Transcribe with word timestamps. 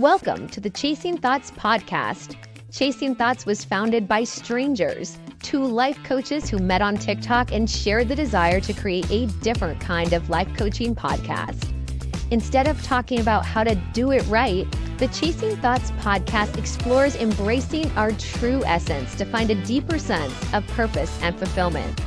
Welcome 0.00 0.48
to 0.48 0.60
the 0.62 0.70
Chasing 0.70 1.18
Thoughts 1.18 1.50
podcast. 1.50 2.34
Chasing 2.72 3.14
Thoughts 3.14 3.44
was 3.44 3.66
founded 3.66 4.08
by 4.08 4.24
strangers, 4.24 5.18
two 5.42 5.62
life 5.62 6.02
coaches 6.04 6.48
who 6.48 6.58
met 6.58 6.80
on 6.80 6.96
TikTok 6.96 7.52
and 7.52 7.68
shared 7.68 8.08
the 8.08 8.16
desire 8.16 8.60
to 8.60 8.72
create 8.72 9.10
a 9.10 9.26
different 9.42 9.78
kind 9.78 10.14
of 10.14 10.30
life 10.30 10.48
coaching 10.56 10.94
podcast. 10.94 11.70
Instead 12.30 12.66
of 12.66 12.82
talking 12.82 13.20
about 13.20 13.44
how 13.44 13.62
to 13.62 13.74
do 13.92 14.10
it 14.10 14.26
right, 14.28 14.66
the 14.96 15.08
Chasing 15.08 15.54
Thoughts 15.58 15.90
podcast 16.00 16.56
explores 16.56 17.14
embracing 17.16 17.90
our 17.90 18.12
true 18.12 18.64
essence 18.64 19.14
to 19.16 19.26
find 19.26 19.50
a 19.50 19.66
deeper 19.66 19.98
sense 19.98 20.32
of 20.54 20.66
purpose 20.68 21.14
and 21.20 21.38
fulfillment. 21.38 22.00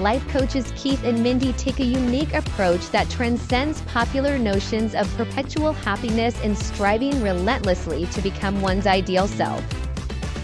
Life 0.00 0.28
coaches 0.28 0.72
Keith 0.76 1.02
and 1.02 1.24
Mindy 1.24 1.52
take 1.54 1.80
a 1.80 1.84
unique 1.84 2.32
approach 2.32 2.88
that 2.90 3.10
transcends 3.10 3.80
popular 3.82 4.38
notions 4.38 4.94
of 4.94 5.12
perpetual 5.16 5.72
happiness 5.72 6.40
and 6.44 6.56
striving 6.56 7.20
relentlessly 7.20 8.06
to 8.06 8.22
become 8.22 8.60
one's 8.60 8.86
ideal 8.86 9.26
self. 9.26 9.64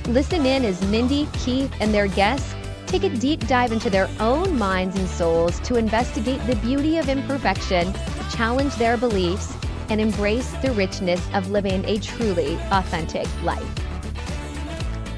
Listen 0.09 0.45
in 0.45 0.65
as 0.65 0.85
Mindy, 0.89 1.29
Keith, 1.35 1.73
and 1.79 1.95
their 1.95 2.09
guests 2.09 2.53
take 2.87 3.05
a 3.05 3.09
deep 3.09 3.47
dive 3.47 3.71
into 3.71 3.91
their 3.91 4.11
own 4.19 4.59
minds 4.59 4.97
and 4.97 5.09
souls 5.09 5.61
to 5.61 5.77
investigate 5.77 6.45
the 6.49 6.57
beauty 6.57 6.99
of 6.99 7.09
imperfection, 7.09 7.95
challenge 8.33 8.75
their 8.75 8.97
beliefs, 8.97 9.55
and 9.89 10.01
embrace 10.01 10.51
the 10.63 10.73
richness 10.73 11.25
of 11.33 11.51
living 11.53 11.85
a 11.85 11.99
truly 11.99 12.55
authentic 12.73 13.29
life. 13.45 13.84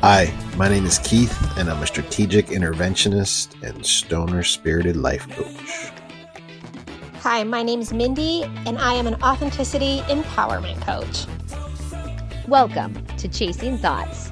Hi, 0.09 0.33
my 0.57 0.69
name 0.69 0.87
is 0.87 1.01
Keith, 1.01 1.37
and 1.59 1.69
I'm 1.69 1.83
a 1.83 1.87
strategic 1.89 2.47
interventionist 2.47 3.61
and 3.65 3.85
stoner 3.85 4.45
spirited 4.45 4.97
life 4.97 5.29
coach. 5.29 5.91
Hi, 7.23 7.43
my 7.43 7.65
name 7.65 7.81
is 7.81 7.93
Mindy, 7.93 8.45
and 8.67 8.79
I 8.79 8.95
am 8.95 9.09
an 9.09 9.21
authenticity 9.21 9.99
empowerment 10.03 10.81
coach. 10.83 11.27
Welcome 12.47 13.05
to 13.17 13.27
Chasing 13.27 13.79
Thoughts. 13.79 14.31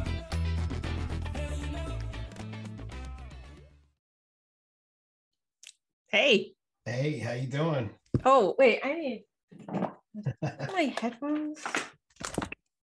Hey. 6.06 6.52
Hey, 6.84 7.19
how 7.19 7.33
you 7.33 7.48
doing? 7.48 7.91
Oh, 8.25 8.55
wait, 8.61 8.78
I 8.84 8.92
need 8.95 9.25
my 10.72 10.95
headphones. 11.00 11.58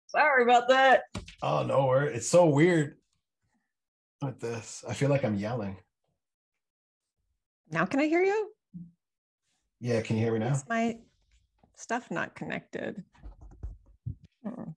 Sorry 0.07 0.41
about 0.41 0.67
that. 0.69 1.03
Oh 1.41 1.63
no, 1.63 1.91
it's 1.93 2.27
so 2.27 2.47
weird 2.47 2.97
with 4.21 4.39
this. 4.39 4.83
I 4.87 4.93
feel 4.93 5.09
like 5.09 5.23
I'm 5.23 5.35
yelling. 5.35 5.77
Now 7.71 7.85
can 7.85 7.99
I 7.99 8.07
hear 8.07 8.23
you? 8.23 8.51
Yeah, 9.79 10.01
can 10.01 10.17
you 10.17 10.23
hear 10.23 10.33
me 10.33 10.39
now? 10.39 10.51
Is 10.51 10.65
my 10.67 10.97
stuff 11.75 12.11
not 12.11 12.35
connected? 12.35 13.03
Hmm. 14.43 14.71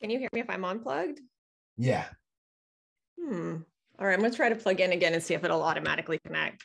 Can 0.00 0.10
you 0.10 0.18
hear 0.18 0.30
me 0.32 0.40
if 0.40 0.48
I'm 0.48 0.64
unplugged? 0.64 1.20
Yeah. 1.76 2.06
Hmm. 3.20 3.56
All 3.98 4.06
right, 4.06 4.14
I'm 4.14 4.20
gonna 4.20 4.34
try 4.34 4.48
to 4.48 4.56
plug 4.56 4.80
in 4.80 4.92
again 4.92 5.12
and 5.14 5.22
see 5.22 5.34
if 5.34 5.44
it'll 5.44 5.62
automatically 5.62 6.18
connect. 6.18 6.64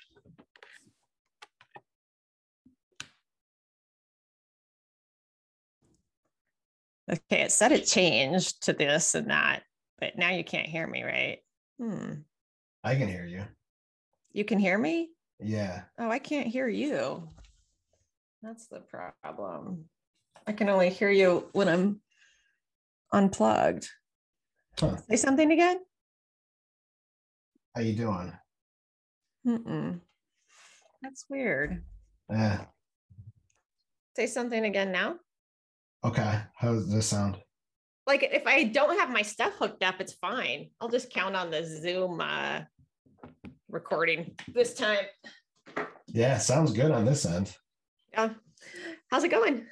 Okay, 7.12 7.42
it 7.42 7.52
said 7.52 7.72
it 7.72 7.86
changed 7.86 8.64
to 8.64 8.74
this 8.74 9.16
and 9.16 9.30
that, 9.30 9.64
but 10.00 10.18
now 10.18 10.30
you 10.30 10.44
can't 10.44 10.68
hear 10.68 10.86
me, 10.86 11.04
right? 11.04 11.40
Hmm. 11.80 12.14
I 12.84 12.96
can 12.96 13.08
hear 13.08 13.26
you. 13.26 13.44
You 14.32 14.46
can 14.46 14.60
hear 14.60 14.78
me? 14.78 15.10
Yeah. 15.40 15.84
Oh, 15.98 16.10
I 16.10 16.20
can't 16.20 16.48
hear 16.48 16.68
you. 16.68 17.28
That's 18.44 18.68
the 18.68 18.82
problem. 18.82 19.86
I 20.46 20.54
can 20.54 20.70
only 20.70 20.90
hear 20.90 21.10
you 21.10 21.50
when 21.54 21.68
I'm 21.68 22.02
unplugged. 23.12 23.90
Huh. 24.80 24.98
Say 25.10 25.16
something 25.16 25.52
again. 25.52 25.80
How 27.76 27.82
you 27.82 27.94
doing? 27.94 28.34
Mm-mm. 29.48 30.00
That's 31.02 31.26
weird. 31.30 31.84
Yeah. 32.30 32.66
Say 34.16 34.28
something 34.28 34.66
again 34.66 34.92
now. 34.92 35.16
Okay. 36.04 36.40
How 36.56 36.74
does 36.74 36.92
this 36.92 37.08
sound? 37.08 37.38
Like 38.08 38.24
if 38.24 38.48
I 38.48 38.64
don't 38.64 38.98
have 39.00 39.10
my 39.10 39.22
stuff 39.22 39.54
hooked 39.60 39.84
up, 39.84 39.96
it's 40.00 40.14
fine. 40.14 40.70
I'll 40.80 40.90
just 40.90 41.12
count 41.12 41.36
on 41.36 41.52
the 41.52 41.64
Zoom 41.64 42.22
uh, 42.22 42.62
recording 43.70 44.36
this 44.54 44.74
time. 44.74 45.06
Yeah, 46.08 46.38
sounds 46.38 46.72
good 46.72 46.92
on 46.92 47.06
this 47.06 47.26
end. 47.26 47.56
Yeah. 48.14 48.30
How's 49.12 49.24
it 49.24 49.30
going? 49.30 49.66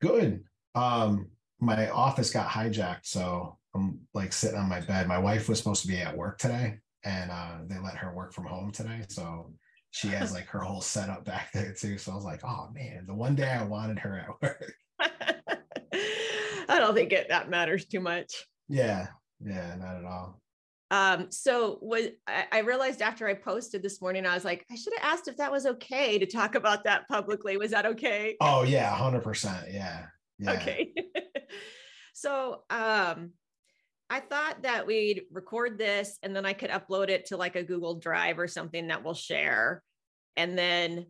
Good. 0.00 0.42
Um, 0.74 1.30
my 1.60 1.88
office 1.90 2.32
got 2.32 2.48
hijacked, 2.48 3.04
so 3.06 3.58
I'm 3.74 4.00
like 4.14 4.32
sitting 4.32 4.58
on 4.58 4.68
my 4.68 4.80
bed. 4.80 5.06
My 5.06 5.18
wife 5.18 5.48
was 5.48 5.58
supposed 5.58 5.82
to 5.82 5.88
be 5.88 5.98
at 5.98 6.16
work 6.16 6.38
today, 6.38 6.78
and 7.04 7.30
uh, 7.30 7.58
they 7.68 7.78
let 7.78 7.96
her 7.96 8.12
work 8.14 8.32
from 8.32 8.46
home 8.46 8.72
today. 8.72 9.02
So 9.08 9.52
she 9.90 10.08
has 10.08 10.32
like 10.34 10.46
her 10.46 10.60
whole 10.60 10.80
setup 10.80 11.24
back 11.24 11.52
there 11.52 11.72
too. 11.72 11.98
So 11.98 12.12
I 12.12 12.14
was 12.16 12.24
like, 12.24 12.40
oh 12.44 12.70
man, 12.74 13.04
the 13.06 13.14
one 13.14 13.36
day 13.36 13.50
I 13.50 13.62
wanted 13.62 13.98
her 14.00 14.18
at 14.18 14.42
work. 14.42 14.74
I 16.72 16.78
don't 16.78 16.94
think 16.94 17.12
it 17.12 17.28
that 17.28 17.50
matters 17.50 17.84
too 17.84 18.00
much. 18.00 18.46
Yeah, 18.68 19.08
yeah, 19.44 19.74
not 19.78 19.96
at 19.96 20.04
all. 20.04 20.40
Um, 20.90 21.30
so 21.30 21.78
was 21.82 22.08
I, 22.26 22.46
I 22.50 22.58
realized 22.60 23.02
after 23.02 23.28
I 23.28 23.34
posted 23.34 23.82
this 23.82 24.00
morning, 24.00 24.24
I 24.24 24.34
was 24.34 24.44
like, 24.44 24.64
I 24.70 24.74
should 24.76 24.94
have 24.98 25.12
asked 25.12 25.28
if 25.28 25.36
that 25.36 25.52
was 25.52 25.66
okay 25.66 26.18
to 26.18 26.26
talk 26.26 26.54
about 26.54 26.84
that 26.84 27.06
publicly. 27.08 27.58
Was 27.58 27.72
that 27.72 27.84
okay? 27.84 28.36
Oh 28.40 28.62
yeah, 28.62 28.94
hundred 28.94 29.22
percent. 29.22 29.66
Yeah. 29.70 30.06
Yeah. 30.38 30.52
Okay. 30.52 30.94
so 32.14 32.62
um 32.70 33.32
I 34.08 34.20
thought 34.20 34.62
that 34.62 34.86
we'd 34.86 35.22
record 35.30 35.78
this 35.78 36.18
and 36.22 36.34
then 36.34 36.46
I 36.46 36.52
could 36.54 36.70
upload 36.70 37.08
it 37.08 37.26
to 37.26 37.36
like 37.36 37.56
a 37.56 37.62
Google 37.62 37.96
Drive 37.96 38.38
or 38.38 38.48
something 38.48 38.88
that 38.88 39.04
we'll 39.04 39.14
share. 39.14 39.82
And 40.36 40.56
then 40.56 41.06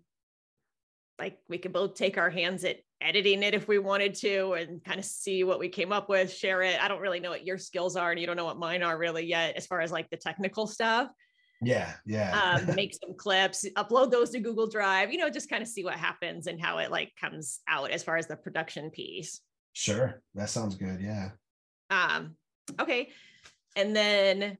like 1.22 1.38
we 1.48 1.56
could 1.56 1.72
both 1.72 1.94
take 1.94 2.18
our 2.18 2.30
hands 2.30 2.64
at 2.64 2.78
editing 3.00 3.44
it 3.44 3.54
if 3.54 3.68
we 3.68 3.78
wanted 3.78 4.12
to 4.12 4.54
and 4.54 4.82
kind 4.82 4.98
of 4.98 5.04
see 5.04 5.44
what 5.44 5.60
we 5.60 5.68
came 5.68 5.92
up 5.92 6.08
with, 6.08 6.32
share 6.32 6.62
it. 6.62 6.82
I 6.82 6.88
don't 6.88 7.00
really 7.00 7.20
know 7.20 7.30
what 7.30 7.46
your 7.46 7.58
skills 7.58 7.94
are 7.94 8.10
and 8.10 8.18
you 8.18 8.26
don't 8.26 8.36
know 8.36 8.44
what 8.44 8.58
mine 8.58 8.82
are 8.82 8.98
really 8.98 9.24
yet 9.24 9.56
as 9.56 9.64
far 9.64 9.80
as 9.80 9.92
like 9.92 10.10
the 10.10 10.16
technical 10.16 10.66
stuff. 10.66 11.10
Yeah, 11.62 11.92
yeah. 12.04 12.58
um, 12.66 12.74
make 12.74 12.92
some 12.92 13.14
clips, 13.16 13.64
upload 13.76 14.10
those 14.10 14.30
to 14.30 14.40
Google 14.40 14.66
Drive, 14.66 15.12
you 15.12 15.18
know, 15.18 15.30
just 15.30 15.48
kind 15.48 15.62
of 15.62 15.68
see 15.68 15.84
what 15.84 15.94
happens 15.94 16.48
and 16.48 16.60
how 16.60 16.78
it 16.78 16.90
like 16.90 17.12
comes 17.20 17.60
out 17.68 17.92
as 17.92 18.02
far 18.02 18.16
as 18.16 18.26
the 18.26 18.34
production 18.34 18.90
piece. 18.90 19.42
Sure. 19.74 20.20
That 20.34 20.50
sounds 20.50 20.74
good. 20.74 21.00
Yeah. 21.00 21.30
Um, 21.88 22.34
okay. 22.80 23.10
And 23.76 23.94
then 23.94 24.58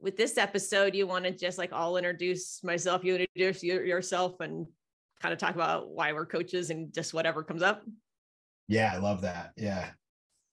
with 0.00 0.16
this 0.16 0.38
episode, 0.38 0.96
you 0.96 1.06
want 1.06 1.24
to 1.24 1.30
just 1.30 1.56
like 1.56 1.72
I'll 1.72 1.96
introduce 1.96 2.64
myself, 2.64 3.04
you 3.04 3.14
introduce 3.14 3.62
you, 3.62 3.80
yourself 3.82 4.40
and 4.40 4.66
kind 5.20 5.32
of 5.32 5.38
talk 5.38 5.54
about 5.54 5.90
why 5.90 6.12
we're 6.12 6.26
coaches 6.26 6.70
and 6.70 6.92
just 6.92 7.12
whatever 7.14 7.42
comes 7.42 7.62
up. 7.62 7.82
Yeah, 8.68 8.90
I 8.94 8.98
love 8.98 9.22
that. 9.22 9.52
Yeah. 9.56 9.90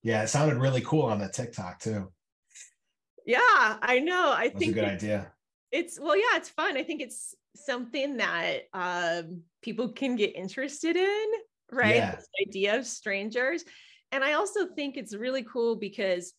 Yeah, 0.03 0.23
it 0.23 0.27
sounded 0.27 0.57
really 0.57 0.81
cool 0.81 1.03
on 1.03 1.19
the 1.19 1.29
TikTok 1.29 1.79
too. 1.79 2.11
Yeah, 3.25 3.39
I 3.81 3.99
know. 3.99 4.31
I 4.31 4.47
That's 4.47 4.59
think 4.59 4.71
a 4.71 4.75
good 4.75 4.85
idea. 4.85 5.31
it's 5.71 5.99
well 5.99 6.15
yeah 6.15 6.37
it's 6.37 6.47
fun 6.47 6.77
i 6.77 6.83
think 6.83 7.01
it's 7.01 7.35
something 7.55 8.17
that 8.17 8.61
um, 8.73 9.41
people 9.61 9.89
can 9.89 10.15
get 10.15 10.33
interested 10.35 10.95
in 10.95 11.25
right 11.73 11.95
Yeah. 11.97 12.15
this 12.15 12.27
idea 12.47 12.77
of 12.77 12.85
strangers 12.87 13.65
and 14.13 14.23
i 14.23 14.33
also 14.33 14.67
think 14.67 14.95
it's 14.95 15.13
really 15.13 15.43
cool 15.43 15.75
because 15.75 16.31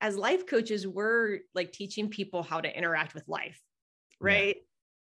as 0.00 0.16
life 0.16 0.46
coaches 0.46 0.86
we're 0.86 1.40
like 1.54 1.70
teaching 1.72 2.08
people 2.08 2.42
how 2.42 2.62
to 2.62 2.74
interact 2.78 3.12
with 3.12 3.28
life 3.28 3.60
Yeah. 4.22 4.26
right 4.26 4.56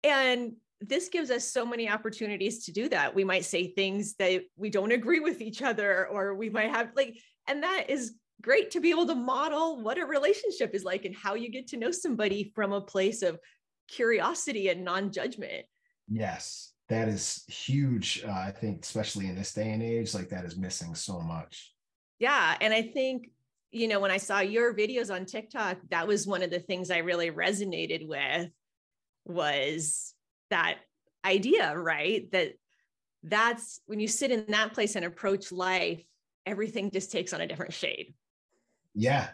and 0.04 0.54
this 0.88 1.10
gives 1.10 1.30
us 1.32 1.44
so 1.46 1.66
many 1.66 1.90
opportunities 1.90 2.66
to 2.66 2.72
do 2.72 2.90
that 2.90 3.14
we 3.16 3.24
might 3.24 3.46
say 3.46 3.68
things 3.68 4.16
that 4.16 4.42
we 4.58 4.70
don't 4.70 4.92
agree 4.92 5.20
with 5.20 5.42
each 5.42 5.62
other 5.62 6.08
or 6.08 6.36
we 6.36 6.50
might 6.50 6.70
have 6.72 6.90
like 6.96 7.18
and 7.48 7.64
that 7.64 7.86
is 7.90 8.14
great 8.42 8.72
to 8.72 8.80
be 8.82 8.90
able 8.90 9.06
to 9.08 9.16
model 9.16 9.82
what 9.82 9.98
a 9.98 10.06
relationship 10.06 10.76
is 10.76 10.84
like 10.84 11.06
and 11.06 11.16
how 11.16 11.34
you 11.36 11.50
get 11.50 11.68
to 11.68 11.78
know 11.78 11.92
somebody 11.92 12.52
from 12.56 12.74
a 12.74 12.82
place 12.82 13.22
of 13.22 13.40
curiosity 13.88 14.70
and 14.70 14.84
non-judgment 14.84 15.66
Yes, 16.10 16.74
that 16.90 17.08
is 17.08 17.46
huge. 17.48 18.24
Uh, 18.28 18.32
I 18.32 18.52
think, 18.52 18.84
especially 18.84 19.28
in 19.28 19.36
this 19.36 19.54
day 19.54 19.72
and 19.72 19.82
age, 19.82 20.14
like 20.14 20.28
that 20.30 20.44
is 20.44 20.58
missing 20.58 20.94
so 20.96 21.22
much. 21.22 21.74
yeah 22.20 22.56
and 22.62 22.74
i 22.74 22.82
think 22.82 23.30
you 23.72 23.88
know 23.88 24.00
when 24.00 24.12
i 24.12 24.18
saw 24.18 24.40
your 24.40 24.74
videos 24.76 25.14
on 25.14 25.26
tiktok 25.26 25.78
that 25.90 26.08
was 26.08 26.28
one 26.28 26.44
of 26.44 26.52
the 26.52 26.60
things 26.60 26.92
i 26.92 26.98
really 27.00 27.32
resonated 27.32 28.08
with 28.08 28.50
was 29.26 30.13
that 30.54 30.78
idea 31.26 31.76
right 31.78 32.32
that 32.32 32.54
that's 33.24 33.82
when 33.86 34.00
you 34.00 34.08
sit 34.08 34.32
in 34.32 34.46
that 34.50 34.74
place 34.74 34.96
and 34.96 35.06
approach 35.06 35.52
life 35.52 36.04
everything 36.46 36.92
just 36.92 37.12
takes 37.12 37.34
on 37.34 37.42
a 37.42 37.48
different 37.48 37.74
shade 37.74 38.14
Yeah. 38.94 39.30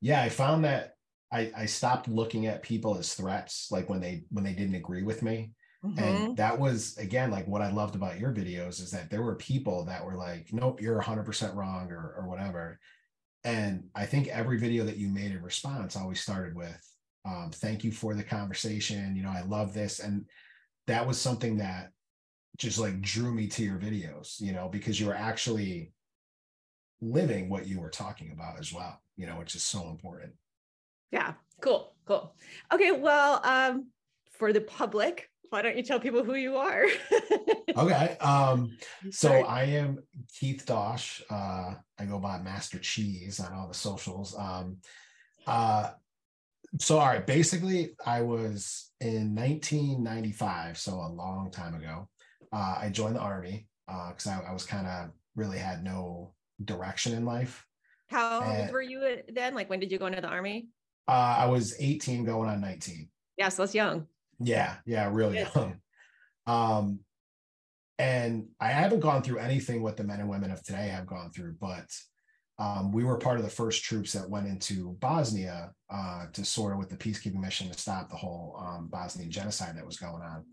Yeah. 0.00 0.22
I 0.22 0.28
found 0.28 0.64
that 0.64 0.94
I, 1.32 1.52
I 1.56 1.66
stopped 1.66 2.08
looking 2.08 2.46
at 2.46 2.62
people 2.62 2.96
as 2.98 3.14
threats, 3.14 3.68
like 3.70 3.88
when 3.88 4.00
they 4.00 4.24
when 4.30 4.44
they 4.44 4.52
didn't 4.52 4.74
agree 4.74 5.02
with 5.02 5.22
me. 5.22 5.52
Mm-hmm. 5.84 5.98
And 5.98 6.36
that 6.36 6.58
was 6.58 6.96
again 6.98 7.30
like 7.30 7.46
what 7.46 7.62
I 7.62 7.70
loved 7.70 7.94
about 7.94 8.18
your 8.18 8.32
videos 8.32 8.82
is 8.82 8.90
that 8.90 9.10
there 9.10 9.22
were 9.22 9.36
people 9.36 9.84
that 9.86 10.04
were 10.04 10.16
like, 10.16 10.52
nope, 10.52 10.80
you're 10.82 11.00
100% 11.00 11.54
wrong 11.54 11.90
or 11.90 12.14
or 12.18 12.28
whatever. 12.28 12.78
And 13.44 13.84
I 13.94 14.04
think 14.04 14.28
every 14.28 14.58
video 14.58 14.84
that 14.84 14.98
you 14.98 15.08
made 15.08 15.32
in 15.32 15.42
response 15.42 15.96
always 15.96 16.20
started 16.20 16.54
with, 16.54 16.86
um, 17.24 17.50
thank 17.54 17.84
you 17.84 17.92
for 17.92 18.14
the 18.14 18.22
conversation. 18.22 19.16
You 19.16 19.22
know, 19.22 19.30
I 19.30 19.42
love 19.42 19.72
this. 19.72 20.00
And 20.00 20.26
that 20.86 21.06
was 21.06 21.20
something 21.20 21.58
that 21.58 21.90
just 22.58 22.78
like 22.78 23.00
drew 23.00 23.32
me 23.32 23.46
to 23.48 23.62
your 23.62 23.78
videos, 23.78 24.40
you 24.40 24.52
know, 24.52 24.68
because 24.68 25.00
you 25.00 25.06
were 25.06 25.14
actually 25.14 25.92
living 27.00 27.48
what 27.48 27.66
you 27.66 27.80
were 27.80 27.88
talking 27.88 28.32
about 28.32 28.58
as 28.58 28.72
well, 28.72 29.00
you 29.16 29.26
know, 29.26 29.38
which 29.38 29.54
is 29.54 29.62
so 29.62 29.88
important. 29.88 30.32
Yeah, 31.10 31.34
cool, 31.60 31.94
cool. 32.06 32.34
Okay, 32.72 32.92
well, 32.92 33.40
um, 33.44 33.86
for 34.32 34.52
the 34.52 34.60
public, 34.60 35.30
why 35.50 35.62
don't 35.62 35.76
you 35.76 35.82
tell 35.82 35.98
people 35.98 36.22
who 36.22 36.34
you 36.34 36.56
are? 36.56 36.86
okay. 37.76 38.16
Um, 38.18 38.76
so 39.10 39.32
I 39.32 39.64
am 39.64 39.98
Keith 40.38 40.64
Dosh. 40.64 41.22
Uh, 41.28 41.74
I 41.98 42.04
go 42.04 42.18
by 42.18 42.38
Master 42.38 42.78
Cheese 42.78 43.40
on 43.40 43.52
all 43.52 43.66
the 43.66 43.74
socials. 43.74 44.36
Um, 44.38 44.76
uh, 45.46 45.90
so 46.78 46.98
all 46.98 47.06
right, 47.06 47.26
basically 47.26 47.96
I 48.04 48.22
was 48.22 48.92
in 49.00 49.34
1995, 49.34 50.78
so 50.78 50.94
a 50.94 51.08
long 51.08 51.50
time 51.50 51.74
ago. 51.74 52.08
Uh, 52.52 52.78
I 52.80 52.90
joined 52.90 53.16
the 53.16 53.20
army 53.20 53.66
because 53.86 54.26
uh, 54.26 54.40
I, 54.44 54.50
I 54.50 54.52
was 54.52 54.64
kind 54.64 54.86
of 54.86 55.10
really 55.36 55.58
had 55.58 55.84
no 55.84 56.34
direction 56.64 57.14
in 57.14 57.24
life. 57.24 57.66
How 58.08 58.42
and, 58.42 58.62
old 58.62 58.72
were 58.72 58.82
you 58.82 59.18
then? 59.28 59.54
Like 59.54 59.70
when 59.70 59.80
did 59.80 59.92
you 59.92 59.98
go 59.98 60.06
into 60.06 60.20
the 60.20 60.28
army? 60.28 60.68
Uh, 61.08 61.36
I 61.38 61.46
was 61.46 61.74
18 61.78 62.24
going 62.24 62.48
on 62.48 62.60
19. 62.60 63.08
Yeah, 63.36 63.48
so 63.48 63.62
that's 63.62 63.74
young. 63.74 64.06
Yeah, 64.38 64.76
yeah, 64.86 65.08
really 65.12 65.38
young. 65.54 65.80
Um, 66.46 67.00
and 67.98 68.48
I 68.58 68.68
haven't 68.68 69.00
gone 69.00 69.22
through 69.22 69.38
anything 69.38 69.82
what 69.82 69.96
the 69.96 70.04
men 70.04 70.20
and 70.20 70.28
women 70.28 70.50
of 70.50 70.62
today 70.62 70.88
have 70.88 71.06
gone 71.06 71.30
through, 71.30 71.56
but 71.60 71.86
um, 72.60 72.92
we 72.92 73.04
were 73.04 73.16
part 73.16 73.38
of 73.38 73.44
the 73.44 73.50
first 73.50 73.82
troops 73.82 74.12
that 74.12 74.28
went 74.28 74.46
into 74.46 74.92
Bosnia 75.00 75.72
uh, 75.88 76.26
to 76.34 76.44
sort 76.44 76.74
of 76.74 76.78
with 76.78 76.90
the 76.90 76.96
peacekeeping 76.96 77.40
mission 77.40 77.70
to 77.70 77.78
stop 77.78 78.10
the 78.10 78.16
whole 78.16 78.54
um, 78.60 78.86
Bosnian 78.88 79.30
genocide 79.30 79.76
that 79.76 79.86
was 79.86 79.96
going 79.96 80.22
on. 80.22 80.44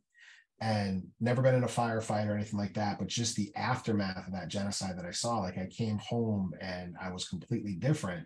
And 0.62 1.04
never 1.20 1.42
been 1.42 1.54
in 1.54 1.66
a 1.66 1.68
firefight 1.68 2.28
or 2.28 2.34
anything 2.34 2.58
like 2.58 2.74
that, 2.76 2.98
but 2.98 3.10
just 3.10 3.36
the 3.36 3.52
aftermath 3.58 4.26
of 4.26 4.34
that 4.34 4.48
genocide 4.48 4.98
that 4.98 5.06
I 5.06 5.12
saw, 5.12 5.40
like 5.40 5.58
I 5.58 5.68
came 5.68 5.98
home 5.98 6.54
and 6.62 6.96
I 7.00 7.12
was 7.12 7.28
completely 7.28 7.74
different, 7.74 8.26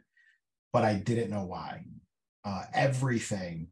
but 0.72 0.86
I 0.86 0.94
didn't 0.94 1.32
know 1.32 1.46
why. 1.46 1.84
Uh, 2.46 2.64
everything 2.74 3.68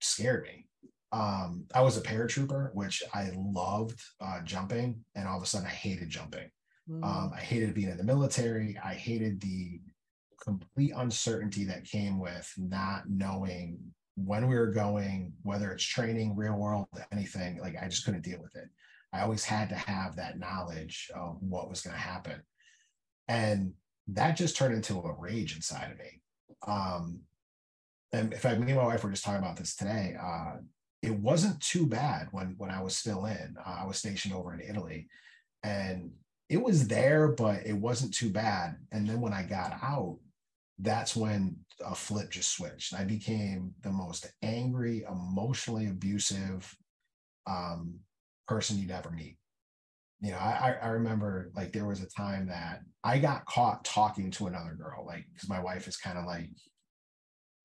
scared 0.00 0.44
me. 0.44 0.68
Um, 1.10 1.66
I 1.74 1.82
was 1.82 1.96
a 1.96 2.00
paratrooper, 2.00 2.72
which 2.74 3.02
I 3.12 3.30
loved 3.34 4.00
uh, 4.20 4.40
jumping, 4.44 5.04
and 5.16 5.28
all 5.28 5.36
of 5.36 5.42
a 5.42 5.46
sudden 5.46 5.66
I 5.66 5.70
hated 5.70 6.10
jumping. 6.10 6.48
Mm. 6.90 7.04
Um, 7.04 7.32
I 7.34 7.40
hated 7.40 7.74
being 7.74 7.90
in 7.90 7.96
the 7.96 8.04
military. 8.04 8.78
I 8.82 8.94
hated 8.94 9.40
the 9.40 9.80
complete 10.42 10.92
uncertainty 10.96 11.64
that 11.64 11.84
came 11.84 12.18
with 12.18 12.52
not 12.58 13.08
knowing 13.08 13.78
when 14.16 14.46
we 14.46 14.56
were 14.56 14.70
going, 14.70 15.32
whether 15.42 15.72
it's 15.72 15.84
training, 15.84 16.36
real 16.36 16.56
world, 16.56 16.86
anything. 17.12 17.58
Like 17.60 17.76
I 17.80 17.88
just 17.88 18.04
couldn't 18.04 18.22
deal 18.22 18.40
with 18.42 18.54
it. 18.54 18.68
I 19.12 19.22
always 19.22 19.44
had 19.44 19.68
to 19.70 19.76
have 19.76 20.16
that 20.16 20.38
knowledge 20.38 21.10
of 21.14 21.38
what 21.40 21.68
was 21.68 21.80
going 21.80 21.94
to 21.94 22.00
happen. 22.00 22.42
And 23.28 23.72
that 24.08 24.36
just 24.36 24.56
turned 24.56 24.74
into 24.74 24.98
a 24.98 25.16
rage 25.18 25.56
inside 25.56 25.92
of 25.92 25.98
me. 25.98 26.20
Um, 26.66 27.20
and 28.12 28.32
in 28.32 28.38
fact, 28.38 28.60
me 28.60 28.70
and 28.70 28.80
my 28.80 28.86
wife 28.86 29.02
were 29.02 29.10
just 29.10 29.24
talking 29.24 29.42
about 29.42 29.56
this 29.56 29.74
today. 29.74 30.14
Uh, 30.20 30.56
it 31.02 31.14
wasn't 31.14 31.60
too 31.60 31.86
bad 31.86 32.28
when 32.32 32.54
when 32.58 32.70
I 32.70 32.82
was 32.82 32.96
still 32.96 33.26
in. 33.26 33.56
Uh, 33.64 33.78
I 33.82 33.86
was 33.86 33.98
stationed 33.98 34.34
over 34.34 34.54
in 34.54 34.60
Italy, 34.60 35.08
and 35.62 36.10
it 36.54 36.62
was 36.62 36.86
there, 36.86 37.26
but 37.26 37.66
it 37.66 37.72
wasn't 37.72 38.14
too 38.14 38.30
bad. 38.30 38.76
And 38.92 39.08
then 39.08 39.20
when 39.20 39.32
I 39.32 39.42
got 39.42 39.76
out, 39.82 40.18
that's 40.78 41.16
when 41.16 41.56
a 41.84 41.96
flip 41.96 42.30
just 42.30 42.52
switched. 42.52 42.94
I 42.94 43.02
became 43.02 43.72
the 43.82 43.90
most 43.90 44.30
angry, 44.40 45.04
emotionally 45.10 45.88
abusive 45.88 46.72
um, 47.48 47.98
person 48.46 48.78
you'd 48.78 48.92
ever 48.92 49.10
meet. 49.10 49.36
You 50.20 50.30
know, 50.30 50.38
I, 50.38 50.76
I 50.80 50.88
remember 50.90 51.50
like 51.56 51.72
there 51.72 51.86
was 51.86 52.00
a 52.00 52.08
time 52.08 52.46
that 52.46 52.82
I 53.02 53.18
got 53.18 53.46
caught 53.46 53.84
talking 53.84 54.30
to 54.32 54.46
another 54.46 54.76
girl, 54.76 55.04
like 55.04 55.26
because 55.34 55.48
my 55.48 55.58
wife 55.58 55.88
is 55.88 55.96
kind 55.96 56.18
of 56.18 56.24
like 56.24 56.50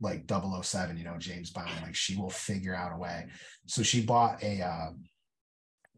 like 0.01 0.24
007, 0.27 0.97
you 0.97 1.03
know, 1.03 1.18
James 1.19 1.51
Bond, 1.51 1.69
like 1.83 1.95
she 1.95 2.15
will 2.15 2.31
figure 2.31 2.75
out 2.75 2.95
a 2.95 2.97
way. 2.97 3.27
So 3.68 3.83
she 3.83 4.01
bought 4.01 4.41
a 4.41 4.63
uh, 4.63 4.89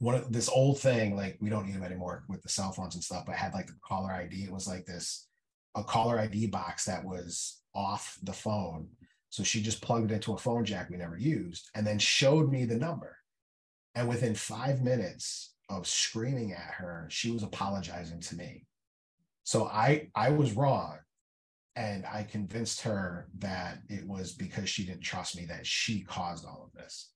one 0.01 0.15
of 0.15 0.33
this 0.33 0.50
old 0.50 0.80
thing, 0.80 1.15
like 1.15 1.38
we 1.39 1.50
don't 1.51 1.68
need 1.68 1.75
them 1.75 1.83
anymore 1.83 2.24
with 2.27 2.42
the 2.42 2.50
cell 2.50 2.71
phones 2.71 2.95
and 2.95 3.03
stuff, 3.03 3.24
but 3.27 3.36
had 3.36 3.53
like 3.53 3.68
the 3.68 3.75
caller 3.88 4.12
ID. 4.12 4.44
It 4.44 4.51
was 4.51 4.68
like 4.68 4.83
this 4.83 5.27
a 5.75 5.83
caller 5.83 6.19
ID 6.19 6.48
box 6.48 6.86
that 6.86 7.06
was 7.06 7.62
off 7.75 8.18
the 8.24 8.33
phone. 8.33 8.88
So 9.30 9.44
she 9.44 9.62
just 9.62 9.80
plugged 9.83 10.12
it 10.12 10.15
into 10.15 10.33
a 10.33 10.39
phone 10.39 10.65
jack 10.65 10.89
we 10.89 10.98
never 10.98 11.18
used 11.18 11.69
and 11.75 11.86
then 11.86 12.00
showed 12.00 12.51
me 12.51 12.65
the 12.65 12.75
number. 12.75 13.15
And 13.94 14.09
within 14.09 14.33
five 14.33 14.81
minutes 14.81 15.53
of 15.69 15.86
screaming 15.86 16.51
at 16.51 16.74
her, 16.80 17.06
she 17.12 17.30
was 17.30 17.44
apologizing 17.44 18.21
to 18.21 18.36
me. 18.36 18.65
So 19.44 19.68
I 19.68 20.09
I 20.15 20.31
was 20.31 20.53
wrong 20.53 20.98
and 21.75 22.07
I 22.12 22.24
convinced 22.24 22.81
her 22.81 23.27
that 23.38 23.77
it 23.88 24.07
was 24.07 24.33
because 24.33 24.68
she 24.68 24.83
didn't 24.83 25.03
trust 25.03 25.38
me 25.38 25.45
that 25.45 25.68
she 25.68 26.01
caused 26.01 26.44
all 26.44 26.63
of 26.65 26.74
this. 26.74 27.12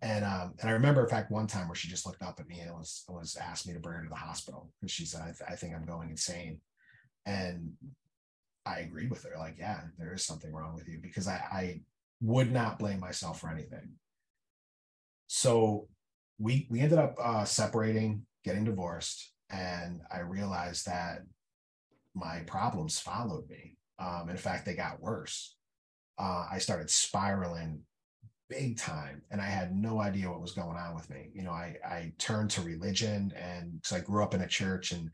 And 0.00 0.24
um, 0.24 0.54
and 0.60 0.70
I 0.70 0.72
remember, 0.74 1.02
in 1.02 1.08
fact, 1.08 1.30
one 1.30 1.46
time 1.46 1.68
where 1.68 1.74
she 1.74 1.88
just 1.88 2.06
looked 2.06 2.22
up 2.22 2.38
at 2.38 2.48
me 2.48 2.60
and 2.60 2.72
was 2.72 3.04
was 3.08 3.36
asked 3.36 3.66
me 3.66 3.74
to 3.74 3.80
bring 3.80 3.96
her 3.96 4.04
to 4.04 4.08
the 4.08 4.14
hospital 4.14 4.70
because 4.80 4.92
she 4.92 5.04
said, 5.04 5.22
I, 5.22 5.26
th- 5.26 5.50
I 5.50 5.54
think 5.56 5.74
I'm 5.74 5.84
going 5.84 6.10
insane." 6.10 6.60
And 7.26 7.72
I 8.64 8.80
agreed 8.80 9.10
with 9.10 9.24
her, 9.24 9.36
like, 9.38 9.56
"Yeah, 9.58 9.80
there 9.98 10.14
is 10.14 10.24
something 10.24 10.52
wrong 10.52 10.74
with 10.74 10.88
you," 10.88 10.98
because 11.02 11.26
I, 11.26 11.42
I 11.52 11.80
would 12.20 12.52
not 12.52 12.78
blame 12.78 13.00
myself 13.00 13.40
for 13.40 13.50
anything. 13.50 13.90
So 15.26 15.88
we 16.38 16.68
we 16.70 16.80
ended 16.80 16.98
up 16.98 17.16
uh, 17.20 17.44
separating, 17.44 18.24
getting 18.44 18.64
divorced, 18.64 19.32
and 19.50 20.00
I 20.12 20.20
realized 20.20 20.86
that 20.86 21.22
my 22.14 22.40
problems 22.46 22.98
followed 23.00 23.48
me 23.48 23.78
um, 23.98 24.28
in 24.28 24.36
fact, 24.36 24.64
they 24.64 24.74
got 24.74 25.00
worse. 25.00 25.56
Uh, 26.18 26.46
I 26.50 26.58
started 26.58 26.90
spiraling 26.90 27.82
big 28.48 28.78
time 28.78 29.22
and 29.30 29.40
I 29.40 29.46
had 29.46 29.74
no 29.74 30.00
idea 30.00 30.30
what 30.30 30.40
was 30.40 30.52
going 30.52 30.76
on 30.76 30.94
with 30.94 31.08
me. 31.10 31.30
You 31.34 31.42
know, 31.42 31.52
I, 31.52 31.76
I 31.84 32.12
turned 32.18 32.50
to 32.50 32.62
religion 32.62 33.32
and 33.36 33.80
because 33.80 33.96
I 33.96 34.00
grew 34.00 34.22
up 34.22 34.34
in 34.34 34.40
a 34.40 34.48
church 34.48 34.92
and, 34.92 35.10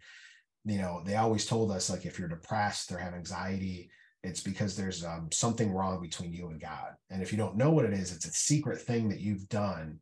you 0.65 0.79
know, 0.79 1.03
they 1.05 1.17
always 1.17 1.47
told 1.47 1.71
us 1.71 1.91
like 1.91 2.07
if 2.07 2.19
you're 2.19 2.29
depressed 2.29 2.93
or 2.93 2.99
have 2.99 3.15
anxiety, 3.15 3.91
it's 4.23 4.41
because 4.41 4.77
there's 4.77 5.05
um, 5.05 5.29
something 5.33 5.73
wrong 5.73 6.01
between 6.01 6.33
you 6.33 6.49
and 6.49 6.61
God. 6.61 6.95
And 7.11 7.23
if 7.23 7.31
you 7.33 7.39
don't 7.39 7.57
know 7.57 7.71
what 7.71 7.85
it 7.85 7.93
is, 7.93 8.13
it's 8.13 8.27
a 8.27 8.33
secret 8.33 8.81
thing 8.81 9.09
that 9.11 9.21
you've 9.21 9.49
done 9.49 9.99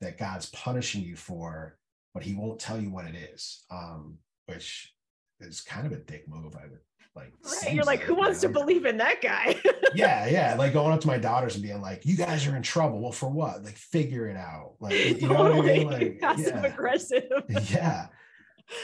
that 0.00 0.18
God's 0.18 0.50
punishing 0.50 1.02
you 1.02 1.16
for, 1.16 1.76
but 2.12 2.22
he 2.22 2.34
won't 2.34 2.60
tell 2.60 2.80
you 2.80 2.90
what 2.90 3.06
it 3.06 3.16
is, 3.16 3.64
um, 3.70 4.18
which 4.46 4.94
is 5.40 5.60
kind 5.60 5.86
of 5.86 5.92
a 5.92 5.96
dick 5.96 6.28
move, 6.28 6.54
I 6.56 6.66
would 6.68 6.80
like 7.16 7.32
right. 7.44 7.72
you're 7.72 7.84
like, 7.84 8.00
who 8.00 8.14
wants 8.14 8.40
to 8.40 8.48
believe 8.48 8.86
in 8.86 8.96
that 8.96 9.22
guy? 9.22 9.56
yeah, 9.94 10.26
yeah. 10.26 10.56
Like 10.58 10.72
going 10.72 10.92
up 10.92 11.00
to 11.02 11.06
my 11.06 11.18
daughters 11.18 11.54
and 11.54 11.62
being 11.62 11.80
like, 11.80 12.04
you 12.04 12.16
guys 12.16 12.46
are 12.46 12.56
in 12.56 12.62
trouble. 12.62 13.00
Well, 13.00 13.12
for 13.12 13.28
what? 13.28 13.62
Like 13.62 13.76
figure 13.76 14.28
it 14.28 14.36
out. 14.36 14.72
Like 14.80 14.94
you 14.94 15.28
totally. 15.28 15.28
know 15.28 15.56
what 15.56 15.70
I 15.70 15.72
mean? 15.72 15.86
Like 15.86 16.18
passive 16.20 16.56
yeah. 16.56 16.64
aggressive. 16.64 17.30
yeah. 17.70 18.06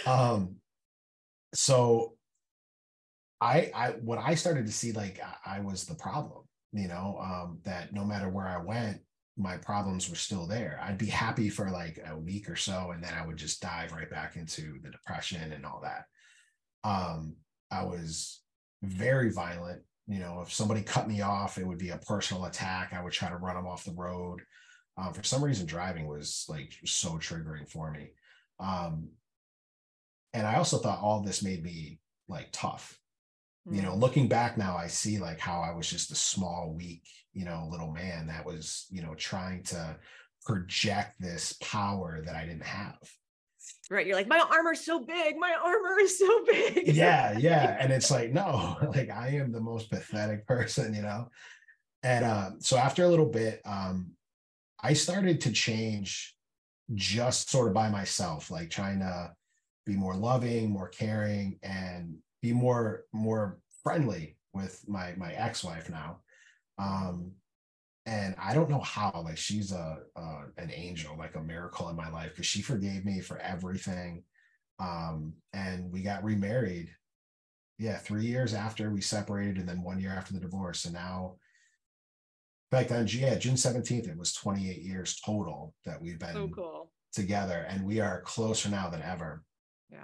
Um, 0.06 0.56
so 1.54 2.14
I 3.40 3.72
I 3.74 3.88
what 4.02 4.18
I 4.18 4.36
started 4.36 4.66
to 4.66 4.72
see 4.72 4.92
like 4.92 5.20
I, 5.20 5.56
I 5.56 5.60
was 5.60 5.84
the 5.84 5.96
problem, 5.96 6.44
you 6.72 6.86
know, 6.86 7.18
um, 7.20 7.58
that 7.64 7.92
no 7.92 8.04
matter 8.04 8.28
where 8.28 8.46
I 8.46 8.62
went, 8.62 9.00
my 9.36 9.56
problems 9.56 10.08
were 10.08 10.16
still 10.16 10.46
there. 10.46 10.78
I'd 10.82 10.98
be 10.98 11.06
happy 11.06 11.48
for 11.48 11.68
like 11.70 11.98
a 12.08 12.16
week 12.16 12.48
or 12.48 12.56
so, 12.56 12.92
and 12.92 13.02
then 13.02 13.14
I 13.14 13.26
would 13.26 13.38
just 13.38 13.60
dive 13.60 13.92
right 13.92 14.10
back 14.10 14.36
into 14.36 14.78
the 14.82 14.90
depression 14.90 15.52
and 15.52 15.66
all 15.66 15.82
that. 15.82 16.04
Um, 16.84 17.36
I 17.70 17.84
was 17.84 18.42
very 18.82 19.30
violent. 19.30 19.82
You 20.06 20.18
know, 20.18 20.40
if 20.40 20.52
somebody 20.52 20.82
cut 20.82 21.08
me 21.08 21.20
off, 21.20 21.58
it 21.58 21.66
would 21.66 21.78
be 21.78 21.90
a 21.90 21.98
personal 21.98 22.46
attack. 22.46 22.92
I 22.92 23.02
would 23.02 23.12
try 23.12 23.28
to 23.28 23.36
run 23.36 23.54
them 23.54 23.66
off 23.66 23.84
the 23.84 23.92
road. 23.92 24.40
Um, 24.96 25.12
for 25.12 25.22
some 25.22 25.42
reason, 25.42 25.66
driving 25.66 26.06
was 26.06 26.46
like 26.48 26.72
so 26.84 27.10
triggering 27.10 27.68
for 27.68 27.90
me. 27.92 28.10
Um, 28.58 29.10
and 30.32 30.46
I 30.46 30.56
also 30.56 30.78
thought 30.78 31.00
all 31.00 31.22
this 31.22 31.42
made 31.42 31.62
me 31.62 32.00
like 32.28 32.48
tough. 32.52 32.98
Mm-hmm. 33.66 33.76
You 33.76 33.82
know, 33.82 33.92
mm. 33.92 34.00
looking 34.00 34.28
back 34.28 34.58
now, 34.58 34.76
I 34.76 34.88
see 34.88 35.18
like 35.18 35.38
how 35.38 35.60
I 35.60 35.72
was 35.74 35.88
just 35.88 36.10
a 36.10 36.16
small, 36.16 36.74
weak, 36.76 37.04
you 37.32 37.44
know, 37.44 37.68
little 37.70 37.92
man 37.92 38.26
that 38.26 38.44
was, 38.44 38.86
you 38.90 39.02
know, 39.02 39.14
trying 39.14 39.62
to 39.64 39.96
project 40.44 41.20
this 41.20 41.54
power 41.60 42.22
that 42.24 42.34
I 42.34 42.46
didn't 42.46 42.64
have 42.64 42.98
right 43.90 44.06
you're 44.06 44.16
like 44.16 44.28
my 44.28 44.38
armor's 44.50 44.80
so 44.80 45.00
big 45.00 45.36
my 45.36 45.54
armor 45.62 45.98
is 46.00 46.18
so 46.18 46.44
big 46.46 46.88
yeah 46.88 47.36
yeah 47.36 47.76
and 47.78 47.92
it's 47.92 48.10
like 48.10 48.32
no 48.32 48.76
like 48.94 49.10
i 49.10 49.28
am 49.28 49.52
the 49.52 49.60
most 49.60 49.90
pathetic 49.90 50.46
person 50.46 50.94
you 50.94 51.02
know 51.02 51.28
and 52.02 52.24
um, 52.24 52.56
so 52.60 52.78
after 52.78 53.04
a 53.04 53.08
little 53.08 53.26
bit 53.26 53.60
um, 53.66 54.12
I 54.82 54.94
started 54.94 55.40
to 55.42 55.52
change 55.52 56.34
just 56.94 57.50
sort 57.50 57.68
of 57.68 57.74
by 57.74 57.88
myself, 57.90 58.50
like 58.50 58.70
trying 58.70 59.00
to 59.00 59.32
be 59.86 59.94
more 59.94 60.16
loving, 60.16 60.70
more 60.70 60.88
caring, 60.88 61.58
and 61.62 62.16
be 62.42 62.52
more 62.52 63.04
more 63.12 63.58
friendly 63.82 64.36
with 64.52 64.82
my 64.88 65.14
my 65.16 65.32
ex-wife 65.32 65.90
now. 65.90 66.20
Um, 66.78 67.32
and 68.06 68.34
I 68.38 68.54
don't 68.54 68.70
know 68.70 68.80
how. 68.80 69.22
Like 69.24 69.36
she's 69.36 69.72
a 69.72 69.98
uh, 70.16 70.42
an 70.56 70.70
angel, 70.74 71.16
like 71.18 71.36
a 71.36 71.42
miracle 71.42 71.88
in 71.88 71.96
my 71.96 72.10
life 72.10 72.30
because 72.30 72.46
she 72.46 72.62
forgave 72.62 73.04
me 73.04 73.20
for 73.20 73.38
everything. 73.38 74.24
Um, 74.78 75.34
and 75.52 75.92
we 75.92 76.02
got 76.02 76.24
remarried. 76.24 76.90
Yeah, 77.78 77.96
three 77.96 78.26
years 78.26 78.52
after 78.52 78.90
we 78.90 79.00
separated, 79.00 79.56
and 79.56 79.68
then 79.68 79.82
one 79.82 80.00
year 80.00 80.12
after 80.12 80.32
the 80.32 80.40
divorce, 80.40 80.84
and 80.84 80.94
now. 80.94 81.36
Back 82.70 82.86
then, 82.86 83.08
yeah, 83.10 83.34
June 83.34 83.56
17th, 83.56 84.08
it 84.08 84.16
was 84.16 84.32
28 84.32 84.78
years 84.78 85.20
total 85.26 85.74
that 85.84 86.00
we've 86.00 86.20
been 86.20 86.34
so 86.34 86.48
cool. 86.54 86.92
together, 87.12 87.66
and 87.68 87.84
we 87.84 87.98
are 87.98 88.20
closer 88.20 88.68
now 88.68 88.88
than 88.88 89.02
ever. 89.02 89.42
Yeah. 89.90 89.98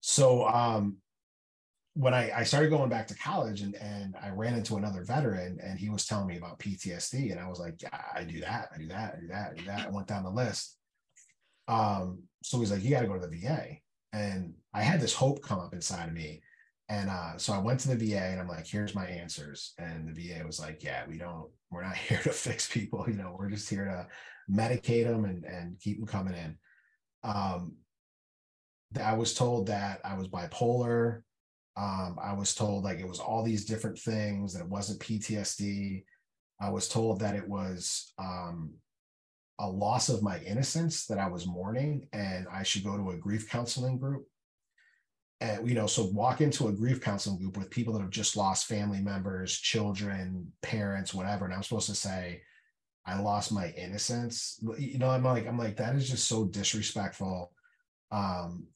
So 0.00 0.46
um 0.48 0.98
when 1.96 2.12
I, 2.12 2.30
I 2.30 2.42
started 2.42 2.68
going 2.68 2.90
back 2.90 3.06
to 3.06 3.14
college 3.14 3.62
and, 3.62 3.74
and 3.76 4.14
I 4.22 4.28
ran 4.28 4.54
into 4.54 4.76
another 4.76 5.02
veteran 5.02 5.58
and 5.62 5.78
he 5.78 5.88
was 5.88 6.04
telling 6.04 6.26
me 6.26 6.36
about 6.36 6.58
PTSD 6.58 7.30
and 7.30 7.40
I 7.40 7.48
was 7.48 7.58
like, 7.58 7.80
yeah, 7.80 8.02
I 8.14 8.22
do 8.22 8.38
that, 8.40 8.68
I 8.74 8.78
do 8.78 8.88
that, 8.88 9.14
I 9.16 9.20
do 9.20 9.28
that, 9.28 9.52
I 9.52 9.54
do 9.54 9.64
that. 9.64 9.86
I 9.86 9.90
went 9.90 10.06
down 10.06 10.22
the 10.22 10.30
list. 10.30 10.76
Um, 11.68 12.24
so 12.42 12.58
he's 12.60 12.70
like, 12.70 12.84
you 12.84 12.90
got 12.90 13.00
to 13.00 13.06
go 13.06 13.18
to 13.18 13.26
the 13.26 13.38
VA. 13.38 13.78
And 14.12 14.52
I 14.74 14.82
had 14.82 15.00
this 15.00 15.14
hope 15.14 15.40
come 15.40 15.58
up 15.58 15.72
inside 15.72 16.08
of 16.08 16.14
me. 16.14 16.42
And 16.90 17.08
uh, 17.08 17.38
so 17.38 17.54
I 17.54 17.58
went 17.58 17.80
to 17.80 17.88
the 17.88 17.96
VA 17.96 18.20
and 18.20 18.40
I'm 18.40 18.48
like, 18.48 18.66
here's 18.66 18.94
my 18.94 19.06
answers. 19.06 19.72
And 19.78 20.06
the 20.06 20.12
VA 20.12 20.44
was 20.44 20.60
like, 20.60 20.84
yeah, 20.84 21.02
we 21.08 21.16
don't, 21.16 21.48
we're 21.70 21.82
not 21.82 21.96
here 21.96 22.20
to 22.24 22.30
fix 22.30 22.70
people. 22.70 23.06
You 23.08 23.16
know, 23.16 23.34
we're 23.38 23.48
just 23.48 23.70
here 23.70 23.86
to 23.86 24.06
medicate 24.54 25.06
them 25.06 25.24
and, 25.24 25.44
and 25.44 25.80
keep 25.80 25.96
them 25.96 26.06
coming 26.06 26.34
in. 26.34 26.58
Um, 27.24 27.76
I 29.02 29.14
was 29.14 29.32
told 29.32 29.68
that 29.68 30.00
I 30.04 30.14
was 30.14 30.28
bipolar. 30.28 31.22
Um, 31.76 32.16
I 32.22 32.32
was 32.32 32.54
told 32.54 32.84
like 32.84 32.98
it 32.98 33.08
was 33.08 33.20
all 33.20 33.42
these 33.42 33.64
different 33.64 33.98
things, 33.98 34.54
that 34.54 34.60
it 34.60 34.68
wasn't 34.68 35.00
PTSD. 35.00 36.04
I 36.60 36.70
was 36.70 36.88
told 36.88 37.20
that 37.20 37.36
it 37.36 37.46
was 37.46 38.12
um, 38.18 38.72
a 39.58 39.68
loss 39.68 40.08
of 40.08 40.22
my 40.22 40.38
innocence 40.40 41.06
that 41.06 41.18
I 41.18 41.28
was 41.28 41.46
mourning 41.46 42.08
and 42.12 42.46
I 42.50 42.62
should 42.62 42.84
go 42.84 42.96
to 42.96 43.10
a 43.10 43.18
grief 43.18 43.48
counseling 43.50 43.98
group. 43.98 44.26
And, 45.42 45.68
you 45.68 45.74
know, 45.74 45.86
so 45.86 46.04
walk 46.12 46.40
into 46.40 46.68
a 46.68 46.72
grief 46.72 47.00
counseling 47.02 47.38
group 47.38 47.58
with 47.58 47.70
people 47.70 47.92
that 47.92 48.00
have 48.00 48.10
just 48.10 48.38
lost 48.38 48.66
family 48.66 49.02
members, 49.02 49.58
children, 49.58 50.50
parents, 50.62 51.12
whatever. 51.12 51.44
And 51.44 51.52
I'm 51.52 51.62
supposed 51.62 51.90
to 51.90 51.94
say, 51.94 52.40
I 53.06 53.20
lost 53.20 53.52
my 53.52 53.68
innocence. 53.70 54.58
You 54.78 54.98
know, 54.98 55.10
I'm 55.10 55.22
like, 55.22 55.46
I'm 55.46 55.58
like, 55.58 55.76
that 55.76 55.94
is 55.94 56.08
just 56.08 56.26
so 56.26 56.46
disrespectful. 56.46 57.52
Um, 58.10 58.66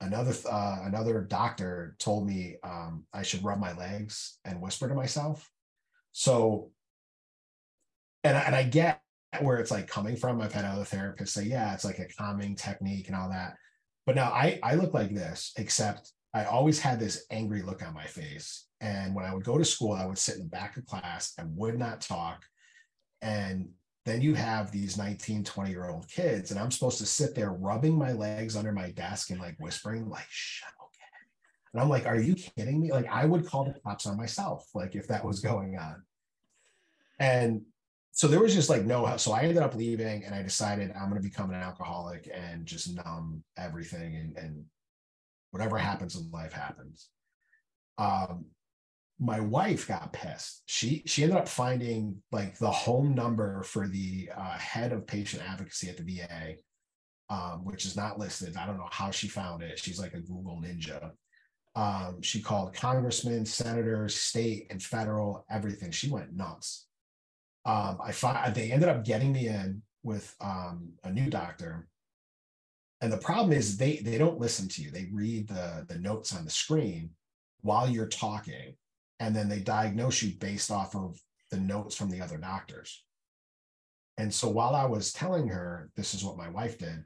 another 0.00 0.34
uh, 0.48 0.78
another 0.84 1.22
doctor 1.22 1.96
told 1.98 2.26
me 2.26 2.56
um, 2.62 3.04
I 3.12 3.22
should 3.22 3.44
rub 3.44 3.58
my 3.58 3.76
legs 3.76 4.38
and 4.44 4.60
whisper 4.60 4.88
to 4.88 4.94
myself. 4.94 5.50
So, 6.12 6.70
and 8.24 8.36
and 8.36 8.54
I 8.54 8.64
get 8.64 9.02
where 9.40 9.58
it's 9.58 9.70
like 9.70 9.88
coming 9.88 10.16
from. 10.16 10.40
I've 10.40 10.52
had 10.52 10.64
other 10.64 10.84
therapists 10.84 11.28
say, 11.28 11.44
yeah, 11.44 11.74
it's 11.74 11.84
like 11.84 11.98
a 11.98 12.08
calming 12.08 12.56
technique 12.56 13.08
and 13.08 13.16
all 13.16 13.30
that. 13.30 13.56
But 14.06 14.16
now 14.16 14.30
I 14.30 14.58
I 14.62 14.74
look 14.74 14.94
like 14.94 15.14
this, 15.14 15.52
except 15.56 16.12
I 16.34 16.44
always 16.44 16.78
had 16.78 17.00
this 17.00 17.24
angry 17.30 17.62
look 17.62 17.86
on 17.86 17.94
my 17.94 18.04
face. 18.04 18.66
And 18.80 19.14
when 19.14 19.24
I 19.24 19.34
would 19.34 19.44
go 19.44 19.56
to 19.56 19.64
school, 19.64 19.92
I 19.92 20.04
would 20.04 20.18
sit 20.18 20.36
in 20.36 20.42
the 20.42 20.48
back 20.48 20.76
of 20.76 20.84
class 20.84 21.32
and 21.38 21.56
would 21.56 21.78
not 21.78 22.02
talk. 22.02 22.44
And 23.22 23.70
then 24.06 24.22
you 24.22 24.34
have 24.34 24.70
these 24.70 24.96
19 24.96 25.44
20 25.44 25.70
year 25.70 25.90
old 25.90 26.08
kids 26.08 26.50
and 26.50 26.58
i'm 26.58 26.70
supposed 26.70 26.98
to 26.98 27.06
sit 27.06 27.34
there 27.34 27.52
rubbing 27.52 27.98
my 27.98 28.12
legs 28.12 28.56
under 28.56 28.72
my 28.72 28.90
desk 28.92 29.30
and 29.30 29.40
like 29.40 29.56
whispering 29.58 30.08
like 30.08 30.26
shut 30.30 30.70
okay. 30.82 31.72
And 31.74 31.82
i'm 31.82 31.90
like 31.90 32.06
are 32.06 32.18
you 32.18 32.34
kidding 32.34 32.80
me? 32.80 32.90
Like 32.92 33.08
i 33.12 33.26
would 33.26 33.46
call 33.46 33.64
the 33.64 33.78
cops 33.80 34.06
on 34.06 34.16
myself 34.16 34.66
like 34.74 34.94
if 34.94 35.08
that 35.08 35.24
was 35.24 35.40
going 35.40 35.76
on. 35.76 36.02
And 37.18 37.62
so 38.12 38.28
there 38.28 38.40
was 38.40 38.54
just 38.54 38.70
like 38.70 38.84
no 38.84 39.16
so 39.18 39.32
i 39.32 39.42
ended 39.42 39.58
up 39.58 39.74
leaving 39.74 40.24
and 40.24 40.34
i 40.34 40.42
decided 40.42 40.90
i'm 40.92 41.10
going 41.10 41.20
to 41.20 41.28
become 41.28 41.50
an 41.50 41.60
alcoholic 41.60 42.30
and 42.32 42.64
just 42.64 42.96
numb 42.96 43.44
everything 43.58 44.16
and, 44.16 44.36
and 44.38 44.64
whatever 45.50 45.78
happens 45.78 46.16
in 46.16 46.30
life 46.30 46.52
happens. 46.52 47.08
Um 47.98 48.46
my 49.18 49.40
wife 49.40 49.88
got 49.88 50.12
pissed. 50.12 50.62
She 50.66 51.02
she 51.06 51.22
ended 51.22 51.38
up 51.38 51.48
finding 51.48 52.22
like 52.32 52.58
the 52.58 52.70
home 52.70 53.14
number 53.14 53.62
for 53.62 53.88
the 53.88 54.30
uh, 54.36 54.58
head 54.58 54.92
of 54.92 55.06
patient 55.06 55.42
advocacy 55.48 55.88
at 55.88 55.96
the 55.96 56.02
VA, 56.02 56.56
um, 57.30 57.64
which 57.64 57.86
is 57.86 57.96
not 57.96 58.18
listed. 58.18 58.56
I 58.56 58.66
don't 58.66 58.76
know 58.76 58.88
how 58.90 59.10
she 59.10 59.28
found 59.28 59.62
it. 59.62 59.78
She's 59.78 59.98
like 59.98 60.14
a 60.14 60.20
Google 60.20 60.60
ninja. 60.62 61.12
Um, 61.74 62.20
she 62.22 62.40
called 62.40 62.74
congressmen, 62.74 63.46
senators, 63.46 64.14
state 64.14 64.66
and 64.70 64.82
federal, 64.82 65.44
everything. 65.50 65.90
She 65.90 66.10
went 66.10 66.34
nuts. 66.34 66.86
Um, 67.64 67.98
I 68.02 68.12
find 68.12 68.54
they 68.54 68.70
ended 68.70 68.88
up 68.88 69.04
getting 69.04 69.32
me 69.32 69.48
in 69.48 69.82
with 70.02 70.34
um, 70.40 70.90
a 71.04 71.10
new 71.10 71.30
doctor. 71.30 71.88
And 73.00 73.12
the 73.12 73.18
problem 73.18 73.52
is 73.52 73.78
they 73.78 73.96
they 73.96 74.18
don't 74.18 74.40
listen 74.40 74.68
to 74.68 74.82
you. 74.82 74.90
They 74.90 75.08
read 75.10 75.48
the 75.48 75.86
the 75.88 75.98
notes 75.98 76.36
on 76.36 76.44
the 76.44 76.50
screen 76.50 77.10
while 77.62 77.88
you're 77.88 78.08
talking 78.08 78.74
and 79.20 79.34
then 79.34 79.48
they 79.48 79.60
diagnose 79.60 80.22
you 80.22 80.34
based 80.34 80.70
off 80.70 80.94
of 80.94 81.18
the 81.50 81.58
notes 81.58 81.94
from 81.94 82.10
the 82.10 82.20
other 82.20 82.38
doctors. 82.38 83.04
And 84.18 84.32
so 84.32 84.48
while 84.48 84.74
I 84.74 84.86
was 84.86 85.12
telling 85.12 85.48
her 85.48 85.90
this 85.96 86.14
is 86.14 86.24
what 86.24 86.38
my 86.38 86.48
wife 86.48 86.78
did, 86.78 87.04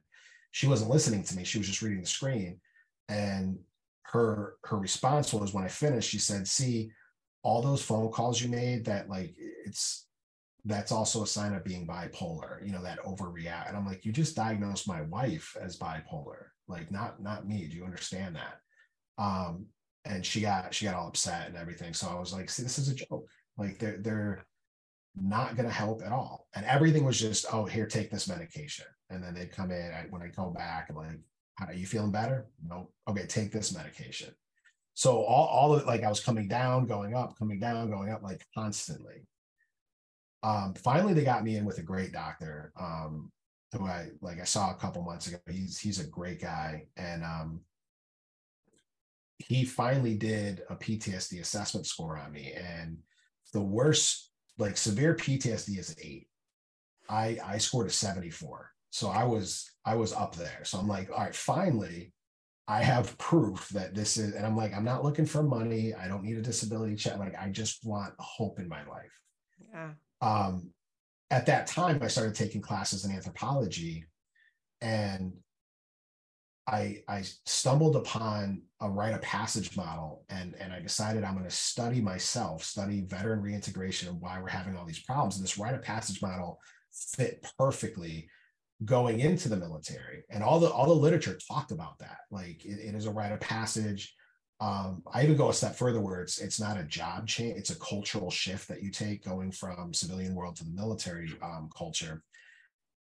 she 0.53 0.67
wasn't 0.67 0.91
listening 0.91 1.25
to 1.25 1.37
me. 1.37 1.45
She 1.45 1.59
was 1.59 1.67
just 1.67 1.83
reading 1.83 2.01
the 2.01 2.07
screen. 2.07 2.61
And 3.09 3.59
her 4.03 4.57
her 4.65 4.77
response 4.77 5.33
was 5.33 5.53
when 5.53 5.65
I 5.65 5.69
finished, 5.69 6.11
she 6.11 6.19
said, 6.19 6.47
see, 6.47 6.91
all 7.43 7.63
those 7.63 7.83
phone 7.83 8.11
calls 8.11 8.41
you 8.41 8.49
made 8.49 8.85
that 8.85 9.09
like 9.09 9.35
it's 9.37 10.07
that's 10.65 10.93
also 10.93 11.23
a 11.23 11.27
sign 11.27 11.55
of 11.55 11.65
being 11.65 11.87
bipolar, 11.87 12.65
you 12.65 12.73
know, 12.73 12.83
that 12.83 13.01
overreact. 13.01 13.69
And 13.69 13.77
I'm 13.77 13.87
like, 13.87 14.05
you 14.05 14.13
just 14.13 14.37
diagnosed 14.37 14.87
my 14.87 15.03
wife 15.03 15.57
as 15.61 15.79
bipolar, 15.79 16.47
like 16.69 16.91
not 16.91 17.23
not 17.23 17.49
me. 17.49 17.67
Do 17.67 17.77
you 17.77 17.85
understand 17.85 18.37
that? 18.37 18.61
Um, 19.23 19.67
and 20.05 20.25
she 20.25 20.41
got 20.41 20.73
she 20.75 20.85
got 20.85 20.95
all 20.95 21.09
upset 21.09 21.49
and 21.49 21.57
everything. 21.57 21.95
So 21.95 22.09
I 22.09 22.19
was 22.19 22.33
like, 22.33 22.51
see, 22.51 22.63
this 22.63 22.79
is 22.79 22.89
a 22.89 22.95
joke. 22.95 23.27
Like 23.57 23.79
they're 23.79 23.99
they're 23.99 24.47
not 25.17 25.57
going 25.57 25.69
to 25.69 25.75
help 25.75 26.03
at 26.03 26.13
all. 26.13 26.47
And 26.55 26.65
everything 26.67 27.05
was 27.05 27.19
just, 27.19 27.47
oh, 27.53 27.65
here, 27.65 27.87
take 27.87 28.11
this 28.11 28.29
medication. 28.29 28.87
And 29.11 29.23
then 29.23 29.35
they'd 29.35 29.53
come 29.53 29.71
in 29.71 29.93
I, 29.93 30.07
when 30.11 30.23
I 30.23 30.29
go 30.29 30.51
back, 30.51 30.87
I'm 30.89 30.97
like, 30.97 31.19
how 31.57 31.67
are 31.67 31.75
you 31.75 31.87
feeling 31.87 32.13
better? 32.13 32.47
No, 32.65 32.91
okay, 33.09 33.27
take 33.27 33.53
this 33.53 33.75
medication. 33.75 34.35
So 34.95 35.23
all, 35.23 35.47
all 35.47 35.75
of 35.75 35.83
it, 35.83 35.87
like 35.87 36.05
I 36.05 36.09
was 36.09 36.21
coming 36.21 36.49
down, 36.49 36.87
going 36.87 37.15
up, 37.15 37.37
coming 37.39 37.59
down, 37.59 37.91
going 37.91 38.11
up, 38.11 38.23
like 38.23 38.45
constantly. 38.55 39.27
Um, 40.43 40.75
finally, 40.75 41.13
they 41.13 41.25
got 41.25 41.45
me 41.45 41.57
in 41.57 41.65
with 41.65 41.79
a 41.79 41.83
great 41.83 42.13
doctor 42.13 42.73
um, 42.81 43.31
who 43.73 43.87
I 43.87 44.09
like 44.21 44.41
I 44.41 44.45
saw 44.45 44.71
a 44.71 44.77
couple 44.77 45.03
months 45.03 45.27
ago. 45.27 45.39
He's 45.51 45.79
he's 45.79 46.01
a 46.01 46.07
great 46.07 46.41
guy, 46.41 46.87
and 46.97 47.23
um, 47.23 47.61
he 49.49 49.65
finally 49.65 50.15
did 50.15 50.63
a 50.69 50.77
PTSD 50.77 51.41
assessment 51.41 51.87
score 51.87 52.19
on 52.19 52.33
me, 52.33 52.53
and 52.53 52.99
the 53.53 53.61
worst, 53.61 54.31
like 54.59 54.77
severe 54.77 55.15
PTSD, 55.15 55.79
is 55.79 55.97
eight. 56.03 56.29
I 57.09 57.39
I 57.45 57.59
scored 57.59 57.87
a 57.87 57.91
seventy 57.91 58.31
four, 58.31 58.71
so 58.91 59.09
I 59.09 59.25
was 59.25 59.71
I 59.85 59.97
was 59.97 60.13
up 60.13 60.37
there. 60.37 60.65
So 60.65 60.79
I'm 60.79 60.89
like, 60.89 61.11
all 61.11 61.25
right, 61.25 61.35
finally, 61.35 62.13
I 62.69 62.83
have 62.83 63.19
proof 63.19 63.69
that 63.71 63.95
this 63.95 64.17
is, 64.17 64.35
and 64.35 64.47
I'm 64.47 64.57
like, 64.57 64.75
I'm 64.75 64.85
not 64.85 65.05
looking 65.05 65.27
for 65.27 65.43
money. 65.43 65.95
I 65.95 66.07
don't 66.07 66.23
need 66.23 66.37
a 66.37 66.43
disability 66.43 66.95
check. 66.95 67.19
Like, 67.19 67.35
I 67.41 67.49
just 67.49 67.85
want 67.85 68.15
hope 68.19 68.61
in 68.61 68.69
my 68.69 68.85
life. 68.85 69.19
Yeah. 69.73 69.91
Um, 70.21 70.71
at 71.31 71.47
that 71.47 71.67
time, 71.67 72.01
I 72.03 72.09
started 72.09 72.35
taking 72.35 72.61
classes 72.61 73.05
in 73.05 73.11
anthropology, 73.11 74.05
and 74.81 75.33
I, 76.71 77.03
I 77.09 77.23
stumbled 77.47 77.97
upon 77.97 78.63
a 78.81 78.89
rite 78.89 79.15
of 79.15 79.23
passage 79.23 79.77
model 79.77 80.25
and, 80.31 80.55
and 80.61 80.73
I 80.73 80.81
decided 80.81 81.25
I'm 81.25 81.35
going 81.35 81.45
to 81.45 81.51
study 81.51 82.01
myself, 82.01 82.63
study 82.63 83.01
veteran 83.01 83.43
reintegration 83.43 84.09
and 84.09 84.21
why 84.21 84.41
we're 84.41 84.49
having 84.49 84.77
all 84.77 84.87
these 84.87 85.03
problems. 85.03 85.37
And 85.37 85.45
this 85.45 85.59
rite 85.59 85.75
of 85.75 85.83
passage 85.83 86.23
model 86.23 86.61
fit 86.93 87.45
perfectly 87.59 88.29
going 88.85 89.19
into 89.19 89.49
the 89.49 89.57
military. 89.57 90.23
And 90.31 90.45
all 90.45 90.61
the 90.61 90.71
all 90.71 90.87
the 90.87 90.95
literature 90.95 91.39
talked 91.49 91.73
about 91.73 91.99
that. 91.99 92.19
Like 92.31 92.65
it, 92.65 92.79
it 92.79 92.95
is 92.95 93.07
a 93.07 93.11
rite 93.11 93.33
of 93.33 93.41
passage. 93.41 94.15
Um, 94.61 95.03
I 95.13 95.25
even 95.25 95.37
go 95.37 95.49
a 95.49 95.55
step 95.55 95.75
further 95.75 96.01
where 96.01 96.21
it's 96.21 96.39
it's 96.39 96.61
not 96.61 96.79
a 96.79 96.85
job 96.85 97.27
change, 97.27 97.59
it's 97.59 97.71
a 97.71 97.79
cultural 97.81 98.31
shift 98.31 98.69
that 98.69 98.83
you 98.83 98.91
take 98.91 99.25
going 99.25 99.51
from 99.51 99.93
civilian 99.93 100.35
world 100.35 100.57
to 100.57 100.65
the 100.65 100.71
military 100.71 101.33
um, 101.43 101.69
culture. 101.77 102.23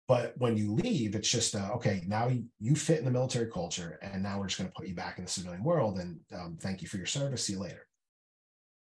But 0.10 0.34
when 0.39 0.58
you 0.58 0.74
leave, 0.74 1.13
it's 1.13 1.30
just 1.30 1.56
uh, 1.56 1.70
okay. 1.75 2.01
Now 2.08 2.32
you, 2.60 2.75
fit 2.75 2.98
in 2.98 3.06
the 3.06 3.12
military 3.12 3.50
culture, 3.51 4.00
and 4.01 4.24
now 4.24 4.39
we're 4.39 4.48
just 4.48 4.58
going 4.58 4.68
to 4.68 4.74
put 4.75 4.88
you 4.88 4.96
back 4.96 5.20
in 5.20 5.24
the 5.24 5.30
civilian 5.30 5.63
world. 5.63 6.00
And 6.00 6.20
um, 6.34 6.58
thank 6.60 6.82
you 6.82 6.88
for 6.88 6.98
your 6.98 7.06
service. 7.06 7.46
See 7.46 7.54
you 7.54 7.60
later. 7.60 7.86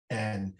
And 0.08 0.54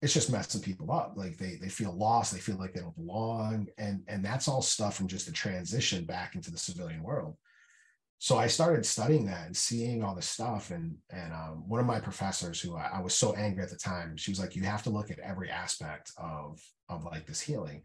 it's 0.00 0.14
just 0.14 0.32
messing 0.32 0.62
people 0.62 0.90
up. 0.90 1.12
Like 1.16 1.36
they 1.36 1.56
they 1.60 1.68
feel 1.68 1.92
lost, 1.92 2.32
they 2.32 2.40
feel 2.40 2.56
like 2.56 2.72
they 2.72 2.80
don't 2.80 2.96
belong, 2.96 3.66
and 3.76 4.04
and 4.08 4.24
that's 4.24 4.48
all 4.48 4.62
stuff 4.62 4.96
from 4.96 5.06
just 5.06 5.26
the 5.26 5.32
transition 5.32 6.06
back 6.06 6.34
into 6.34 6.50
the 6.50 6.56
civilian 6.56 7.02
world. 7.02 7.36
So 8.18 8.38
I 8.38 8.46
started 8.46 8.86
studying 8.86 9.26
that 9.26 9.44
and 9.44 9.56
seeing 9.56 10.02
all 10.02 10.14
this 10.14 10.30
stuff, 10.30 10.70
and 10.70 10.96
and 11.10 11.34
um, 11.34 11.68
one 11.68 11.80
of 11.80 11.86
my 11.86 12.00
professors, 12.00 12.58
who 12.58 12.74
I, 12.74 12.90
I 12.94 13.00
was 13.02 13.12
so 13.12 13.34
angry 13.34 13.62
at 13.62 13.68
the 13.68 13.76
time, 13.76 14.16
she 14.16 14.30
was 14.30 14.40
like, 14.40 14.56
"You 14.56 14.62
have 14.62 14.82
to 14.84 14.90
look 14.90 15.10
at 15.10 15.18
every 15.18 15.50
aspect 15.50 16.10
of 16.16 16.58
of 16.88 17.04
like 17.04 17.26
this 17.26 17.42
healing," 17.42 17.82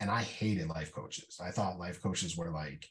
and 0.00 0.10
I 0.10 0.22
hated 0.22 0.68
life 0.68 0.92
coaches. 0.92 1.38
I 1.42 1.50
thought 1.50 1.78
life 1.78 2.02
coaches 2.02 2.36
were 2.36 2.50
like 2.50 2.88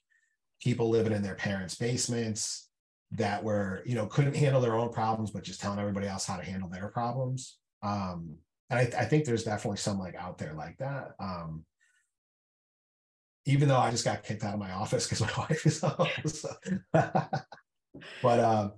people 0.62 0.90
living 0.90 1.14
in 1.14 1.24
their 1.24 1.36
parents' 1.36 1.76
basements 1.76 2.70
that 3.12 3.44
were 3.44 3.82
you 3.86 3.96
know 3.96 4.06
couldn't 4.06 4.36
handle 4.36 4.62
their 4.62 4.76
own 4.76 4.92
problems 4.92 5.32
but 5.32 5.44
just 5.44 5.60
telling 5.60 5.80
everybody 5.80 6.08
else 6.08 6.26
how 6.26 6.38
to 6.38 6.44
handle 6.46 6.70
their 6.70 6.90
problems 6.90 7.58
um 7.82 8.36
and 8.70 8.80
I, 8.80 9.02
I 9.02 9.06
think 9.06 9.26
there's 9.26 9.44
definitely 9.44 9.78
some 9.78 9.98
like 9.98 10.16
out 10.16 10.38
there 10.38 10.54
like 10.54 10.78
that 10.78 11.16
um 11.20 11.66
even 13.46 13.68
though 13.68 13.80
i 13.80 13.90
just 13.90 14.06
got 14.06 14.24
kicked 14.24 14.44
out 14.44 14.54
of 14.54 14.60
my 14.60 14.72
office 14.72 15.08
because 15.08 15.22
my 15.22 15.32
wife 15.50 15.66
is 15.66 15.82
home 15.82 16.08
so. 16.28 16.50
but 18.22 18.40
um 18.40 18.74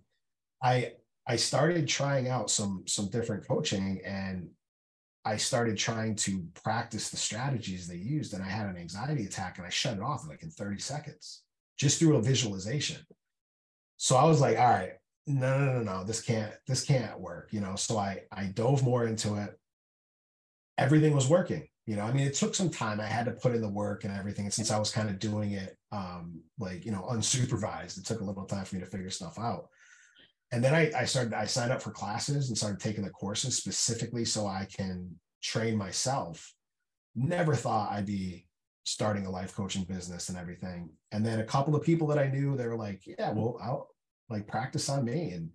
i 0.64 0.94
i 1.28 1.36
started 1.36 1.88
trying 1.88 2.30
out 2.30 2.50
some 2.50 2.84
some 2.88 3.10
different 3.10 3.46
coaching 3.46 4.00
and 4.06 4.48
i 5.26 5.38
started 5.38 5.78
trying 5.78 6.16
to 6.16 6.46
practice 6.64 7.10
the 7.10 7.18
strategies 7.18 7.88
they 7.88 7.96
used 7.96 8.34
and 8.34 8.44
i 8.44 8.48
had 8.48 8.68
an 8.68 8.78
anxiety 8.78 9.26
attack 9.26 9.58
and 9.58 9.66
i 9.66 9.70
shut 9.70 9.98
it 9.98 10.04
off 10.04 10.28
like 10.28 10.44
in 10.44 10.50
30 10.50 10.80
seconds 10.80 11.44
just 11.78 12.00
through 12.00 12.16
a 12.16 12.22
visualization 12.22 12.98
so 14.02 14.16
I 14.16 14.24
was 14.24 14.42
like, 14.42 14.58
all 14.58 14.66
right, 14.66 14.94
no, 15.28 15.60
no, 15.60 15.74
no, 15.74 15.84
no, 15.84 16.04
this 16.04 16.22
can't, 16.22 16.52
this 16.66 16.84
can't 16.84 17.20
work, 17.20 17.50
you 17.52 17.62
know. 17.62 17.76
So 17.76 18.00
I 18.00 18.24
I 18.32 18.46
dove 18.46 18.84
more 18.84 19.06
into 19.06 19.36
it. 19.36 19.56
Everything 20.80 21.14
was 21.14 21.30
working, 21.30 21.68
you 21.86 21.96
know. 21.96 22.06
I 22.06 22.12
mean, 22.12 22.26
it 22.26 22.34
took 22.34 22.56
some 22.56 22.72
time. 22.72 23.00
I 23.00 23.06
had 23.06 23.28
to 23.28 23.32
put 23.32 23.54
in 23.54 23.62
the 23.62 23.70
work 23.70 24.04
and 24.04 24.18
everything. 24.18 24.46
And 24.46 24.54
since 24.54 24.72
I 24.72 24.80
was 24.80 24.90
kind 24.90 25.08
of 25.08 25.20
doing 25.20 25.52
it 25.52 25.78
um, 25.92 26.42
like, 26.58 26.84
you 26.84 26.92
know, 26.92 27.06
unsupervised, 27.12 28.00
it 28.00 28.06
took 28.06 28.22
a 28.22 28.24
little 28.24 28.46
time 28.46 28.66
for 28.66 28.74
me 28.74 28.82
to 28.82 28.88
figure 28.88 29.12
stuff 29.12 29.38
out. 29.38 29.68
And 30.52 30.64
then 30.64 30.76
I, 30.76 30.92
I 30.98 31.06
started, 31.06 31.34
I 31.34 31.46
signed 31.46 31.72
up 31.72 31.82
for 31.82 31.92
classes 31.92 32.50
and 32.50 32.58
started 32.58 32.80
taking 32.80 33.04
the 33.04 33.10
courses 33.10 33.56
specifically 33.56 34.26
so 34.26 34.48
I 34.48 34.68
can 34.76 35.16
train 35.42 35.78
myself. 35.78 36.54
Never 37.16 37.56
thought 37.56 37.92
I'd 37.92 38.06
be 38.06 38.48
starting 38.84 39.26
a 39.26 39.32
life 39.32 39.56
coaching 39.56 39.84
business 39.84 40.30
and 40.30 40.38
everything. 40.38 40.90
And 41.12 41.26
then 41.26 41.40
a 41.40 41.46
couple 41.46 41.76
of 41.76 41.84
people 41.84 42.08
that 42.08 42.20
I 42.20 42.28
knew, 42.28 42.58
they 42.58 42.68
were 42.68 42.78
like, 42.78 43.02
yeah, 43.06 43.32
well, 43.32 43.58
I'll 43.62 43.90
like 44.30 44.48
practice 44.48 44.90
on 44.90 45.06
me 45.06 45.32
and 45.32 45.50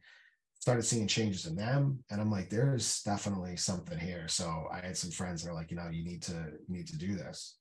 started 0.61 0.83
seeing 0.83 1.07
changes 1.07 1.47
in 1.47 1.57
them. 1.57 2.03
And 2.11 2.21
I'm 2.21 2.31
like, 2.31 2.49
there's 2.49 3.03
definitely 3.03 3.57
something 3.57 3.99
here. 3.99 4.29
So 4.29 4.67
I 4.73 4.81
had 4.81 4.97
some 4.97 5.11
friends 5.11 5.43
that 5.43 5.51
are 5.51 5.55
like, 5.55 5.71
you 5.71 5.77
know, 5.77 5.89
you 5.91 6.05
need 6.05 6.23
to, 6.23 6.33
you 6.33 6.75
need 6.75 6.87
to 6.89 6.99
do 6.99 7.17
this. 7.17 7.57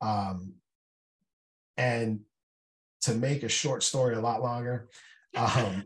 Um, 0.00 0.54
and 1.76 2.20
to 3.02 3.14
make 3.14 3.42
a 3.42 3.48
short 3.48 3.82
story 3.82 4.14
a 4.14 4.20
lot 4.20 4.42
longer, 4.42 4.88
um, 5.36 5.84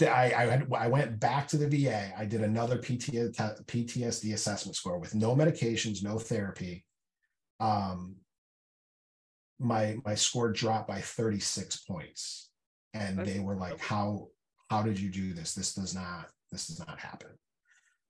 I, 0.00 0.62
I, 0.74 0.84
I 0.84 0.88
went 0.88 1.20
back 1.20 1.48
to 1.48 1.56
the 1.56 1.68
VA. 1.68 2.12
I 2.16 2.24
did 2.24 2.42
another 2.42 2.78
PTSD 2.78 4.32
assessment 4.32 4.76
score 4.76 4.98
with 4.98 5.14
no 5.14 5.34
medications, 5.34 6.02
no 6.02 6.18
therapy. 6.18 6.84
Um, 7.60 8.16
my 9.62 9.96
my 10.04 10.14
score 10.14 10.50
dropped 10.50 10.88
by 10.88 11.00
36 11.00 11.78
points. 11.84 12.50
And 12.94 13.24
they 13.24 13.40
were 13.40 13.56
like 13.56 13.80
how 13.80 14.28
how 14.68 14.82
did 14.82 14.98
you 14.98 15.10
do 15.10 15.32
this? 15.32 15.54
This 15.54 15.74
does 15.74 15.94
not 15.94 16.28
this 16.50 16.66
does 16.66 16.80
not 16.80 16.98
happen. 16.98 17.30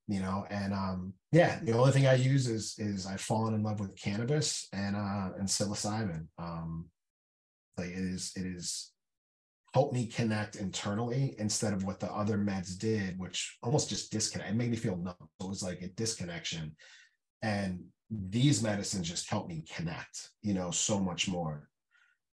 You 0.08 0.20
know 0.20 0.46
and 0.50 0.72
um 0.72 1.14
yeah 1.30 1.60
the 1.62 1.72
only 1.72 1.92
thing 1.92 2.06
i 2.06 2.14
use 2.14 2.48
is 2.48 2.74
is 2.78 3.06
i've 3.06 3.20
fallen 3.20 3.54
in 3.54 3.62
love 3.62 3.78
with 3.78 3.96
cannabis 3.96 4.66
and 4.72 4.96
uh 4.96 5.30
and 5.38 5.48
psilocybin. 5.48 6.26
Um 6.38 6.88
like 7.76 7.90
it 7.90 7.98
is 7.98 8.32
it 8.34 8.44
is 8.44 8.91
helped 9.74 9.94
me 9.94 10.06
connect 10.06 10.56
internally 10.56 11.34
instead 11.38 11.72
of 11.72 11.84
what 11.84 11.98
the 11.98 12.10
other 12.12 12.36
meds 12.36 12.78
did 12.78 13.18
which 13.18 13.56
almost 13.62 13.88
just 13.88 14.12
disconnect 14.12 14.50
it 14.50 14.56
made 14.56 14.70
me 14.70 14.76
feel 14.76 14.96
numb 14.96 15.14
it 15.20 15.48
was 15.48 15.62
like 15.62 15.82
a 15.82 15.88
disconnection 15.88 16.74
and 17.42 17.80
these 18.12 18.62
medicines 18.62 19.08
just 19.08 19.28
help 19.30 19.48
me 19.48 19.64
connect, 19.74 20.30
you 20.42 20.54
know, 20.54 20.70
so 20.70 21.00
much 21.00 21.28
more. 21.28 21.68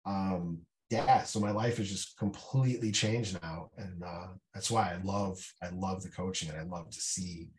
Um, 0.05 0.59
yeah, 0.89 1.23
so 1.23 1.39
my 1.39 1.51
life 1.51 1.79
is 1.79 1.89
just 1.89 2.17
completely 2.17 2.91
changed 2.91 3.39
now, 3.41 3.69
and 3.77 4.03
uh, 4.03 4.27
that's 4.53 4.71
why 4.71 4.91
I 4.91 4.99
love 5.03 5.39
I 5.61 5.69
love 5.69 6.01
the 6.01 6.09
coaching, 6.09 6.49
and 6.49 6.57
I 6.57 6.63
love 6.63 6.89
to 6.89 6.99
see 6.99 7.49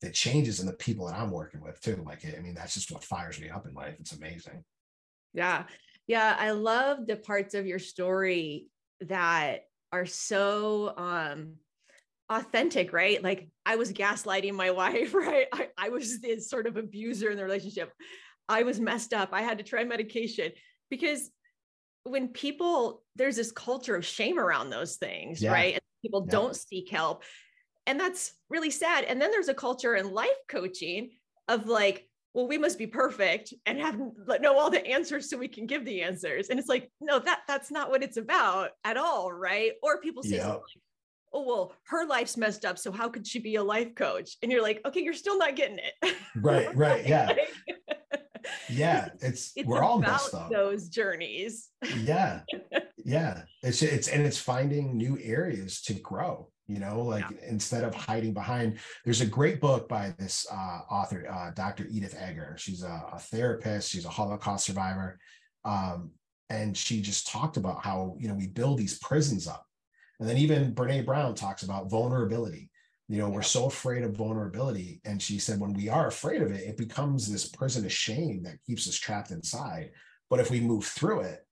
the 0.00 0.10
changes 0.10 0.60
in 0.60 0.66
the 0.66 0.72
people 0.74 1.06
that 1.06 1.16
I'm 1.16 1.30
working 1.30 1.60
with 1.60 1.80
too. 1.80 2.02
Like, 2.06 2.24
I 2.24 2.40
mean, 2.40 2.54
that's 2.54 2.74
just 2.74 2.92
what 2.92 3.02
fires 3.02 3.40
me 3.40 3.50
up 3.50 3.66
in 3.66 3.74
life. 3.74 3.96
It's 3.98 4.12
amazing. 4.12 4.64
Yeah, 5.34 5.64
yeah, 6.06 6.36
I 6.38 6.52
love 6.52 7.06
the 7.06 7.16
parts 7.16 7.54
of 7.54 7.66
your 7.66 7.80
story 7.80 8.68
that 9.02 9.64
are 9.92 10.06
so 10.06 10.94
um 10.96 11.54
authentic, 12.28 12.92
right? 12.92 13.22
Like 13.22 13.48
I 13.64 13.76
was 13.76 13.92
gaslighting 13.92 14.54
my 14.54 14.70
wife, 14.72 15.14
right? 15.14 15.46
I, 15.52 15.68
I 15.78 15.88
was 15.90 16.20
this 16.20 16.50
sort 16.50 16.66
of 16.66 16.76
abuser 16.76 17.30
in 17.30 17.36
the 17.36 17.44
relationship. 17.44 17.92
I 18.48 18.62
was 18.62 18.80
messed 18.80 19.12
up. 19.12 19.30
I 19.32 19.42
had 19.42 19.58
to 19.58 19.64
try 19.64 19.84
medication 19.84 20.52
because 20.90 21.30
when 22.04 22.28
people, 22.28 23.02
there's 23.16 23.36
this 23.36 23.50
culture 23.50 23.96
of 23.96 24.06
shame 24.06 24.38
around 24.38 24.70
those 24.70 24.96
things, 24.96 25.42
yeah. 25.42 25.52
right? 25.52 25.74
And 25.74 25.82
people 26.02 26.24
yeah. 26.26 26.32
don't 26.32 26.56
seek 26.56 26.88
help. 26.90 27.24
And 27.86 27.98
that's 27.98 28.32
really 28.48 28.70
sad. 28.70 29.04
And 29.04 29.20
then 29.20 29.30
there's 29.30 29.48
a 29.48 29.54
culture 29.54 29.96
in 29.96 30.12
life 30.12 30.28
coaching 30.48 31.10
of 31.48 31.66
like, 31.66 32.08
well, 32.36 32.46
we 32.46 32.58
must 32.58 32.76
be 32.76 32.86
perfect 32.86 33.54
and 33.64 33.80
have 33.80 33.98
know 34.42 34.58
all 34.58 34.68
the 34.68 34.86
answers 34.86 35.30
so 35.30 35.38
we 35.38 35.48
can 35.48 35.66
give 35.66 35.86
the 35.86 36.02
answers. 36.02 36.50
And 36.50 36.60
it's 36.60 36.68
like, 36.68 36.90
no, 37.00 37.18
that 37.18 37.40
that's 37.48 37.70
not 37.70 37.88
what 37.88 38.02
it's 38.02 38.18
about 38.18 38.72
at 38.84 38.98
all, 38.98 39.32
right? 39.32 39.72
Or 39.82 40.02
people 40.02 40.22
say 40.22 40.36
yeah. 40.36 40.48
like, 40.48 40.60
oh 41.32 41.42
well 41.46 41.72
her 41.86 42.06
life's 42.06 42.36
messed 42.36 42.64
up 42.66 42.78
so 42.78 42.92
how 42.92 43.08
could 43.08 43.26
she 43.26 43.38
be 43.38 43.56
a 43.56 43.62
life 43.62 43.94
coach? 43.94 44.36
And 44.42 44.52
you're 44.52 44.62
like 44.62 44.82
okay 44.84 45.00
you're 45.00 45.14
still 45.14 45.38
not 45.38 45.56
getting 45.56 45.78
it. 45.78 46.14
Right 46.36 46.76
right 46.76 47.06
yeah. 47.06 47.34
Yeah 48.68 49.08
it's, 49.20 49.52
it's 49.56 49.66
we're 49.66 49.82
all 49.82 49.98
messed 49.98 50.34
up. 50.34 50.50
those 50.50 50.90
journeys. 50.90 51.70
Yeah 52.02 52.42
yeah. 53.04 53.44
It's 53.62 53.82
it's 53.82 54.08
and 54.08 54.26
it's 54.26 54.38
finding 54.38 54.98
new 54.98 55.18
areas 55.22 55.80
to 55.82 55.94
grow 55.94 56.50
you 56.68 56.78
know 56.78 57.00
like 57.00 57.24
yeah. 57.30 57.48
instead 57.48 57.84
of 57.84 57.94
hiding 57.94 58.32
behind 58.32 58.78
there's 59.04 59.20
a 59.20 59.26
great 59.26 59.60
book 59.60 59.88
by 59.88 60.12
this 60.18 60.46
uh, 60.50 60.80
author 60.90 61.26
uh, 61.30 61.50
dr 61.52 61.86
edith 61.90 62.16
eger 62.28 62.56
she's 62.58 62.82
a, 62.82 63.04
a, 63.12 63.18
therapist 63.18 63.90
she's 63.90 64.04
a 64.04 64.10
holocaust 64.10 64.66
survivor 64.66 65.18
um, 65.64 66.10
and 66.50 66.76
she 66.76 67.00
just 67.00 67.28
talked 67.28 67.56
about 67.56 67.84
how 67.84 68.16
you 68.18 68.28
know 68.28 68.34
we 68.34 68.48
build 68.48 68.78
these 68.78 68.98
prisons 68.98 69.46
up 69.46 69.66
and 70.18 70.28
then 70.28 70.38
even 70.38 70.74
Brene 70.74 71.04
Brown 71.04 71.34
talks 71.34 71.62
about 71.62 71.90
vulnerability. 71.90 72.70
You 73.08 73.18
know, 73.18 73.28
we're 73.28 73.42
so 73.42 73.66
afraid 73.66 74.02
of 74.02 74.16
vulnerability. 74.16 75.00
And 75.04 75.22
she 75.22 75.38
said, 75.38 75.60
when 75.60 75.72
we 75.72 75.88
are 75.88 76.08
afraid 76.08 76.42
of 76.42 76.50
it, 76.50 76.66
it 76.66 76.76
becomes 76.76 77.30
this 77.30 77.46
prison 77.46 77.84
of 77.84 77.92
shame 77.92 78.42
that 78.42 78.62
keeps 78.66 78.88
us 78.88 78.96
trapped 78.96 79.30
inside. 79.30 79.90
But 80.28 80.40
if 80.40 80.50
we 80.50 80.60
move 80.60 80.84
through 80.84 81.20
it, 81.20 81.46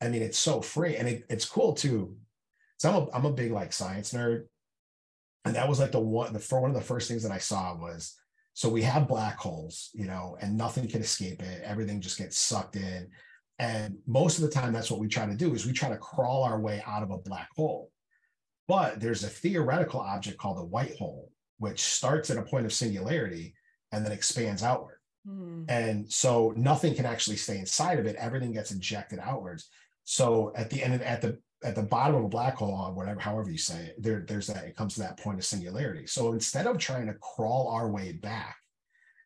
I 0.00 0.08
mean, 0.08 0.22
it's 0.22 0.38
so 0.38 0.60
free. 0.60 0.96
And 0.96 1.08
it, 1.08 1.24
it's 1.28 1.44
cool 1.44 1.74
too. 1.74 2.16
So 2.82 2.90
I'm 2.90 2.96
a, 2.96 3.10
I'm 3.12 3.24
a 3.26 3.32
big 3.32 3.52
like 3.52 3.72
science 3.72 4.12
nerd. 4.12 4.46
And 5.44 5.54
that 5.54 5.68
was 5.68 5.78
like 5.78 5.92
the 5.92 6.00
one, 6.00 6.32
the 6.32 6.40
for 6.40 6.60
one 6.60 6.70
of 6.70 6.74
the 6.74 6.82
first 6.82 7.06
things 7.06 7.22
that 7.22 7.30
I 7.30 7.38
saw 7.38 7.76
was 7.76 8.16
so 8.54 8.68
we 8.68 8.82
have 8.82 9.06
black 9.06 9.38
holes, 9.38 9.90
you 9.94 10.04
know, 10.04 10.36
and 10.40 10.58
nothing 10.58 10.88
can 10.88 11.00
escape 11.00 11.40
it. 11.42 11.62
Everything 11.62 12.00
just 12.00 12.18
gets 12.18 12.36
sucked 12.36 12.74
in. 12.74 13.08
And 13.60 13.98
most 14.08 14.38
of 14.38 14.42
the 14.42 14.50
time, 14.50 14.72
that's 14.72 14.90
what 14.90 14.98
we 14.98 15.06
try 15.06 15.26
to 15.26 15.36
do 15.36 15.54
is 15.54 15.64
we 15.64 15.72
try 15.72 15.90
to 15.90 15.96
crawl 15.96 16.42
our 16.42 16.58
way 16.58 16.82
out 16.84 17.04
of 17.04 17.12
a 17.12 17.18
black 17.18 17.50
hole. 17.54 17.92
But 18.66 18.98
there's 18.98 19.22
a 19.22 19.28
theoretical 19.28 20.00
object 20.00 20.38
called 20.38 20.58
a 20.58 20.64
white 20.64 20.96
hole, 20.96 21.30
which 21.58 21.84
starts 21.84 22.30
at 22.30 22.36
a 22.36 22.42
point 22.42 22.66
of 22.66 22.72
singularity 22.72 23.54
and 23.92 24.04
then 24.04 24.10
expands 24.10 24.64
outward. 24.64 24.98
Mm. 25.24 25.66
And 25.68 26.12
so 26.12 26.52
nothing 26.56 26.96
can 26.96 27.06
actually 27.06 27.36
stay 27.36 27.58
inside 27.58 28.00
of 28.00 28.06
it. 28.06 28.16
Everything 28.16 28.52
gets 28.52 28.72
ejected 28.72 29.20
outwards. 29.20 29.68
So 30.02 30.52
at 30.56 30.68
the 30.68 30.82
end, 30.82 30.94
of, 30.94 31.02
at 31.02 31.22
the 31.22 31.38
at 31.64 31.74
the 31.74 31.82
bottom 31.82 32.16
of 32.16 32.24
a 32.24 32.28
black 32.28 32.56
hole, 32.56 32.74
or 32.74 32.92
whatever, 32.92 33.20
however 33.20 33.50
you 33.50 33.58
say 33.58 33.86
it, 33.86 34.02
there, 34.02 34.24
there's 34.26 34.48
that. 34.48 34.64
It 34.64 34.76
comes 34.76 34.94
to 34.94 35.00
that 35.00 35.18
point 35.18 35.38
of 35.38 35.44
singularity. 35.44 36.06
So 36.06 36.32
instead 36.32 36.66
of 36.66 36.78
trying 36.78 37.06
to 37.06 37.14
crawl 37.14 37.68
our 37.68 37.90
way 37.90 38.12
back, 38.12 38.56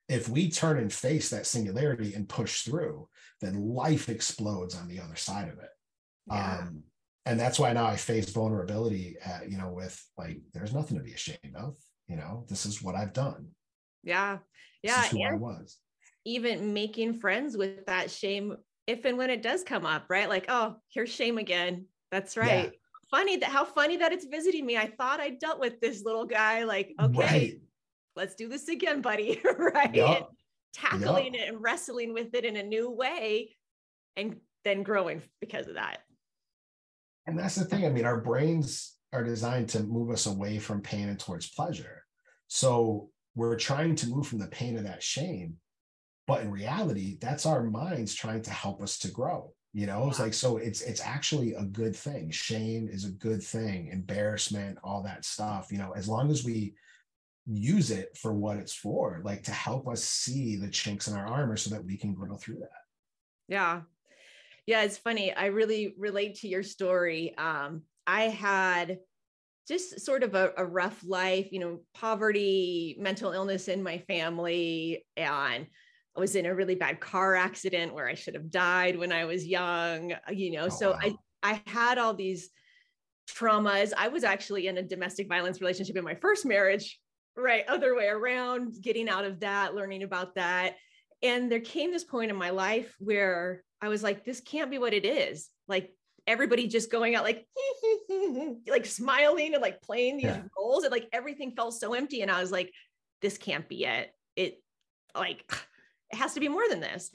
if 0.08 0.28
we 0.28 0.50
turn 0.50 0.78
and 0.78 0.92
face 0.92 1.30
that 1.30 1.46
singularity 1.46 2.14
and 2.14 2.28
push 2.28 2.62
through, 2.62 3.08
then 3.40 3.68
life 3.68 4.08
explodes 4.08 4.76
on 4.76 4.86
the 4.88 5.00
other 5.00 5.16
side 5.16 5.48
of 5.48 5.58
it. 5.58 5.70
Yeah. 6.28 6.58
Um, 6.60 6.82
and 7.24 7.40
that's 7.40 7.58
why 7.58 7.72
now 7.72 7.86
I 7.86 7.96
face 7.96 8.30
vulnerability, 8.30 9.16
at, 9.24 9.50
you 9.50 9.58
know, 9.58 9.72
with 9.72 10.00
like, 10.16 10.38
there's 10.54 10.72
nothing 10.72 10.96
to 10.96 11.02
be 11.02 11.12
ashamed 11.12 11.56
of. 11.56 11.76
You 12.06 12.16
know, 12.16 12.44
this 12.48 12.66
is 12.66 12.82
what 12.82 12.94
I've 12.94 13.12
done. 13.12 13.48
Yeah. 14.04 14.38
Yeah. 14.82 15.08
who 15.08 15.24
I 15.24 15.34
was. 15.34 15.78
Even 16.24 16.72
making 16.72 17.14
friends 17.14 17.56
with 17.56 17.86
that 17.86 18.10
shame, 18.10 18.56
if 18.86 19.04
and 19.04 19.18
when 19.18 19.30
it 19.30 19.42
does 19.42 19.64
come 19.64 19.84
up, 19.84 20.04
right? 20.08 20.28
Like, 20.28 20.46
oh, 20.48 20.76
here's 20.88 21.10
shame 21.10 21.38
again. 21.38 21.86
That's 22.10 22.36
right. 22.36 22.64
Yeah. 22.64 22.70
Funny 23.10 23.36
that 23.36 23.50
how 23.50 23.64
funny 23.64 23.96
that 23.98 24.12
it's 24.12 24.24
visiting 24.24 24.66
me. 24.66 24.76
I 24.76 24.86
thought 24.86 25.20
I 25.20 25.30
dealt 25.30 25.60
with 25.60 25.80
this 25.80 26.04
little 26.04 26.24
guy. 26.24 26.64
Like, 26.64 26.92
okay, 27.00 27.18
right 27.18 27.60
let's 28.16 28.34
do 28.34 28.48
this 28.48 28.68
again, 28.68 29.02
buddy. 29.02 29.40
right. 29.58 29.94
Yep. 29.94 30.30
Tackling 30.74 31.34
yep. 31.34 31.42
it 31.42 31.48
and 31.48 31.62
wrestling 31.62 32.12
with 32.12 32.34
it 32.34 32.44
in 32.44 32.56
a 32.56 32.62
new 32.62 32.90
way 32.90 33.54
and 34.16 34.36
then 34.64 34.82
growing 34.82 35.22
because 35.40 35.68
of 35.68 35.74
that. 35.74 35.98
And 37.26 37.38
that's 37.38 37.54
the 37.54 37.64
thing. 37.64 37.84
I 37.86 37.90
mean, 37.90 38.04
our 38.04 38.20
brains 38.20 38.94
are 39.12 39.22
designed 39.24 39.68
to 39.70 39.82
move 39.82 40.10
us 40.10 40.26
away 40.26 40.58
from 40.58 40.80
pain 40.80 41.08
and 41.08 41.18
towards 41.18 41.50
pleasure. 41.50 42.02
So 42.48 43.10
we're 43.34 43.56
trying 43.56 43.94
to 43.96 44.08
move 44.08 44.26
from 44.26 44.38
the 44.38 44.48
pain 44.48 44.76
of 44.76 44.84
that 44.84 45.02
shame. 45.02 45.54
But 46.26 46.42
in 46.42 46.50
reality, 46.50 47.18
that's 47.20 47.46
our 47.46 47.62
minds 47.62 48.14
trying 48.14 48.42
to 48.42 48.50
help 48.50 48.82
us 48.82 48.98
to 49.00 49.10
grow. 49.10 49.52
You 49.76 49.84
know, 49.84 50.08
it's 50.08 50.18
like 50.18 50.32
so 50.32 50.56
it's 50.56 50.80
it's 50.80 51.02
actually 51.02 51.52
a 51.52 51.62
good 51.62 51.94
thing. 51.94 52.30
Shame 52.30 52.88
is 52.90 53.04
a 53.04 53.10
good 53.10 53.42
thing, 53.42 53.88
embarrassment, 53.88 54.78
all 54.82 55.02
that 55.02 55.26
stuff, 55.26 55.68
you 55.70 55.76
know, 55.76 55.92
as 55.92 56.08
long 56.08 56.30
as 56.30 56.46
we 56.46 56.72
use 57.44 57.90
it 57.90 58.16
for 58.16 58.32
what 58.32 58.56
it's 58.56 58.72
for, 58.72 59.20
like 59.22 59.42
to 59.42 59.50
help 59.50 59.86
us 59.86 60.02
see 60.02 60.56
the 60.56 60.70
chinks 60.70 61.08
in 61.08 61.14
our 61.14 61.26
armor 61.26 61.58
so 61.58 61.68
that 61.68 61.84
we 61.84 61.98
can 61.98 62.14
grow 62.14 62.38
through 62.38 62.60
that. 62.60 62.70
Yeah. 63.48 63.82
Yeah, 64.66 64.80
it's 64.80 64.96
funny. 64.96 65.34
I 65.34 65.46
really 65.46 65.94
relate 65.98 66.36
to 66.36 66.48
your 66.48 66.62
story. 66.62 67.36
Um, 67.36 67.82
I 68.06 68.22
had 68.22 69.00
just 69.68 70.00
sort 70.00 70.22
of 70.22 70.34
a, 70.34 70.52
a, 70.56 70.64
rough 70.64 71.04
life, 71.06 71.48
you 71.52 71.60
know, 71.60 71.80
poverty, 71.92 72.96
mental 72.98 73.32
illness 73.32 73.68
in 73.68 73.82
my 73.82 73.98
family. 73.98 75.04
And 75.18 75.66
I 76.16 76.20
was 76.20 76.34
in 76.34 76.46
a 76.46 76.54
really 76.54 76.74
bad 76.74 77.00
car 77.00 77.34
accident 77.34 77.92
where 77.92 78.08
I 78.08 78.14
should 78.14 78.34
have 78.34 78.50
died 78.50 78.96
when 78.96 79.12
I 79.12 79.24
was 79.24 79.46
young, 79.46 80.12
uh, 80.12 80.32
you 80.32 80.52
know. 80.52 80.66
Oh, 80.66 80.68
so 80.68 80.90
wow. 80.92 80.98
I, 81.02 81.14
I 81.42 81.62
had 81.66 81.98
all 81.98 82.14
these 82.14 82.50
traumas. 83.28 83.92
I 83.96 84.08
was 84.08 84.24
actually 84.24 84.66
in 84.66 84.78
a 84.78 84.82
domestic 84.82 85.28
violence 85.28 85.60
relationship 85.60 85.96
in 85.96 86.04
my 86.04 86.14
first 86.14 86.46
marriage, 86.46 86.98
right? 87.36 87.64
Other 87.68 87.94
way 87.94 88.06
around, 88.06 88.76
getting 88.80 89.08
out 89.08 89.24
of 89.24 89.40
that, 89.40 89.74
learning 89.74 90.02
about 90.04 90.36
that. 90.36 90.76
And 91.22 91.50
there 91.50 91.60
came 91.60 91.92
this 91.92 92.04
point 92.04 92.30
in 92.30 92.36
my 92.36 92.50
life 92.50 92.94
where 92.98 93.62
I 93.80 93.88
was 93.88 94.02
like, 94.02 94.24
this 94.24 94.40
can't 94.40 94.70
be 94.70 94.78
what 94.78 94.94
it 94.94 95.04
is. 95.04 95.48
Like 95.68 95.92
everybody 96.26 96.66
just 96.66 96.90
going 96.90 97.14
out 97.14 97.24
like 97.24 97.46
like 98.68 98.84
smiling 98.84 99.54
and 99.54 99.62
like 99.62 99.80
playing 99.82 100.16
these 100.16 100.26
yeah. 100.26 100.42
roles 100.58 100.82
and 100.82 100.90
like 100.90 101.08
everything 101.12 101.52
felt 101.54 101.72
so 101.72 101.94
empty 101.94 102.22
and 102.22 102.30
i 102.30 102.40
was 102.40 102.50
like 102.50 102.72
this 103.22 103.38
can't 103.38 103.68
be 103.68 103.84
it 103.84 104.10
it 104.34 104.60
like 105.14 105.44
it 106.10 106.16
has 106.16 106.34
to 106.34 106.40
be 106.40 106.48
more 106.48 106.68
than 106.68 106.80
this. 106.80 107.10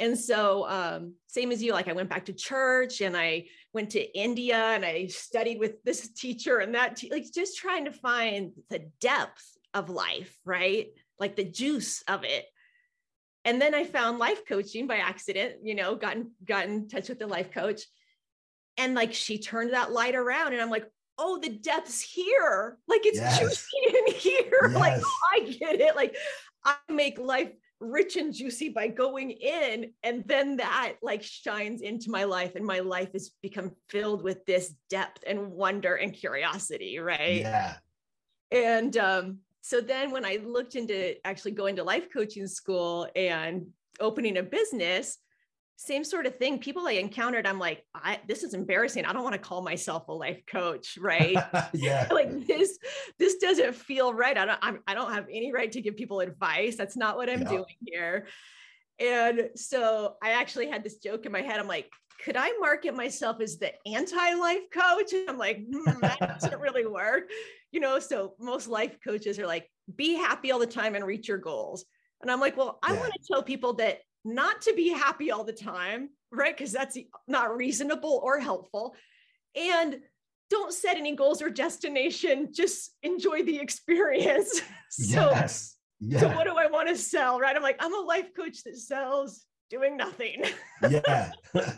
And 0.00 0.18
so 0.18 0.68
um 0.68 1.14
same 1.26 1.52
as 1.52 1.62
you 1.62 1.72
like 1.72 1.88
i 1.88 1.92
went 1.92 2.08
back 2.08 2.24
to 2.26 2.32
church 2.32 3.00
and 3.00 3.16
i 3.16 3.44
went 3.72 3.90
to 3.90 4.18
india 4.18 4.56
and 4.56 4.84
i 4.84 5.06
studied 5.06 5.58
with 5.58 5.82
this 5.84 6.08
teacher 6.16 6.58
and 6.58 6.74
that 6.74 6.96
te- 6.96 7.10
like 7.10 7.24
just 7.32 7.56
trying 7.56 7.84
to 7.84 7.92
find 7.92 8.52
the 8.70 8.80
depth 9.00 9.56
of 9.74 9.88
life 9.90 10.36
right? 10.44 10.88
Like 11.18 11.36
the 11.36 11.44
juice 11.44 12.02
of 12.08 12.24
it. 12.24 12.44
And 13.44 13.60
then 13.60 13.74
i 13.74 13.84
found 13.84 14.18
life 14.18 14.46
coaching 14.46 14.86
by 14.86 14.96
accident 14.96 15.56
you 15.62 15.74
know 15.74 15.96
gotten 15.96 16.32
got 16.44 16.66
in 16.66 16.88
touch 16.88 17.08
with 17.08 17.18
the 17.18 17.26
life 17.26 17.52
coach. 17.52 17.82
And 18.78 18.94
like 18.94 19.12
she 19.12 19.38
turned 19.38 19.74
that 19.74 19.92
light 19.92 20.14
around 20.14 20.52
and 20.52 20.62
i'm 20.62 20.70
like 20.70 20.88
oh 21.18 21.38
the 21.38 21.50
depth's 21.50 22.00
here. 22.00 22.78
Like 22.88 23.04
it's 23.04 23.18
yes. 23.18 23.38
juicy 23.38 23.98
in 23.98 24.14
here. 24.14 24.60
Yes. 24.70 24.74
like 24.74 25.00
oh, 25.04 25.20
i 25.32 25.40
get 25.40 25.80
it. 25.80 25.96
Like 25.96 26.16
i 26.64 26.76
make 26.88 27.18
life 27.18 27.52
rich 27.82 28.16
and 28.16 28.32
juicy 28.32 28.68
by 28.68 28.88
going 28.88 29.30
in 29.30 29.90
and 30.02 30.24
then 30.26 30.56
that 30.56 30.94
like 31.02 31.22
shines 31.22 31.82
into 31.82 32.10
my 32.10 32.24
life 32.24 32.54
and 32.54 32.64
my 32.64 32.78
life 32.78 33.12
has 33.12 33.30
become 33.42 33.70
filled 33.88 34.22
with 34.22 34.44
this 34.46 34.74
depth 34.88 35.24
and 35.26 35.50
wonder 35.50 35.96
and 35.96 36.14
curiosity 36.14 36.98
right? 36.98 37.40
Yeah. 37.40 37.74
And 38.50 38.96
um 38.96 39.38
so 39.62 39.80
then 39.80 40.10
when 40.10 40.24
i 40.24 40.38
looked 40.44 40.74
into 40.74 41.14
actually 41.26 41.52
going 41.52 41.76
to 41.76 41.84
life 41.84 42.08
coaching 42.12 42.46
school 42.46 43.08
and 43.14 43.66
opening 44.00 44.38
a 44.38 44.42
business 44.42 45.18
same 45.76 46.04
sort 46.04 46.26
of 46.26 46.36
thing. 46.36 46.58
People 46.58 46.86
I 46.86 46.92
encountered, 46.92 47.46
I'm 47.46 47.58
like, 47.58 47.84
I, 47.94 48.20
this 48.28 48.42
is 48.42 48.54
embarrassing. 48.54 49.04
I 49.04 49.12
don't 49.12 49.24
want 49.24 49.34
to 49.34 49.40
call 49.40 49.62
myself 49.62 50.08
a 50.08 50.12
life 50.12 50.42
coach, 50.46 50.96
right? 51.00 51.36
yeah. 51.72 52.08
like 52.12 52.46
this, 52.46 52.78
this 53.18 53.36
doesn't 53.36 53.74
feel 53.74 54.14
right. 54.14 54.36
I 54.36 54.44
don't, 54.44 54.58
I'm, 54.62 54.80
I 54.86 54.94
do 54.94 55.00
not 55.00 55.14
have 55.14 55.26
any 55.30 55.52
right 55.52 55.72
to 55.72 55.80
give 55.80 55.96
people 55.96 56.20
advice. 56.20 56.76
That's 56.76 56.96
not 56.96 57.16
what 57.16 57.28
I'm 57.28 57.42
yeah. 57.42 57.48
doing 57.48 57.64
here. 57.84 58.26
And 59.00 59.50
so 59.56 60.16
I 60.22 60.30
actually 60.30 60.68
had 60.68 60.84
this 60.84 60.98
joke 60.98 61.26
in 61.26 61.32
my 61.32 61.42
head. 61.42 61.58
I'm 61.58 61.66
like, 61.66 61.90
could 62.24 62.36
I 62.36 62.52
market 62.60 62.94
myself 62.94 63.40
as 63.40 63.58
the 63.58 63.72
anti-life 63.86 64.70
coach? 64.72 65.12
And 65.12 65.28
I'm 65.28 65.38
like, 65.38 65.58
mm, 65.58 66.00
that 66.00 66.20
doesn't 66.20 66.60
really 66.60 66.86
work. 66.86 67.30
You 67.72 67.80
know, 67.80 67.98
so 67.98 68.34
most 68.38 68.68
life 68.68 68.98
coaches 69.02 69.38
are 69.38 69.46
like, 69.46 69.68
be 69.96 70.14
happy 70.14 70.52
all 70.52 70.60
the 70.60 70.66
time 70.66 70.94
and 70.94 71.04
reach 71.04 71.26
your 71.26 71.38
goals. 71.38 71.84
And 72.20 72.30
I'm 72.30 72.38
like, 72.38 72.56
well, 72.56 72.78
I 72.82 72.92
yeah. 72.92 73.00
want 73.00 73.12
to 73.14 73.20
tell 73.26 73.42
people 73.42 73.74
that 73.74 73.98
not 74.24 74.62
to 74.62 74.74
be 74.74 74.88
happy 74.90 75.30
all 75.30 75.44
the 75.44 75.52
time, 75.52 76.10
right? 76.30 76.56
Because 76.56 76.72
that's 76.72 76.96
not 77.26 77.56
reasonable 77.56 78.20
or 78.22 78.38
helpful. 78.38 78.94
And 79.54 80.00
don't 80.50 80.72
set 80.72 80.96
any 80.96 81.16
goals 81.16 81.42
or 81.42 81.50
destination, 81.50 82.48
just 82.52 82.92
enjoy 83.02 83.42
the 83.42 83.58
experience. 83.58 84.60
so, 84.90 85.30
yes. 85.30 85.76
Yeah. 86.00 86.20
So, 86.20 86.28
what 86.28 86.44
do 86.44 86.56
I 86.56 86.66
want 86.66 86.88
to 86.88 86.96
sell, 86.96 87.38
right? 87.38 87.54
I'm 87.54 87.62
like, 87.62 87.76
I'm 87.80 87.94
a 87.94 88.00
life 88.00 88.34
coach 88.34 88.64
that 88.64 88.76
sells 88.76 89.44
doing 89.70 89.96
nothing. 89.96 90.44
yeah. 90.90 91.30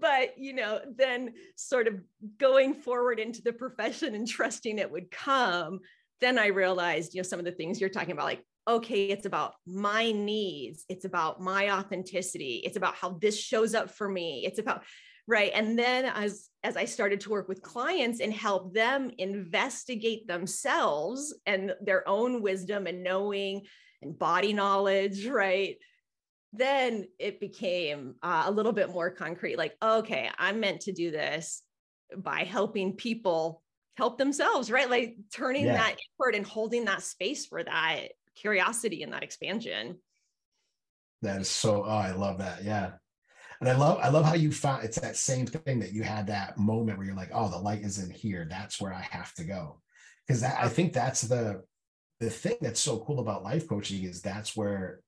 but 0.00 0.38
you 0.38 0.52
know 0.52 0.80
then 0.96 1.32
sort 1.56 1.88
of 1.88 2.00
going 2.38 2.74
forward 2.74 3.18
into 3.18 3.42
the 3.42 3.52
profession 3.52 4.14
and 4.14 4.28
trusting 4.28 4.78
it 4.78 4.90
would 4.90 5.10
come 5.10 5.80
then 6.20 6.38
i 6.38 6.46
realized 6.46 7.12
you 7.12 7.18
know 7.20 7.24
some 7.24 7.38
of 7.38 7.44
the 7.44 7.50
things 7.50 7.80
you're 7.80 7.90
talking 7.90 8.12
about 8.12 8.26
like 8.26 8.44
okay, 8.68 9.06
it's 9.06 9.26
about 9.26 9.54
my 9.66 10.12
needs, 10.12 10.84
it's 10.88 11.04
about 11.04 11.40
my 11.40 11.70
authenticity, 11.70 12.62
it's 12.64 12.76
about 12.76 12.94
how 12.94 13.10
this 13.20 13.38
shows 13.38 13.74
up 13.74 13.90
for 13.90 14.08
me, 14.08 14.44
it's 14.46 14.58
about 14.58 14.84
right? 15.28 15.52
And 15.54 15.78
then 15.78 16.04
as 16.06 16.48
as 16.64 16.76
i 16.76 16.84
started 16.84 17.20
to 17.20 17.30
work 17.30 17.48
with 17.48 17.62
clients 17.62 18.20
and 18.20 18.32
help 18.32 18.74
them 18.74 19.10
investigate 19.18 20.26
themselves 20.26 21.34
and 21.46 21.72
their 21.80 22.06
own 22.08 22.42
wisdom 22.42 22.86
and 22.86 23.02
knowing 23.02 23.62
and 24.00 24.18
body 24.18 24.52
knowledge 24.52 25.26
right? 25.26 25.76
Then 26.52 27.06
it 27.18 27.40
became 27.40 28.16
uh, 28.22 28.44
a 28.46 28.50
little 28.50 28.72
bit 28.72 28.90
more 28.90 29.10
concrete 29.10 29.56
like 29.56 29.74
okay 29.82 30.28
i'm 30.38 30.60
meant 30.60 30.82
to 30.82 30.92
do 30.92 31.10
this 31.10 31.62
by 32.16 32.44
helping 32.44 32.94
people 32.94 33.62
help 33.96 34.18
themselves 34.18 34.70
right? 34.70 34.90
Like 34.90 35.16
turning 35.32 35.66
yeah. 35.66 35.74
that 35.74 35.96
inward 36.18 36.34
and 36.34 36.46
holding 36.46 36.86
that 36.86 37.02
space 37.02 37.46
for 37.46 37.62
that 37.62 38.08
curiosity 38.36 39.02
and 39.02 39.12
that 39.12 39.22
expansion. 39.22 39.98
That 41.22 41.40
is 41.40 41.48
so, 41.48 41.84
oh, 41.84 41.88
I 41.88 42.12
love 42.12 42.38
that. 42.38 42.64
Yeah. 42.64 42.92
And 43.60 43.68
I 43.68 43.76
love, 43.76 44.00
I 44.02 44.08
love 44.08 44.24
how 44.24 44.34
you 44.34 44.50
found 44.50 44.84
it's 44.84 44.98
that 44.98 45.16
same 45.16 45.46
thing 45.46 45.78
that 45.80 45.92
you 45.92 46.02
had 46.02 46.26
that 46.26 46.58
moment 46.58 46.98
where 46.98 47.06
you're 47.06 47.16
like, 47.16 47.30
oh, 47.32 47.48
the 47.48 47.58
light 47.58 47.82
is 47.82 47.98
in 48.02 48.10
here. 48.10 48.46
That's 48.50 48.80
where 48.80 48.92
I 48.92 49.06
have 49.10 49.32
to 49.34 49.44
go. 49.44 49.80
Because 50.26 50.42
I 50.42 50.68
think 50.68 50.92
that's 50.92 51.22
the 51.22 51.62
the 52.20 52.30
thing 52.30 52.56
that's 52.60 52.80
so 52.80 53.00
cool 53.00 53.18
about 53.18 53.42
life 53.42 53.68
coaching 53.68 54.04
is 54.04 54.22
that's 54.22 54.56
where 54.56 55.00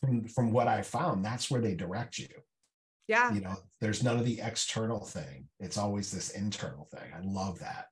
from 0.00 0.28
from 0.28 0.52
what 0.52 0.68
I 0.68 0.82
found, 0.82 1.24
that's 1.24 1.50
where 1.50 1.60
they 1.60 1.74
direct 1.74 2.18
you. 2.18 2.28
Yeah. 3.08 3.32
You 3.32 3.40
know, 3.40 3.56
there's 3.80 4.02
none 4.02 4.18
of 4.18 4.24
the 4.24 4.40
external 4.40 5.04
thing. 5.04 5.48
It's 5.60 5.78
always 5.78 6.10
this 6.10 6.30
internal 6.30 6.88
thing. 6.90 7.12
I 7.14 7.20
love 7.22 7.58
that 7.60 7.86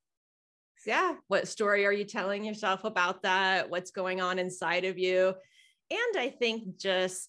yeah. 0.87 1.15
What 1.29 1.49
story 1.49 1.87
are 1.87 1.93
you 1.93 2.05
telling 2.05 2.45
yourself 2.45 2.85
about 2.85 3.23
that? 3.23 3.71
What's 3.71 3.91
going 3.91 4.21
on 4.21 4.39
inside 4.39 4.85
of 4.85 4.99
you? 4.99 5.35
And 5.91 6.19
i 6.19 6.29
think 6.29 6.79
just 6.79 7.29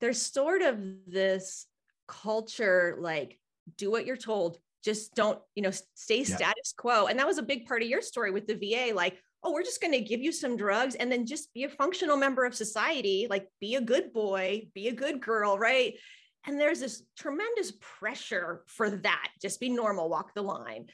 there's 0.00 0.20
sort 0.20 0.62
of 0.62 0.78
this 1.06 1.66
culture 2.08 2.96
like 3.00 3.38
do 3.76 3.90
what 3.90 4.06
you're 4.06 4.16
told 4.16 4.58
just 4.82 5.14
don't 5.14 5.38
you 5.54 5.62
know 5.62 5.70
stay 5.94 6.22
yeah. 6.22 6.36
status 6.36 6.74
quo. 6.76 7.06
And 7.06 7.18
that 7.18 7.26
was 7.26 7.38
a 7.38 7.42
big 7.42 7.66
part 7.66 7.82
of 7.82 7.88
your 7.88 8.02
story 8.02 8.30
with 8.30 8.46
the 8.46 8.54
va 8.54 8.94
like 8.94 9.18
oh 9.42 9.52
we're 9.52 9.62
just 9.62 9.80
going 9.80 9.92
to 9.92 10.00
give 10.00 10.20
you 10.20 10.32
some 10.32 10.56
drugs 10.56 10.94
and 10.94 11.12
then 11.12 11.26
just 11.26 11.52
be 11.52 11.64
a 11.64 11.68
functional 11.68 12.16
member 12.16 12.44
of 12.44 12.54
society 12.54 13.26
like 13.28 13.46
be 13.60 13.74
a 13.74 13.80
good 13.80 14.12
boy 14.12 14.68
be 14.74 14.88
a 14.88 14.94
good 14.94 15.20
girl 15.20 15.58
right? 15.58 15.94
And 16.46 16.58
there's 16.58 16.80
this 16.80 17.02
tremendous 17.18 17.74
pressure 17.80 18.62
for 18.66 18.88
that. 18.88 19.28
Just 19.42 19.60
be 19.60 19.68
normal 19.68 20.08
walk 20.08 20.32
the 20.34 20.42
line 20.42 20.86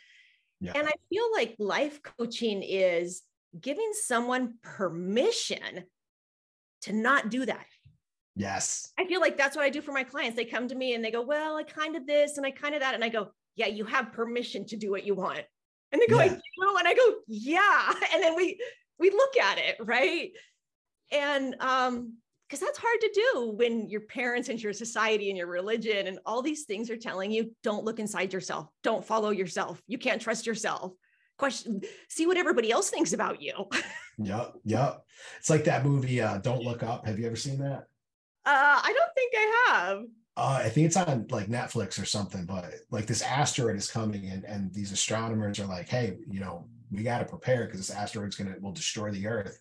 yeah. 0.61 0.73
And 0.75 0.89
I 0.89 0.93
feel 1.11 1.25
like 1.33 1.57
life 1.59 2.01
coaching 2.03 2.63
is 2.63 3.23
giving 3.61 3.91
someone 3.93 4.55
permission 4.63 5.85
to 6.83 6.93
not 6.93 7.31
do 7.31 7.47
that. 7.47 7.67
Yes. 8.35 8.93
I 8.99 9.07
feel 9.07 9.21
like 9.21 9.39
that's 9.39 9.57
what 9.57 9.65
I 9.65 9.71
do 9.71 9.81
for 9.81 9.93
my 9.93 10.05
clients. 10.05 10.37
They 10.37 10.45
come 10.45 10.69
to 10.69 10.75
me 10.75 10.95
and 10.95 11.05
they 11.05 11.11
go, 11.11 11.23
Well, 11.23 11.57
I 11.57 11.63
kind 11.63 11.97
of 11.97 12.07
this 12.07 12.37
and 12.37 12.47
I 12.47 12.51
kind 12.51 12.75
of 12.75 12.81
that. 12.81 12.95
And 12.95 13.03
I 13.03 13.09
go, 13.09 13.29
Yeah, 13.55 13.67
you 13.67 13.85
have 13.87 14.13
permission 14.13 14.67
to 14.67 14.77
do 14.77 14.91
what 14.91 15.05
you 15.05 15.15
want. 15.15 15.43
And 15.93 16.03
they 16.03 16.07
go, 16.07 16.17
yeah. 16.17 16.25
I 16.25 16.29
do. 16.29 16.77
And 16.79 16.89
I 16.89 16.95
go, 16.95 17.15
Yeah. 17.27 17.95
And 18.15 18.23
then 18.23 18.37
we 18.37 18.61
we 18.99 19.11
look 19.11 19.37
at 19.37 19.59
it, 19.59 19.77
right? 19.81 20.31
And 21.13 21.57
um, 21.61 22.15
because 22.49 22.61
that's 22.61 22.79
hard 22.79 23.01
to 23.01 23.11
do 23.13 23.53
when 23.57 23.89
your 23.89 24.03
parents 24.03 24.49
and 24.49 24.63
your 24.63 24.73
society 24.73 25.31
and 25.31 25.37
your 25.37 25.49
religion 25.49 26.07
and 26.07 26.19
all 26.25 26.43
these 26.43 26.65
things 26.65 26.91
are 26.91 26.97
telling 26.97 27.31
you 27.31 27.51
don't 27.63 27.85
look 27.85 27.99
inside 27.99 28.33
yourself 28.33 28.69
don't 28.83 29.05
follow 29.05 29.31
yourself 29.31 29.83
you 29.87 29.99
can't 29.99 30.23
trust 30.23 30.47
yourself 30.47 30.93
question, 31.37 31.81
see 32.09 32.27
what 32.27 32.37
everybody 32.37 32.71
else 32.71 32.91
thinks 32.91 33.13
about 33.13 33.41
you. 33.41 33.53
yep. 34.19 34.55
Yep. 34.65 35.05
It's 35.39 35.51
like 35.51 35.65
that 35.65 35.85
movie, 35.85 36.21
uh, 36.21 36.39
Don't 36.39 36.63
Look 36.63 36.83
Up. 36.83 37.07
Have 37.07 37.19
you 37.19 37.27
ever 37.27 37.37
seen 37.37 37.59
that? 37.59 37.85
Uh, 38.45 38.81
I 38.83 38.95
don't 38.97 39.15
think 39.15 39.33
I 39.37 39.67
have. 39.69 39.99
Uh, 40.37 40.61
I 40.65 40.69
think 40.69 40.87
it's 40.87 40.97
on 40.97 41.27
like 41.31 41.49
Netflix 41.49 42.01
or 42.01 42.05
something, 42.05 42.45
but 42.45 42.73
like 42.91 43.07
this 43.07 43.23
asteroid 43.23 43.77
is 43.77 43.91
coming 43.91 44.29
and 44.29 44.45
and 44.45 44.73
these 44.73 44.93
astronomers 44.93 45.59
are 45.59 45.67
like, 45.67 45.89
hey, 45.89 46.19
you 46.29 46.41
know, 46.41 46.69
we 46.91 47.03
got 47.03 47.19
to 47.19 47.25
prepare 47.25 47.65
because 47.65 47.81
this 47.81 47.91
asteroid's 47.91 48.37
gonna 48.37 48.55
will 48.61 48.73
destroy 48.73 49.11
the 49.11 49.27
Earth. 49.27 49.59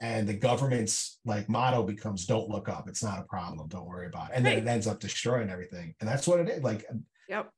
And 0.00 0.28
the 0.28 0.34
government's 0.34 1.18
like 1.24 1.48
motto 1.48 1.82
becomes 1.82 2.26
don't 2.26 2.50
look 2.50 2.68
up. 2.68 2.88
It's 2.88 3.02
not 3.02 3.18
a 3.18 3.24
problem. 3.24 3.68
Don't 3.68 3.86
worry 3.86 4.06
about 4.06 4.30
it. 4.30 4.36
And 4.36 4.44
then 4.44 4.58
it 4.58 4.66
ends 4.66 4.86
up 4.86 5.00
destroying 5.00 5.48
everything. 5.48 5.94
And 6.00 6.08
that's 6.08 6.26
what 6.26 6.40
it 6.40 6.48
is. 6.48 6.62
Like 6.62 6.84
yep. 7.28 7.50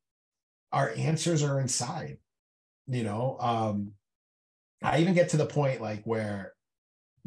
our 0.71 0.91
answers 0.95 1.43
are 1.43 1.59
inside, 1.59 2.17
you 2.87 3.03
know. 3.03 3.37
Um, 3.39 3.91
I 4.81 4.99
even 4.99 5.13
get 5.13 5.29
to 5.29 5.37
the 5.37 5.45
point 5.45 5.81
like 5.81 6.03
where 6.05 6.53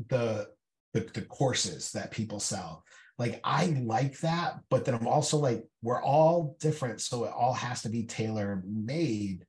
the 0.08 0.48
the, 0.94 1.00
the 1.12 1.22
courses 1.22 1.92
that 1.92 2.10
people 2.10 2.40
sell 2.40 2.84
like 3.18 3.40
I 3.44 3.66
like 3.84 4.18
that, 4.20 4.60
but 4.68 4.84
then 4.84 4.94
I'm 4.94 5.06
also 5.06 5.36
like, 5.36 5.64
we're 5.82 6.02
all 6.02 6.56
different. 6.60 7.00
So 7.00 7.24
it 7.24 7.32
all 7.32 7.52
has 7.52 7.82
to 7.82 7.88
be 7.88 8.04
tailor 8.04 8.62
made. 8.66 9.46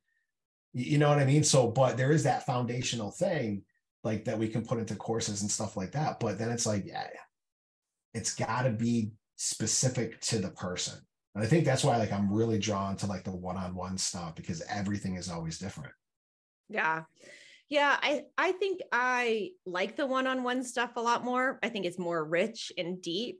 You 0.74 0.98
know 0.98 1.10
what 1.10 1.20
I 1.20 1.26
mean? 1.26 1.44
So, 1.44 1.68
but 1.68 1.98
there 1.98 2.12
is 2.12 2.24
that 2.24 2.46
foundational 2.46 3.12
thing 3.12 3.64
like 4.04 4.26
that 4.26 4.38
we 4.38 4.48
can 4.48 4.66
put 4.66 4.80
into 4.80 4.96
courses 4.96 5.42
and 5.42 5.52
stuff 5.52 5.78
like 5.78 5.92
that. 5.94 6.20
But 6.20 6.38
then 6.38 6.50
it's 6.50 6.66
like, 6.66 6.86
yeah, 6.86 7.08
it's 8.14 8.36
got 8.36 8.64
to 8.64 8.70
be 8.70 9.12
specific 9.36 10.20
to 10.22 10.40
the 10.40 10.50
person. 10.50 11.00
And 11.36 11.44
I 11.44 11.48
think 11.48 11.66
that's 11.66 11.84
why 11.84 11.98
like 11.98 12.12
I'm 12.12 12.32
really 12.32 12.60
drawn 12.60 12.96
to 12.98 13.08
like 13.08 13.24
the 13.24 13.32
one-on-one 13.32 13.98
stuff 13.98 14.36
because 14.36 14.62
everything 14.70 15.16
is 15.16 15.30
always 15.30 15.58
different. 15.58 15.94
Yeah. 16.70 17.04
Yeah, 17.70 17.98
I 18.02 18.24
I 18.38 18.52
think 18.52 18.82
I 18.92 19.52
like 19.66 19.96
the 19.96 20.06
one-on-one 20.06 20.64
stuff 20.64 20.92
a 20.96 21.02
lot 21.02 21.24
more. 21.24 21.58
I 21.64 21.70
think 21.70 21.86
it's 21.86 21.98
more 21.98 22.24
rich 22.24 22.72
and 22.78 23.02
deep. 23.02 23.40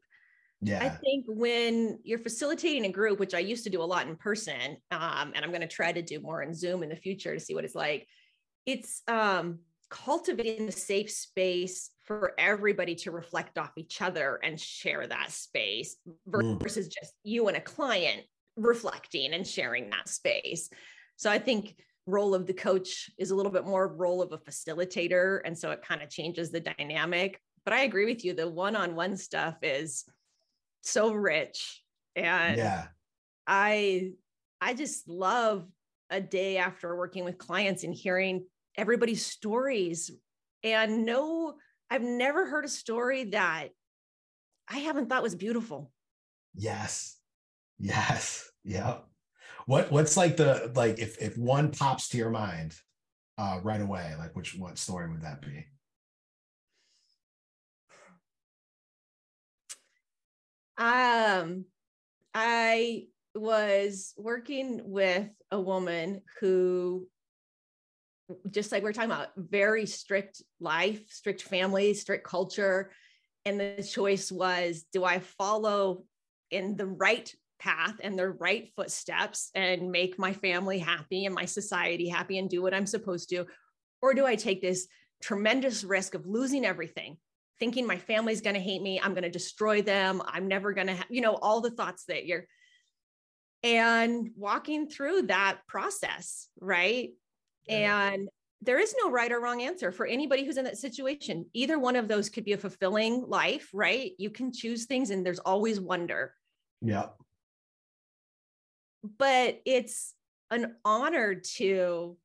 Yeah. 0.62 0.80
I 0.82 0.90
think 0.90 1.26
when 1.28 2.00
you're 2.04 2.18
facilitating 2.18 2.86
a 2.86 2.92
group, 2.92 3.20
which 3.20 3.34
I 3.34 3.40
used 3.40 3.66
to 3.66 3.70
do 3.70 3.84
a 3.84 3.86
lot 3.86 4.08
in 4.08 4.16
person, 4.16 4.78
um, 4.92 5.34
and 5.36 5.44
I'm 5.44 5.52
going 5.52 5.62
to 5.62 5.68
try 5.68 5.92
to 5.92 6.02
do 6.02 6.20
more 6.22 6.42
in 6.42 6.56
Zoom 6.56 6.84
in 6.84 6.90
the 6.90 6.96
future 6.96 7.34
to 7.34 7.40
see 7.40 7.54
what 7.54 7.66
it's 7.66 7.76
like, 7.76 8.08
it's 8.66 9.04
um, 9.08 9.60
cultivating 9.90 10.68
a 10.68 10.72
safe 10.72 11.12
space 11.12 11.92
for 12.02 12.34
everybody 12.38 12.96
to 12.96 13.12
reflect 13.12 13.58
off 13.58 13.72
each 13.78 14.02
other 14.02 14.40
and 14.44 14.60
share 14.60 15.08
that 15.08 15.32
space 15.32 15.96
mm. 16.28 16.60
versus 16.62 16.88
mm. 16.88 16.94
just 17.00 17.14
you 17.24 17.48
and 17.48 17.58
a 17.58 17.62
client 17.62 18.22
reflecting 18.56 19.34
and 19.34 19.48
sharing 19.48 19.90
that 19.90 20.08
space. 20.08 20.70
So 21.16 21.30
I 21.30 21.40
think 21.40 21.76
role 22.06 22.36
of 22.36 22.46
the 22.46 22.54
coach 22.54 23.10
is 23.18 23.32
a 23.32 23.36
little 23.36 23.52
bit 23.52 23.66
more 23.66 23.88
role 23.88 24.22
of 24.22 24.32
a 24.32 24.38
facilitator 24.38 25.40
and 25.46 25.58
so 25.58 25.72
it 25.72 25.82
kind 25.82 26.02
of 26.02 26.10
changes 26.10 26.52
the 26.52 26.60
dynamic 26.60 27.40
but 27.64 27.74
i 27.74 27.84
agree 27.84 28.06
with 28.06 28.26
you 28.26 28.34
the 28.34 28.48
one-on-one 28.48 29.16
stuff 29.16 29.56
is 29.62 30.04
so 30.82 31.14
rich 31.14 31.82
and 32.18 32.58
yeah 32.58 32.88
i 33.48 34.12
i 34.60 34.74
just 34.74 35.08
love 35.08 35.66
a 36.10 36.20
day 36.20 36.58
after 36.58 36.96
working 36.96 37.24
with 37.24 37.38
clients 37.38 37.84
and 37.86 37.96
hearing 37.96 38.46
everybody's 38.76 39.26
stories. 39.26 40.12
And 40.64 41.06
no 41.06 41.56
i've 41.90 42.02
never 42.02 42.46
heard 42.46 42.66
a 42.66 42.70
story 42.70 43.26
that 43.26 43.68
i 44.70 44.78
haven't 44.80 45.10
thought 45.10 45.22
was 45.22 45.36
beautiful. 45.36 45.92
Yes. 46.56 47.18
Yes. 47.80 48.50
Yeah 48.64 49.00
what 49.66 49.92
what's 49.92 50.18
like 50.18 50.38
the 50.38 50.72
like 50.76 51.00
if 51.00 51.22
if 51.22 51.38
one 51.38 51.72
pops 51.72 52.10
to 52.10 52.18
your 52.18 52.30
mind 52.30 52.76
uh 53.38 53.60
right 53.64 53.80
away 53.82 54.14
like 54.18 54.36
which 54.36 54.58
what 54.58 54.78
story 54.78 55.10
would 55.10 55.22
that 55.22 55.42
be? 55.42 55.66
Um, 60.78 61.66
I 62.34 63.06
was 63.36 64.14
working 64.18 64.82
with 64.84 65.30
a 65.52 65.62
woman 65.62 66.22
who, 66.40 67.08
just 68.50 68.72
like 68.72 68.84
we 68.84 68.90
are 68.90 68.94
talking 68.94 69.12
about, 69.12 69.30
very 69.36 69.86
strict 69.86 70.42
life, 70.60 71.02
strict 71.10 71.44
family, 71.44 71.94
strict 71.94 72.26
culture. 72.26 72.92
And 73.46 73.60
the 73.60 73.84
choice 73.84 74.32
was 74.32 74.86
do 74.92 75.04
I 75.04 75.20
follow 75.20 76.04
in 76.52 76.78
the 76.78 76.86
right 76.86 77.34
path 77.60 77.96
and 78.02 78.18
the 78.18 78.30
right 78.30 78.70
footsteps 78.76 79.50
and 79.56 79.92
make 79.92 80.20
my 80.20 80.34
family 80.34 80.80
happy 80.80 81.26
and 81.26 81.36
my 81.36 81.46
society 81.46 82.10
happy 82.10 82.38
and 82.38 82.50
do 82.50 82.62
what 82.62 82.74
I'm 82.74 82.86
supposed 82.86 83.30
to? 83.30 83.46
Or 84.02 84.14
do 84.14 84.26
I 84.26 84.36
take 84.36 84.62
this 84.62 84.88
tremendous 85.22 85.84
risk 85.84 86.16
of 86.16 86.26
losing 86.26 86.66
everything 86.66 87.18
thinking 87.60 87.88
my 87.88 87.98
family's 87.98 88.42
going 88.42 88.56
to 88.56 88.60
hate 88.60 88.82
me 88.82 89.00
i'm 89.02 89.14
going 89.14 89.24
to 89.24 89.30
destroy 89.30 89.82
them 89.82 90.22
i'm 90.28 90.50
never 90.50 90.74
going 90.74 90.88
to 90.88 90.94
have 90.94 91.06
you 91.10 91.22
know 91.22 91.36
all 91.36 91.62
the 91.62 91.72
thoughts 91.72 92.04
that 92.06 92.26
you're 92.26 92.46
and 93.64 94.32
walking 94.36 94.90
through 94.90 95.22
that 95.22 95.60
process 95.66 96.50
right 96.60 97.12
yeah. 97.68 98.12
and 98.12 98.30
there 98.62 98.80
is 98.80 98.96
no 99.04 99.12
right 99.12 99.32
or 99.32 99.42
wrong 99.42 99.62
answer 99.62 99.92
for 99.92 100.06
anybody 100.06 100.46
who's 100.46 100.58
in 100.58 100.66
that 100.66 100.78
situation 100.78 101.46
either 101.54 101.78
one 101.80 101.96
of 101.96 102.08
those 102.08 102.30
could 102.30 102.46
be 102.46 102.54
a 102.54 102.58
fulfilling 102.58 103.24
life 103.28 103.70
right 103.74 104.14
you 104.18 104.30
can 104.30 104.52
choose 104.52 104.86
things 104.86 105.10
and 105.10 105.26
there's 105.26 105.40
always 105.40 105.80
wonder 105.80 106.34
yeah 106.82 107.08
but 109.18 109.62
it's 109.66 110.14
an 110.52 110.76
honor 110.86 111.36
to 111.36 112.16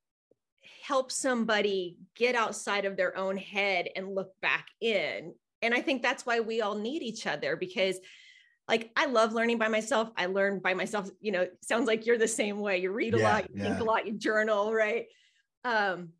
help 0.83 1.11
somebody 1.12 1.98
get 2.14 2.35
outside 2.35 2.85
of 2.85 2.96
their 2.96 3.16
own 3.16 3.37
head 3.37 3.88
and 3.94 4.14
look 4.14 4.33
back 4.40 4.68
in. 4.81 5.35
And 5.61 5.74
I 5.74 5.81
think 5.81 6.03
that's 6.03 6.24
why 6.24 6.40
we 6.40 6.62
all 6.62 6.77
need 6.77 7.03
each 7.03 7.27
other 7.27 7.57
because 7.57 7.98
like 8.68 8.90
I 8.96 9.07
love 9.07 9.33
learning 9.33 9.59
by 9.59 9.68
myself. 9.68 10.11
I 10.16 10.27
learn 10.27 10.61
by 10.61 10.74
myself, 10.74 11.11
you 11.20 11.33
know, 11.33 11.46
sounds 11.62 11.87
like 11.87 12.07
you're 12.07 12.18
the 12.18 12.29
same 12.29 12.61
way. 12.61 12.79
You 12.79 12.92
read 12.92 13.14
a 13.14 13.18
yeah, 13.18 13.33
lot, 13.33 13.51
you 13.51 13.57
yeah. 13.57 13.64
think 13.64 13.81
a 13.81 13.85
lot, 13.85 14.07
you 14.07 14.12
journal, 14.12 14.72
right? 14.72 15.07
Um, 15.64 16.11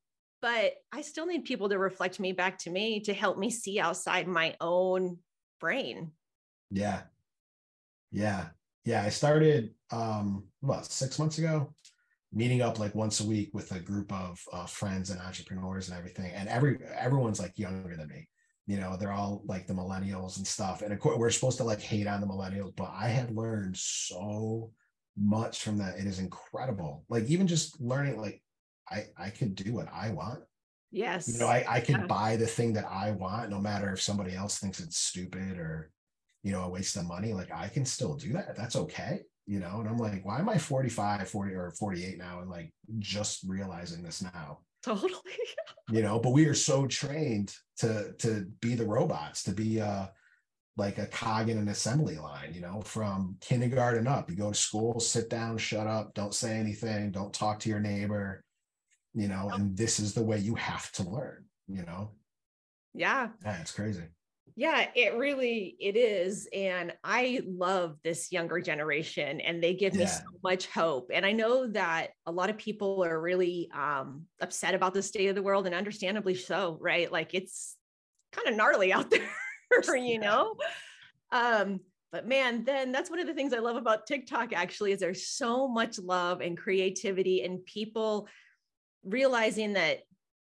but 0.41 0.75
I 0.93 1.03
still 1.03 1.27
need 1.27 1.45
people 1.45 1.69
to 1.69 1.79
reflect 1.79 2.21
me 2.21 2.33
back 2.33 2.59
to 2.61 2.71
me 2.71 3.01
to 3.01 3.13
help 3.13 3.39
me 3.39 3.51
see 3.51 3.81
outside 3.81 4.29
my 4.29 4.57
own 4.61 5.19
brain. 5.61 6.13
Yeah. 6.71 7.03
Yeah. 8.13 8.47
Yeah. 8.85 9.03
I 9.03 9.09
started 9.09 9.75
um 9.91 10.45
what 10.61 10.85
six 10.85 11.19
months 11.19 11.39
ago 11.39 11.75
meeting 12.33 12.61
up 12.61 12.79
like 12.79 12.95
once 12.95 13.21
a 13.21 13.27
week 13.27 13.51
with 13.55 13.73
a 13.73 13.81
group 13.81 14.13
of 14.13 14.39
uh, 14.53 14.67
friends 14.67 15.11
and 15.11 15.21
entrepreneurs 15.21 15.89
and 15.89 15.97
everything 15.97 16.31
and 16.33 16.49
every 16.49 16.79
everyone's 16.95 17.41
like 17.41 17.59
younger 17.59 17.97
than 17.97 18.09
me 18.09 18.29
you 18.67 18.79
know 18.79 18.97
they're 18.97 19.13
all 19.13 19.43
like 19.47 19.67
the 19.67 19.73
millennials 19.73 20.37
and 20.37 20.47
stuff 20.47 20.83
and 20.83 20.93
of 20.93 21.01
course 21.01 21.17
we're 21.17 21.31
supposed 21.31 21.57
to 21.57 21.65
like 21.65 21.81
hate 21.81 22.07
on 22.07 22.21
the 22.21 22.27
millennials 22.27 22.75
but 22.77 22.91
i 22.95 23.09
have 23.09 23.31
learned 23.31 23.75
so 23.77 24.71
much 25.17 25.63
from 25.63 25.79
that 25.79 25.99
it 25.99 26.05
is 26.05 26.19
incredible 26.19 27.05
like 27.09 27.25
even 27.25 27.47
just 27.47 27.81
learning 27.81 28.21
like 28.21 28.43
i 28.91 29.05
i 29.17 29.31
could 29.31 29.55
do 29.55 29.75
what 29.75 29.89
i 29.93 30.11
want. 30.11 30.41
Yes 30.91 31.29
you 31.29 31.39
know 31.39 31.49
i 31.49 31.65
i 31.69 31.81
could 31.81 31.97
yeah. 31.97 32.07
buy 32.07 32.37
the 32.37 32.47
thing 32.47 32.73
that 32.73 32.87
i 32.91 33.11
want 33.11 33.51
no 33.51 33.61
matter 33.61 33.93
if 33.93 34.01
somebody 34.01 34.35
else 34.35 34.59
thinks 34.59 34.81
it's 34.81 34.97
stupid 34.97 35.59
or 35.59 35.91
you 36.43 36.53
know 36.53 36.63
a 36.63 36.69
waste 36.69 36.97
of 36.97 37.07
money 37.07 37.35
like 37.35 37.53
i 37.53 37.69
can 37.69 37.85
still 37.85 38.15
do 38.15 38.33
that. 38.33 38.57
That's 38.57 38.77
okay 38.77 39.23
you 39.49 39.59
know? 39.59 39.81
And 39.81 39.89
i'm 39.89 39.97
like 39.97 40.25
why 40.25 40.39
am 40.39 40.49
i 40.49 40.59
45 40.59 41.29
40 41.29 41.55
or 41.55 41.71
48 41.73 42.19
now 42.19 42.41
and 42.41 42.51
like 42.51 42.71
just 43.01 43.43
realizing 43.49 44.03
this 44.03 44.23
now? 44.23 44.61
Totally. 44.85 45.13
You 45.91 46.03
know 46.03 46.21
but 46.21 46.33
we 46.33 46.45
are 46.45 46.55
so 46.55 46.87
trained 46.87 47.55
to 47.79 48.13
to 48.19 48.45
be 48.61 48.75
the 48.75 48.85
robots 48.85 49.43
to 49.45 49.53
be 49.53 49.81
uh 49.81 50.09
like 50.77 50.99
a 50.99 51.07
cog 51.07 51.49
in 51.49 51.57
an 51.57 51.69
assembly 51.69 52.19
line 52.19 52.53
you 52.53 52.61
know 52.61 52.83
from 52.83 53.37
kindergarten 53.41 54.07
up. 54.07 54.29
You 54.29 54.37
go 54.37 54.51
to 54.51 54.55
school 54.55 55.01
sit 55.01 55.31
down 55.31 55.57
shut 55.57 55.87
up 55.87 56.13
don't 56.13 56.35
say 56.35 56.59
anything 56.59 57.11
don't 57.11 57.33
talk 57.33 57.59
to 57.61 57.71
your 57.71 57.81
neighbor 57.81 58.45
you 59.15 59.29
know 59.29 59.51
and 59.53 59.77
this 59.77 59.99
is 59.99 60.15
the 60.15 60.23
way 60.23 60.39
you 60.39 60.55
have 60.55 60.91
to 60.93 61.03
learn 61.03 61.45
you 61.69 61.85
know? 61.85 62.11
Yeah. 62.95 63.29
Yeah 63.45 63.61
it's 63.61 63.73
crazy. 63.73 64.05
Yeah 64.57 64.89
it 64.97 65.15
really 65.15 65.77
it 65.79 65.97
is 65.97 66.49
and 66.53 66.93
i 67.05 67.41
love 67.47 67.97
this 68.03 68.33
younger 68.33 68.61
generation 68.61 69.41
and 69.41 69.63
they 69.63 69.75
give 69.75 69.95
yeah. 69.95 70.01
me 70.01 70.07
so 70.07 70.23
much 70.43 70.67
hope 70.67 71.11
and 71.15 71.25
i 71.25 71.31
know 71.31 71.69
that 71.69 72.09
a 72.27 72.33
lot 72.33 72.51
of 72.51 72.59
people 72.59 73.05
are 73.05 73.21
really 73.21 73.71
um, 73.73 74.25
upset 74.41 74.75
about 74.75 74.95
the 74.95 75.03
state 75.03 75.29
of 75.29 75.37
the 75.37 75.43
world 75.43 75.67
and 75.67 75.75
understandably 75.75 76.35
so 76.35 76.77
right? 76.81 77.13
Like 77.13 77.35
it's 77.35 77.77
kind 78.33 78.49
of 78.49 78.57
gnarly 78.57 78.93
out 78.93 79.11
there 79.71 79.97
you 79.97 80.19
know? 80.19 80.57
Um, 81.31 81.81
but 82.11 82.27
man 82.27 82.65
then 82.65 82.91
that's 82.91 83.11
one 83.11 83.19
of 83.19 83.27
the 83.27 83.35
things 83.35 83.53
i 83.53 83.59
love 83.59 83.77
about 83.77 84.07
tiktok 84.07 84.55
actually 84.55 84.93
is 84.93 85.01
there's 85.01 85.27
so 85.27 85.69
much 85.69 85.99
love 85.99 86.41
and 86.41 86.57
creativity 86.57 87.43
and 87.43 87.63
people 87.67 88.27
realizing 89.05 89.75
that 89.75 90.01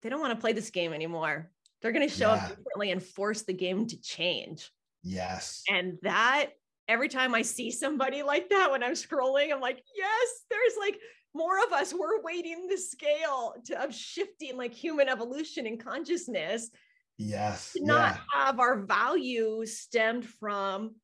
they 0.02 0.09
don't 0.09 0.20
want 0.20 0.35
to 0.35 0.40
play 0.40 0.52
this 0.52 0.70
game 0.70 0.92
anymore 0.92 1.50
they're 1.83 1.92
going 1.92 2.09
to 2.09 2.14
show 2.14 2.28
yeah. 2.28 2.35
up 2.35 2.48
differently 2.48 2.92
and 2.92 3.02
force 3.02 3.42
the 3.42 3.52
game 3.52 3.87
to 3.88 4.00
change. 4.00 4.70
Yes. 5.02 5.64
And 5.68 5.98
that 6.02 6.50
every 6.88 7.09
time 7.09 7.35
I 7.35 7.42
see 7.42 7.70
somebody 7.70 8.22
like 8.22 8.48
that 8.50 8.70
when 8.70 8.85
I'm 8.85 8.92
scrolling, 8.92 9.52
I'm 9.52 9.61
like, 9.61 9.83
yes, 9.94 10.28
there's 10.48 10.74
like 10.78 10.98
more 11.35 11.59
of 11.64 11.72
us 11.72 11.92
We're 11.92 12.22
weighting 12.22 12.68
the 12.68 12.76
scale 12.76 13.55
to, 13.66 13.83
of 13.83 13.94
shifting 13.94 14.57
like 14.57 14.72
human 14.72 15.09
evolution 15.09 15.66
and 15.66 15.83
consciousness 15.83 16.70
yes 17.18 17.72
to 17.72 17.85
not 17.85 18.14
yeah. 18.14 18.44
have 18.46 18.59
our 18.59 18.81
value 18.81 19.64
stemmed 19.66 20.26
from 20.26 20.94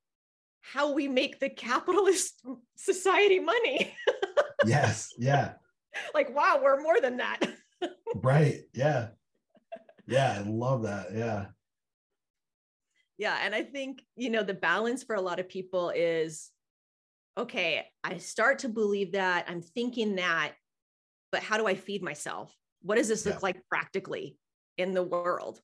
how 0.61 0.93
we 0.93 1.07
make 1.07 1.39
the 1.39 1.49
capitalist 1.51 2.43
society 2.77 3.39
money 3.39 3.95
yes 4.67 5.13
yeah 5.19 5.53
like 6.15 6.35
wow 6.35 6.61
we're 6.63 6.81
more 6.81 7.01
than 7.01 7.19
that. 7.19 7.41
Right. 8.15 8.63
Yeah. 8.73 9.09
Yeah 10.07 10.43
i 10.45 10.49
love 10.49 10.83
that. 10.85 11.09
Yeah. 11.15 11.47
Yeah 13.19 13.39
and 13.43 13.55
i 13.55 13.63
think 13.63 14.03
you 14.17 14.31
know 14.31 14.43
the 14.43 14.55
balance 14.55 15.05
for 15.05 15.15
a 15.15 15.21
lot 15.21 15.39
of 15.39 15.49
people 15.49 15.91
is 15.91 16.51
okay 17.37 17.87
i 18.03 18.17
start 18.17 18.61
to 18.61 18.69
believe 18.69 19.13
that 19.13 19.45
i'm 19.49 19.61
thinking 19.61 20.17
that 20.17 20.55
but 21.31 21.43
how 21.43 21.59
do 21.59 21.67
i 21.67 21.75
feed 21.75 22.03
myself? 22.03 22.57
What 22.83 22.97
does 22.97 23.09
this 23.09 23.27
look 23.27 23.43
like 23.43 23.61
practically 23.69 24.37
in 24.79 24.95
the 24.95 25.03
world? 25.03 25.61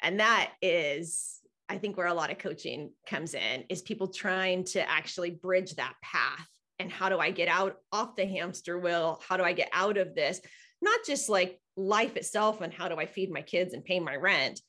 And 0.00 0.20
that 0.20 0.52
is 0.62 1.40
i 1.68 1.78
think 1.78 1.96
where 1.96 2.06
a 2.06 2.14
lot 2.14 2.30
of 2.30 2.38
coaching 2.38 2.92
comes 3.06 3.34
in 3.34 3.64
is 3.68 3.82
people 3.82 4.08
trying 4.08 4.64
to 4.64 4.88
actually 4.88 5.30
bridge 5.30 5.74
that 5.74 5.94
path 6.02 6.48
and 6.82 6.92
how 6.92 7.08
do 7.08 7.18
i 7.18 7.30
get 7.30 7.48
out 7.48 7.76
off 7.92 8.16
the 8.16 8.26
hamster 8.26 8.78
wheel? 8.78 9.22
How 9.26 9.36
do 9.36 9.44
i 9.44 9.52
get 9.52 9.70
out 9.72 9.96
of 9.96 10.14
this? 10.14 10.40
Not 10.82 11.00
just 11.06 11.28
like 11.28 11.60
life 11.76 12.16
itself 12.16 12.60
and 12.60 12.72
how 12.72 12.88
do 12.88 12.96
i 12.96 13.06
feed 13.06 13.30
my 13.30 13.40
kids 13.40 13.72
and 13.72 13.84
pay 13.84 13.98
my 13.98 14.16
rent 14.16 14.60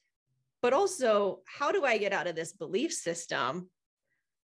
but 0.62 0.71
also 0.71 1.41
how 1.45 1.71
do 1.73 1.84
i 1.84 1.97
get 1.97 2.13
out 2.13 2.28
of 2.28 2.36
this 2.36 2.54
belief 2.54 2.93
system? 2.93 3.69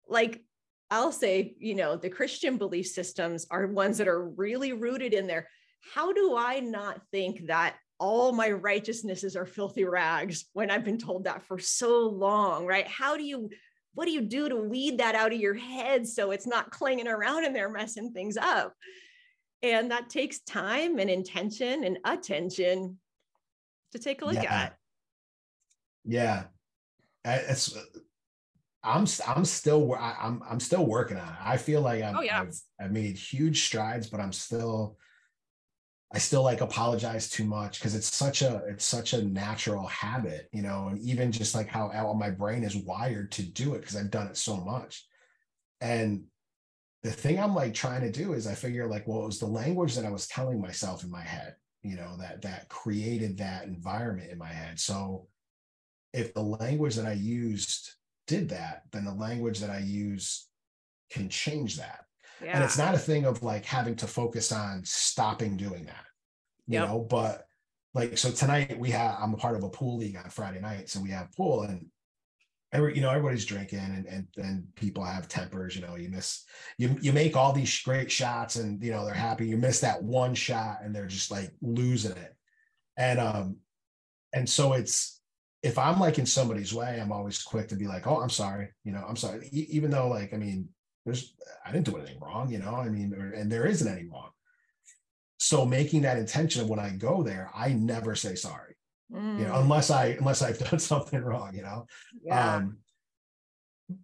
Like 0.07 0.43
i'll 0.91 1.11
say 1.11 1.55
you 1.57 1.73
know 1.73 1.95
the 1.95 2.09
christian 2.09 2.57
belief 2.57 2.85
systems 2.85 3.47
are 3.49 3.65
ones 3.65 3.97
that 3.97 4.07
are 4.07 4.29
really 4.29 4.73
rooted 4.73 5.13
in 5.13 5.25
there. 5.25 5.47
How 5.93 6.13
do 6.13 6.35
i 6.37 6.59
not 6.59 7.01
think 7.11 7.47
that 7.47 7.75
all 7.99 8.33
my 8.33 8.51
righteousnesses 8.51 9.35
are 9.35 9.45
filthy 9.45 9.85
rags 9.85 10.45
when 10.53 10.69
i've 10.69 10.83
been 10.83 10.97
told 10.97 11.23
that 11.23 11.43
for 11.47 11.57
so 11.57 12.09
long 12.09 12.65
right? 12.65 12.87
How 12.87 13.17
do 13.17 13.23
you 13.23 13.49
what 13.95 14.05
do 14.05 14.11
you 14.11 14.21
do 14.21 14.49
to 14.49 14.55
weed 14.55 14.97
that 14.97 15.15
out 15.15 15.33
of 15.33 15.39
your 15.39 15.53
head 15.53 16.07
so 16.07 16.31
it's 16.31 16.47
not 16.47 16.71
clanging 16.71 17.07
around 17.07 17.45
in 17.45 17.53
there 17.53 17.69
messing 17.69 18.11
things 18.11 18.37
up 18.37 18.73
and 19.61 19.91
that 19.91 20.09
takes 20.09 20.39
time 20.39 20.99
and 20.99 21.09
intention 21.09 21.83
and 21.83 21.97
attention 22.05 22.97
to 23.91 23.99
take 23.99 24.21
a 24.21 24.25
look 24.25 24.35
Yeah. 24.35 24.53
at 24.53 24.75
yeah 26.05 26.43
it's 27.25 27.77
i'm 28.83 29.05
i'm 29.27 29.45
still 29.45 29.95
i'm 29.97 30.41
i'm 30.49 30.59
still 30.59 30.85
working 30.85 31.17
on 31.17 31.27
it 31.29 31.35
i 31.41 31.55
feel 31.55 31.81
like 31.81 32.03
I'm, 32.03 32.17
Oh, 32.17 32.21
yeah. 32.21 32.41
I've, 32.41 32.53
I've 32.81 32.91
made 32.91 33.15
huge 33.17 33.63
strides 33.65 34.09
but 34.09 34.19
i'm 34.19 34.33
still 34.33 34.97
i 36.13 36.17
still 36.17 36.43
like 36.43 36.61
apologize 36.61 37.29
too 37.29 37.43
much 37.43 37.79
because 37.79 37.95
it's 37.95 38.13
such 38.13 38.41
a 38.41 38.63
it's 38.67 38.85
such 38.85 39.13
a 39.13 39.23
natural 39.23 39.85
habit 39.87 40.49
you 40.51 40.61
know 40.61 40.87
and 40.87 40.99
even 40.99 41.31
just 41.31 41.55
like 41.55 41.67
how, 41.67 41.89
how 41.89 42.13
my 42.13 42.29
brain 42.29 42.63
is 42.63 42.75
wired 42.75 43.31
to 43.31 43.43
do 43.43 43.73
it 43.73 43.79
because 43.79 43.95
i've 43.95 44.11
done 44.11 44.27
it 44.27 44.37
so 44.37 44.57
much 44.57 45.05
and 45.81 46.23
the 47.03 47.11
thing 47.11 47.39
i'm 47.39 47.55
like 47.55 47.73
trying 47.73 48.01
to 48.01 48.11
do 48.11 48.33
is 48.33 48.47
i 48.47 48.53
figure 48.53 48.87
like 48.87 49.07
well 49.07 49.23
it 49.23 49.27
was 49.27 49.39
the 49.39 49.45
language 49.45 49.95
that 49.95 50.05
i 50.05 50.11
was 50.11 50.27
telling 50.27 50.61
myself 50.61 51.03
in 51.03 51.11
my 51.11 51.23
head 51.23 51.55
you 51.81 51.95
know 51.95 52.15
that 52.17 52.41
that 52.41 52.69
created 52.69 53.37
that 53.37 53.65
environment 53.65 54.31
in 54.31 54.37
my 54.37 54.47
head 54.47 54.79
so 54.79 55.27
if 56.13 56.33
the 56.33 56.43
language 56.43 56.95
that 56.95 57.07
I 57.07 57.13
used 57.13 57.91
did 58.27 58.49
that, 58.49 58.83
then 58.91 59.03
the 59.03 59.13
language 59.13 59.59
that 59.59 59.71
I 59.71 59.79
use 59.79 60.47
can 61.09 61.27
change 61.27 61.77
that. 61.77 62.05
Yeah 62.39 62.53
And 62.53 62.63
it's 62.63 62.77
not 62.77 62.95
a 62.95 62.99
thing 62.99 63.25
of 63.25 63.43
like 63.43 63.65
having 63.65 63.95
to 63.97 64.07
focus 64.07 64.51
on 64.51 64.83
stopping 64.85 65.57
doing 65.57 65.85
that, 65.85 66.05
you 66.67 66.79
Yep. 66.79 66.87
know, 66.87 66.99
but 66.99 67.45
like 67.93 68.17
so 68.17 68.31
tonight 68.31 68.77
we 68.79 68.89
have 68.91 69.17
I'm 69.19 69.33
a 69.33 69.37
part 69.37 69.55
of 69.55 69.63
a 69.63 69.69
pool 69.69 69.97
league 69.97 70.17
on 70.17 70.29
Friday 70.29 70.59
nights 70.59 70.95
and 70.95 71.03
we 71.03 71.11
have 71.11 71.31
pool 71.33 71.63
and 71.63 71.87
every 72.71 72.95
you 72.95 73.01
know 73.01 73.09
everybody's 73.09 73.45
drinking 73.45 73.79
and 73.79 74.05
and 74.07 74.27
and 74.37 74.75
people 74.75 75.03
have 75.03 75.27
tempers, 75.27 75.75
you 75.75 75.81
know, 75.81 75.95
you 75.95 76.09
miss 76.09 76.45
you 76.77 76.97
you 77.01 77.13
make 77.13 77.35
all 77.35 77.53
these 77.53 77.81
great 77.81 78.11
shots 78.11 78.55
and 78.55 78.83
you 78.83 78.91
know 78.91 79.05
they're 79.05 79.13
happy. 79.13 79.47
You 79.47 79.57
miss 79.57 79.81
that 79.81 80.03
one 80.03 80.35
shot 80.35 80.79
and 80.83 80.95
they're 80.95 81.07
just 81.07 81.31
like 81.31 81.51
losing 81.61 82.17
it. 82.17 82.35
And 82.97 83.19
um 83.19 83.57
and 84.33 84.49
so 84.49 84.73
it's 84.73 85.21
if 85.61 85.77
I'm 85.77 85.99
like 85.99 86.19
in 86.19 86.25
somebody's 86.25 86.73
way, 86.73 86.99
I'm 86.99 87.11
always 87.11 87.41
quick 87.41 87.69
to 87.69 87.75
be 87.75 87.87
like, 87.87 88.05
oh, 88.05 88.21
I'm 88.21 88.29
sorry, 88.29 88.69
you 88.83 88.91
know, 88.91 89.05
I'm 89.07 89.15
sorry. 89.15 89.47
E- 89.53 89.67
even 89.69 89.91
though 89.91 90.09
like, 90.09 90.33
I 90.33 90.37
mean, 90.37 90.69
there's 91.05 91.33
I 91.65 91.71
didn't 91.71 91.85
do 91.85 91.97
anything 91.97 92.19
wrong, 92.19 92.51
you 92.51 92.59
know, 92.59 92.75
I 92.75 92.89
mean, 92.89 93.13
and 93.35 93.51
there 93.51 93.65
isn't 93.65 93.87
any 93.87 94.07
wrong. 94.07 94.29
So 95.37 95.65
making 95.65 96.03
that 96.03 96.17
intention 96.17 96.61
of 96.61 96.69
when 96.69 96.79
I 96.79 96.91
go 96.91 97.23
there, 97.23 97.49
I 97.53 97.73
never 97.73 98.15
say 98.15 98.35
sorry, 98.35 98.75
you 99.11 99.17
know, 99.19 99.53
Mm, 99.53 99.61
unless 99.61 99.89
I 99.91 100.05
unless 100.19 100.41
I've 100.41 100.57
done 100.69 100.79
something 100.79 101.21
wrong, 101.21 101.53
you 101.55 101.61
know. 101.63 101.85
yeah. 102.23 102.55
Um 102.55 102.77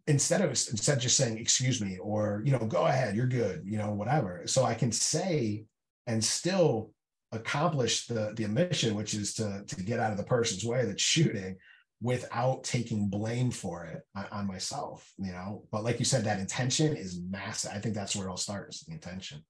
instead 0.07 0.41
of 0.41 0.49
instead 0.49 0.97
of 0.97 1.01
just 1.01 1.17
saying 1.17 1.37
excuse 1.37 1.81
me 1.81 1.97
or 2.01 2.41
you 2.45 2.51
know 2.51 2.59
go 2.59 2.85
ahead 2.85 3.15
you're 3.15 3.25
good 3.25 3.61
you 3.65 3.77
know 3.77 3.91
whatever 3.91 4.43
so 4.45 4.63
i 4.65 4.73
can 4.73 4.91
say 4.91 5.63
and 6.05 6.23
still 6.23 6.91
accomplish 7.31 8.05
the 8.05 8.33
the 8.35 8.45
mission 8.47 8.93
which 8.93 9.13
is 9.13 9.33
to 9.33 9.63
to 9.67 9.81
get 9.83 9.99
out 9.99 10.11
of 10.11 10.17
the 10.17 10.23
person's 10.23 10.65
way 10.65 10.85
that's 10.85 11.01
shooting 11.01 11.55
without 12.01 12.63
taking 12.63 13.09
blame 13.09 13.51
for 13.51 13.85
it 13.85 14.03
on, 14.31 14.47
myself 14.47 15.11
you 15.17 15.31
know 15.31 15.63
but 15.71 15.83
like 15.83 15.99
you 15.99 16.05
said 16.05 16.23
that 16.23 16.39
intention 16.39 16.95
is 16.95 17.19
massive 17.29 17.71
i 17.73 17.79
think 17.79 17.93
that's 17.93 18.15
where 18.15 18.27
it 18.27 18.29
all 18.29 18.37
starts 18.37 18.85
the 18.85 18.93
intention 18.93 19.43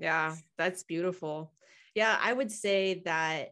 Yeah, 0.00 0.34
that's 0.58 0.82
beautiful. 0.82 1.52
Yeah, 1.94 2.18
I 2.20 2.32
would 2.32 2.50
say 2.50 3.02
that 3.04 3.50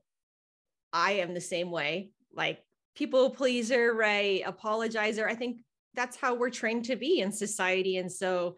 I 0.92 1.12
am 1.22 1.34
the 1.34 1.40
same 1.40 1.70
way, 1.70 2.10
like 2.34 2.58
people 2.96 3.30
pleaser, 3.30 3.94
right? 3.94 4.42
Apologizer. 4.44 5.24
I 5.24 5.36
think 5.36 5.58
that's 5.94 6.16
how 6.16 6.34
we're 6.34 6.50
trained 6.50 6.86
to 6.86 6.96
be 6.96 7.20
in 7.20 7.30
society. 7.30 7.98
And 7.98 8.10
so 8.10 8.56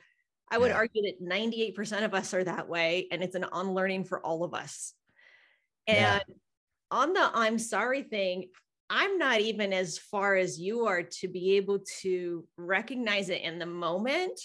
I 0.51 0.57
would 0.57 0.71
Yeah. 0.71 0.79
argue 0.79 1.03
that 1.03 1.21
98% 1.21 2.05
of 2.05 2.15
us 2.15 2.33
are 2.33 2.45
that 2.45 2.69
way. 2.69 3.07
And 3.11 3.23
it's 3.23 3.37
an 3.37 3.47
unlearning 3.53 4.05
for 4.05 4.25
all 4.25 4.45
of 4.45 4.55
us. 4.55 4.95
Yeah. 5.87 6.21
And 6.25 6.35
on 6.91 7.13
the 7.13 7.31
I'm 7.35 7.59
sorry 7.59 8.03
thing, 8.03 8.49
I'm 8.91 9.19
not 9.19 9.41
even 9.41 9.73
as 9.73 9.99
far 9.99 10.37
as 10.37 10.59
you 10.59 10.87
are 10.87 11.03
to 11.03 11.29
be 11.29 11.57
able 11.57 11.81
to 12.03 12.47
recognize 12.57 13.31
it 13.31 13.43
in 13.43 13.59
the 13.59 13.67
moment 13.67 14.39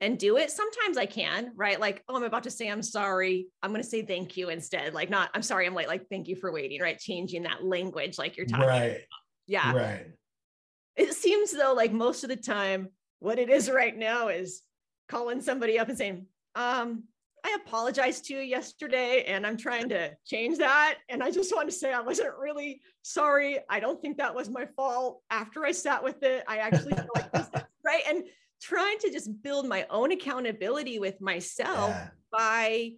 and 0.00 0.18
do 0.18 0.36
it. 0.36 0.50
Sometimes 0.50 0.96
I 0.96 1.06
can, 1.06 1.52
right? 1.56 1.80
Like, 1.80 2.02
oh, 2.08 2.16
I'm 2.16 2.24
about 2.24 2.44
to 2.44 2.50
say 2.50 2.68
I'm 2.68 2.82
sorry. 2.82 3.46
I'm 3.62 3.70
going 3.70 3.82
to 3.82 3.88
say 3.88 4.02
thank 4.02 4.36
you 4.36 4.50
instead. 4.50 4.94
Like, 4.94 5.10
not 5.10 5.30
I'm 5.34 5.42
sorry, 5.42 5.66
I'm 5.66 5.74
late. 5.74 5.88
Like, 5.88 6.08
thank 6.08 6.28
you 6.28 6.36
for 6.36 6.52
waiting, 6.52 6.80
right? 6.80 6.98
Changing 6.98 7.44
that 7.44 7.64
language, 7.64 8.18
like 8.18 8.36
you're 8.36 8.46
talking. 8.46 8.66
right 8.66 9.00
Yeah. 9.46 9.72
right 9.72 10.06
It 10.96 11.14
seems 11.14 11.52
though, 11.52 11.72
like 11.74 11.92
most 11.92 12.22
of 12.22 12.30
the 12.30 12.36
time, 12.36 12.88
what 13.20 13.38
it 13.38 13.48
is 13.48 13.70
right 13.70 13.96
now 13.96 14.28
is 14.28 14.62
calling 15.08 15.40
somebody 15.40 15.78
up 15.78 15.88
and 15.88 15.98
saying, 15.98 16.26
um, 16.54 17.04
I 17.44 17.56
apologized 17.64 18.24
to 18.26 18.34
you 18.34 18.40
yesterday 18.40 19.24
and 19.26 19.46
I'm 19.46 19.56
trying 19.56 19.88
to 19.90 20.12
change 20.26 20.58
that. 20.58 20.98
And 21.10 21.22
I 21.22 21.30
just 21.30 21.54
want 21.54 21.68
to 21.68 21.74
say 21.74 21.92
I 21.92 22.00
wasn't 22.00 22.36
really 22.40 22.80
sorry. 23.02 23.58
I 23.68 23.80
don't 23.80 24.00
think 24.00 24.16
that 24.16 24.34
was 24.34 24.48
my 24.48 24.66
fault. 24.74 25.20
After 25.30 25.64
I 25.64 25.72
sat 25.72 26.02
with 26.02 26.22
it, 26.22 26.42
I 26.48 26.58
actually 26.58 26.94
feel 26.94 27.08
like 27.14 27.30
this, 27.32 27.48
right. 27.84 28.02
And 28.08 28.24
trying 28.62 28.98
to 29.00 29.10
just 29.10 29.30
build 29.42 29.68
my 29.68 29.86
own 29.90 30.10
accountability 30.12 30.98
with 30.98 31.20
myself 31.20 31.90
yeah 31.90 32.08
by 32.36 32.92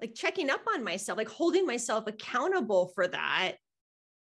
like 0.00 0.14
checking 0.14 0.50
up 0.50 0.62
on 0.72 0.84
myself, 0.84 1.16
like 1.16 1.28
holding 1.28 1.66
myself 1.66 2.06
accountable 2.06 2.92
for 2.94 3.06
that 3.08 3.52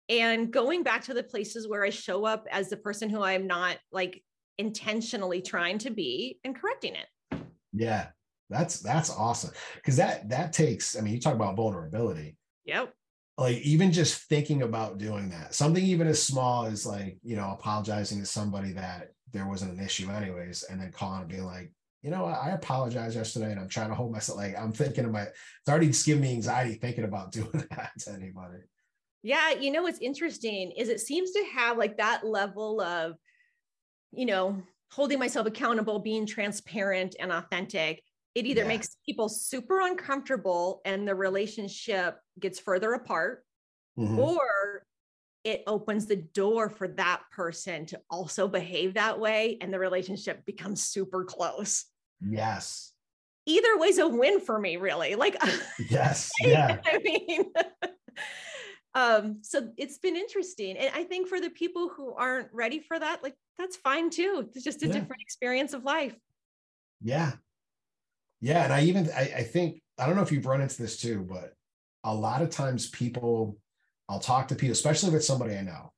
and 0.09 0.51
going 0.51 0.83
back 0.83 1.03
to 1.03 1.13
the 1.13 1.23
places 1.23 1.67
where 1.67 1.83
I 1.83 1.89
show 1.89 2.25
up 2.25 2.47
as 2.51 2.69
the 2.69 2.77
person 2.77 3.09
who 3.09 3.21
I'm 3.21 3.47
not 3.47 3.77
like 3.91 4.23
intentionally 4.57 5.41
trying 5.41 5.77
to 5.79 5.89
be 5.89 6.39
and 6.43 6.55
correcting 6.55 6.95
it. 6.95 7.39
yeah 7.73 8.07
that's 8.49 8.79
that's 8.79 9.09
awesome 9.09 9.51
because 9.75 9.97
that 9.97 10.29
that 10.29 10.53
takes 10.53 10.95
i 10.97 11.01
mean 11.01 11.13
you 11.13 11.19
talk 11.19 11.35
about 11.35 11.55
vulnerability 11.55 12.37
Yep. 12.65 12.93
like 13.37 13.57
even 13.57 13.91
just 13.91 14.23
thinking 14.29 14.61
about 14.61 14.97
doing 14.97 15.29
that 15.29 15.53
something 15.53 15.83
even 15.83 16.07
as 16.07 16.21
small 16.21 16.65
as 16.65 16.85
like 16.85 17.17
you 17.23 17.35
know 17.35 17.51
apologizing 17.51 18.19
to 18.19 18.25
somebody 18.25 18.73
that 18.73 19.09
there 19.33 19.47
wasn't 19.47 19.77
an 19.77 19.83
issue 19.85 20.09
anyways 20.09 20.63
and 20.63 20.79
then 20.81 20.91
calling 20.91 21.21
and 21.21 21.29
being 21.29 21.45
like 21.45 21.71
you 22.01 22.09
know 22.11 22.25
i 22.25 22.49
apologize 22.51 23.15
yesterday 23.15 23.51
and 23.51 23.59
i'm 23.59 23.67
trying 23.69 23.89
to 23.89 23.95
hold 23.95 24.11
myself 24.11 24.37
like 24.37 24.57
i'm 24.57 24.71
thinking 24.71 25.05
of 25.05 25.11
my 25.11 25.21
it's 25.23 25.33
already 25.69 25.87
just 25.87 26.05
giving 26.05 26.21
me 26.23 26.31
anxiety 26.33 26.75
thinking 26.75 27.03
about 27.03 27.31
doing 27.37 27.49
that 27.71 27.91
to 27.99 28.11
anybody 28.11 28.59
Yeah. 29.23 29.51
You 29.51 29.71
know, 29.71 29.81
what's 29.83 29.99
interesting 29.99 30.71
is 30.77 30.87
it 30.89 31.01
seems 31.01 31.31
to 31.31 31.43
have 31.53 31.77
like 31.77 31.97
that 31.97 32.23
level 32.25 32.79
of, 32.79 33.15
you 34.13 34.25
know, 34.25 34.61
holding 34.91 35.19
myself 35.19 35.47
accountable, 35.47 35.99
being 35.99 36.25
transparent 36.25 37.15
and 37.19 37.31
authentic. 37.31 38.01
It 38.37 38.45
either 38.45 38.61
Yeah. 38.61 38.67
makes 38.67 38.95
people 39.03 39.29
super 39.29 39.81
uncomfortable 39.81 40.81
and 40.85 41.07
the 41.07 41.15
relationship 41.15 42.19
gets 42.39 42.59
further 42.59 42.93
apart, 42.93 43.43
Mhm. 43.97 44.15
or 44.19 44.85
it 45.43 45.63
opens 45.65 46.05
the 46.05 46.17
door 46.17 46.69
for 46.69 46.87
that 46.89 47.23
person 47.31 47.87
to 47.87 48.01
also 48.11 48.47
behave 48.47 48.93
that 48.93 49.19
way 49.19 49.57
and 49.59 49.73
the 49.73 49.79
relationship 49.79 50.45
becomes 50.45 50.83
super 50.83 51.25
close. 51.25 51.85
yes 52.21 52.93
either 53.47 53.77
way's 53.77 53.97
a 53.97 54.05
win 54.07 54.41
for 54.41 54.59
me, 54.59 54.75
really. 54.75 55.15
Like, 55.15 55.37
yes, 55.89 56.29
yeah. 56.41 56.81
I 56.85 56.97
mean, 56.99 57.45
um, 58.93 59.39
so 59.41 59.71
it's 59.77 59.99
been 59.99 60.17
interesting. 60.17 60.75
And 60.77 60.93
I 60.93 61.05
think 61.05 61.29
for 61.29 61.39
the 61.39 61.49
people 61.49 61.87
who 61.87 62.13
aren't 62.13 62.49
ready 62.53 62.79
for 62.81 62.99
that, 62.99 63.23
like, 63.23 63.35
that's 63.57 63.77
fine 63.77 64.09
too. 64.09 64.49
It's 64.53 64.65
just 64.65 64.83
a 64.83 64.87
yeah. 64.87 64.93
different 64.93 65.21
experience 65.21 65.71
of 65.73 65.85
life. 65.85 66.15
Yeah. 67.01 67.33
Yeah. 68.41 68.63
And 68.63 68.73
I 68.73 68.81
even, 68.81 69.09
I, 69.15 69.31
I 69.37 69.43
think, 69.43 69.81
I 69.97 70.05
don't 70.05 70.15
know 70.15 70.21
if 70.21 70.31
you've 70.31 70.45
run 70.45 70.61
into 70.61 70.81
this 70.81 70.97
too, 70.97 71.25
but 71.29 71.53
a 72.03 72.13
lot 72.13 72.41
of 72.41 72.49
times 72.49 72.89
people, 72.89 73.57
I'll 74.09 74.19
talk 74.19 74.47
to 74.49 74.55
people, 74.55 74.71
especially 74.71 75.09
if 75.09 75.15
it's 75.15 75.27
somebody 75.27 75.55
I 75.55 75.61
know, 75.61 75.91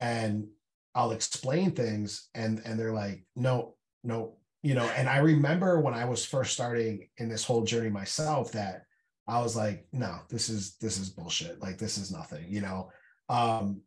and 0.00 0.48
I'll 0.94 1.12
explain 1.12 1.72
things 1.72 2.28
and 2.34 2.60
and 2.64 2.78
they're 2.78 2.92
like, 2.92 3.24
no, 3.36 3.76
no, 4.02 4.36
you 4.62 4.74
know, 4.74 4.90
and 4.96 5.08
I 5.08 5.18
remember 5.18 5.80
when 5.80 5.94
I 5.94 6.06
was 6.06 6.24
first 6.24 6.52
starting 6.54 7.08
in 7.18 7.28
this 7.28 7.44
whole 7.44 7.64
journey 7.64 7.90
myself 7.90 8.52
that 8.52 8.82
I 9.28 9.40
was 9.40 9.54
like, 9.54 9.86
no, 9.92 10.20
this 10.28 10.48
is 10.48 10.76
this 10.76 10.98
is 10.98 11.10
bullshit. 11.10 11.60
Like 11.60 11.78
this 11.78 11.98
is 11.98 12.10
nothing, 12.10 12.46
you 12.48 12.62
know. 12.62 12.90
Um, 13.28 13.82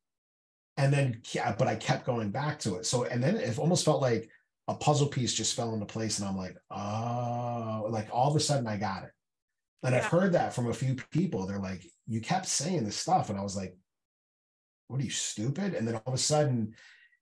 and 0.77 0.93
then 0.93 1.21
but 1.57 1.67
I 1.67 1.75
kept 1.75 2.05
going 2.05 2.29
back 2.29 2.59
to 2.59 2.75
it. 2.75 2.85
So 2.85 3.05
and 3.05 3.21
then 3.21 3.35
it 3.35 3.57
almost 3.57 3.85
felt 3.85 4.01
like 4.01 4.29
a 4.69 4.75
puzzle 4.75 5.07
piece 5.07 5.33
just 5.33 5.55
fell 5.55 5.73
into 5.73 5.85
place, 5.85 6.19
and 6.19 6.27
I'm 6.27 6.37
like, 6.37 6.55
oh, 6.71 7.87
like 7.89 8.07
all 8.11 8.29
of 8.29 8.35
a 8.35 8.39
sudden 8.39 8.67
I 8.67 8.77
got 8.77 9.03
it. 9.03 9.11
And 9.83 9.93
yeah. 9.93 9.99
I've 9.99 10.05
heard 10.05 10.33
that 10.33 10.53
from 10.53 10.69
a 10.69 10.73
few 10.73 10.95
people. 11.11 11.45
They're 11.45 11.59
like, 11.59 11.85
you 12.07 12.21
kept 12.21 12.45
saying 12.45 12.85
this 12.85 12.95
stuff, 12.95 13.29
and 13.29 13.37
I 13.37 13.43
was 13.43 13.57
like, 13.57 13.75
what 14.87 15.01
are 15.01 15.03
you 15.03 15.11
stupid? 15.11 15.73
And 15.73 15.87
then 15.87 15.95
all 15.95 16.03
of 16.07 16.13
a 16.13 16.17
sudden 16.17 16.73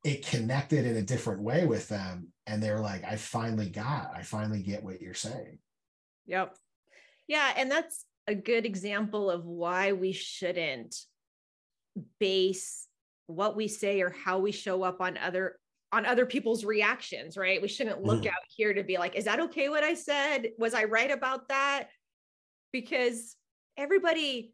it 0.03 0.25
connected 0.25 0.85
in 0.85 0.95
a 0.95 1.01
different 1.01 1.41
way 1.41 1.65
with 1.65 1.87
them 1.89 2.27
and 2.45 2.61
they're 2.61 2.79
like 2.79 3.03
i 3.03 3.15
finally 3.15 3.69
got 3.69 4.11
i 4.15 4.21
finally 4.21 4.61
get 4.61 4.83
what 4.83 5.01
you're 5.01 5.13
saying 5.13 5.57
yep 6.25 6.55
yeah 7.27 7.53
and 7.57 7.69
that's 7.69 8.05
a 8.27 8.35
good 8.35 8.65
example 8.65 9.29
of 9.29 9.45
why 9.45 9.93
we 9.93 10.11
shouldn't 10.11 10.95
base 12.19 12.87
what 13.25 13.55
we 13.55 13.67
say 13.67 14.01
or 14.01 14.13
how 14.23 14.39
we 14.39 14.51
show 14.51 14.83
up 14.83 15.01
on 15.01 15.17
other 15.17 15.57
on 15.91 16.05
other 16.05 16.25
people's 16.25 16.65
reactions 16.65 17.37
right 17.37 17.61
we 17.61 17.67
shouldn't 17.67 18.03
look 18.03 18.23
mm. 18.23 18.27
out 18.27 18.33
here 18.49 18.73
to 18.73 18.83
be 18.83 18.97
like 18.97 19.15
is 19.15 19.25
that 19.25 19.39
okay 19.39 19.69
what 19.69 19.83
i 19.83 19.93
said 19.93 20.49
was 20.57 20.73
i 20.73 20.83
right 20.83 21.11
about 21.11 21.47
that 21.47 21.87
because 22.71 23.35
everybody 23.77 24.53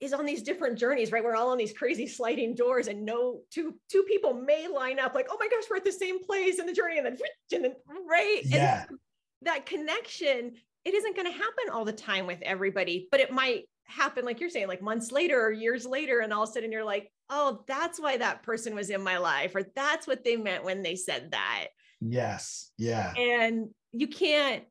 is 0.00 0.12
on 0.12 0.24
these 0.24 0.42
different 0.42 0.78
journeys, 0.78 1.10
right? 1.10 1.24
We're 1.24 1.34
all 1.34 1.50
on 1.50 1.58
these 1.58 1.72
crazy 1.72 2.06
sliding 2.06 2.54
doors, 2.54 2.86
and 2.86 3.04
no 3.04 3.40
two 3.50 3.74
two 3.90 4.04
people 4.04 4.34
may 4.34 4.68
line 4.68 4.98
up 4.98 5.14
like, 5.14 5.26
oh 5.30 5.36
my 5.40 5.48
gosh, 5.48 5.64
we're 5.68 5.76
at 5.76 5.84
the 5.84 5.92
same 5.92 6.22
place 6.22 6.58
in 6.58 6.66
the 6.66 6.72
journey, 6.72 6.98
and 6.98 7.06
then 7.06 7.18
and 7.52 7.64
then 7.64 7.74
right, 8.08 8.42
yeah, 8.44 8.84
and 8.88 8.98
that 9.42 9.66
connection. 9.66 10.52
It 10.84 10.94
isn't 10.94 11.16
going 11.16 11.26
to 11.26 11.32
happen 11.32 11.70
all 11.70 11.84
the 11.84 11.92
time 11.92 12.26
with 12.26 12.40
everybody, 12.40 13.08
but 13.10 13.20
it 13.20 13.30
might 13.30 13.64
happen, 13.84 14.24
like 14.24 14.40
you're 14.40 14.48
saying, 14.48 14.68
like 14.68 14.80
months 14.80 15.12
later 15.12 15.38
or 15.38 15.52
years 15.52 15.84
later, 15.84 16.20
and 16.20 16.32
all 16.32 16.44
of 16.44 16.48
a 16.48 16.52
sudden 16.52 16.72
you're 16.72 16.84
like, 16.84 17.10
oh, 17.30 17.62
that's 17.66 18.00
why 18.00 18.16
that 18.16 18.42
person 18.42 18.74
was 18.74 18.90
in 18.90 19.02
my 19.02 19.18
life, 19.18 19.54
or 19.54 19.62
that's 19.74 20.06
what 20.06 20.24
they 20.24 20.36
meant 20.36 20.64
when 20.64 20.82
they 20.82 20.96
said 20.96 21.30
that. 21.32 21.68
Yes, 22.00 22.70
yeah, 22.78 23.12
and 23.14 23.68
you 23.92 24.08
can't 24.08 24.64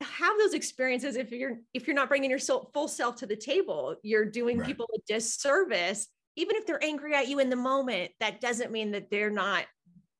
have 0.00 0.36
those 0.38 0.54
experiences 0.54 1.16
if 1.16 1.30
you're 1.32 1.58
if 1.72 1.86
you're 1.86 1.96
not 1.96 2.08
bringing 2.08 2.30
your 2.30 2.38
soul, 2.38 2.70
full 2.74 2.88
self 2.88 3.16
to 3.16 3.26
the 3.26 3.36
table 3.36 3.96
you're 4.02 4.24
doing 4.24 4.58
right. 4.58 4.66
people 4.66 4.88
a 4.94 4.98
disservice 5.06 6.08
even 6.36 6.56
if 6.56 6.66
they're 6.66 6.82
angry 6.82 7.14
at 7.14 7.28
you 7.28 7.38
in 7.38 7.48
the 7.48 7.56
moment 7.56 8.10
that 8.20 8.40
doesn't 8.40 8.72
mean 8.72 8.92
that 8.92 9.10
they're 9.10 9.30
not 9.30 9.64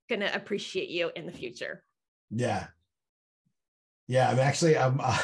going 0.09 0.20
to 0.20 0.35
appreciate 0.35 0.89
you 0.89 1.11
in 1.16 1.27
the 1.27 1.33
future 1.33 1.83
yeah 2.31 2.66
yeah 4.07 4.31
i'm 4.31 4.39
actually 4.39 4.77
i'm 4.77 5.01
uh, 5.03 5.18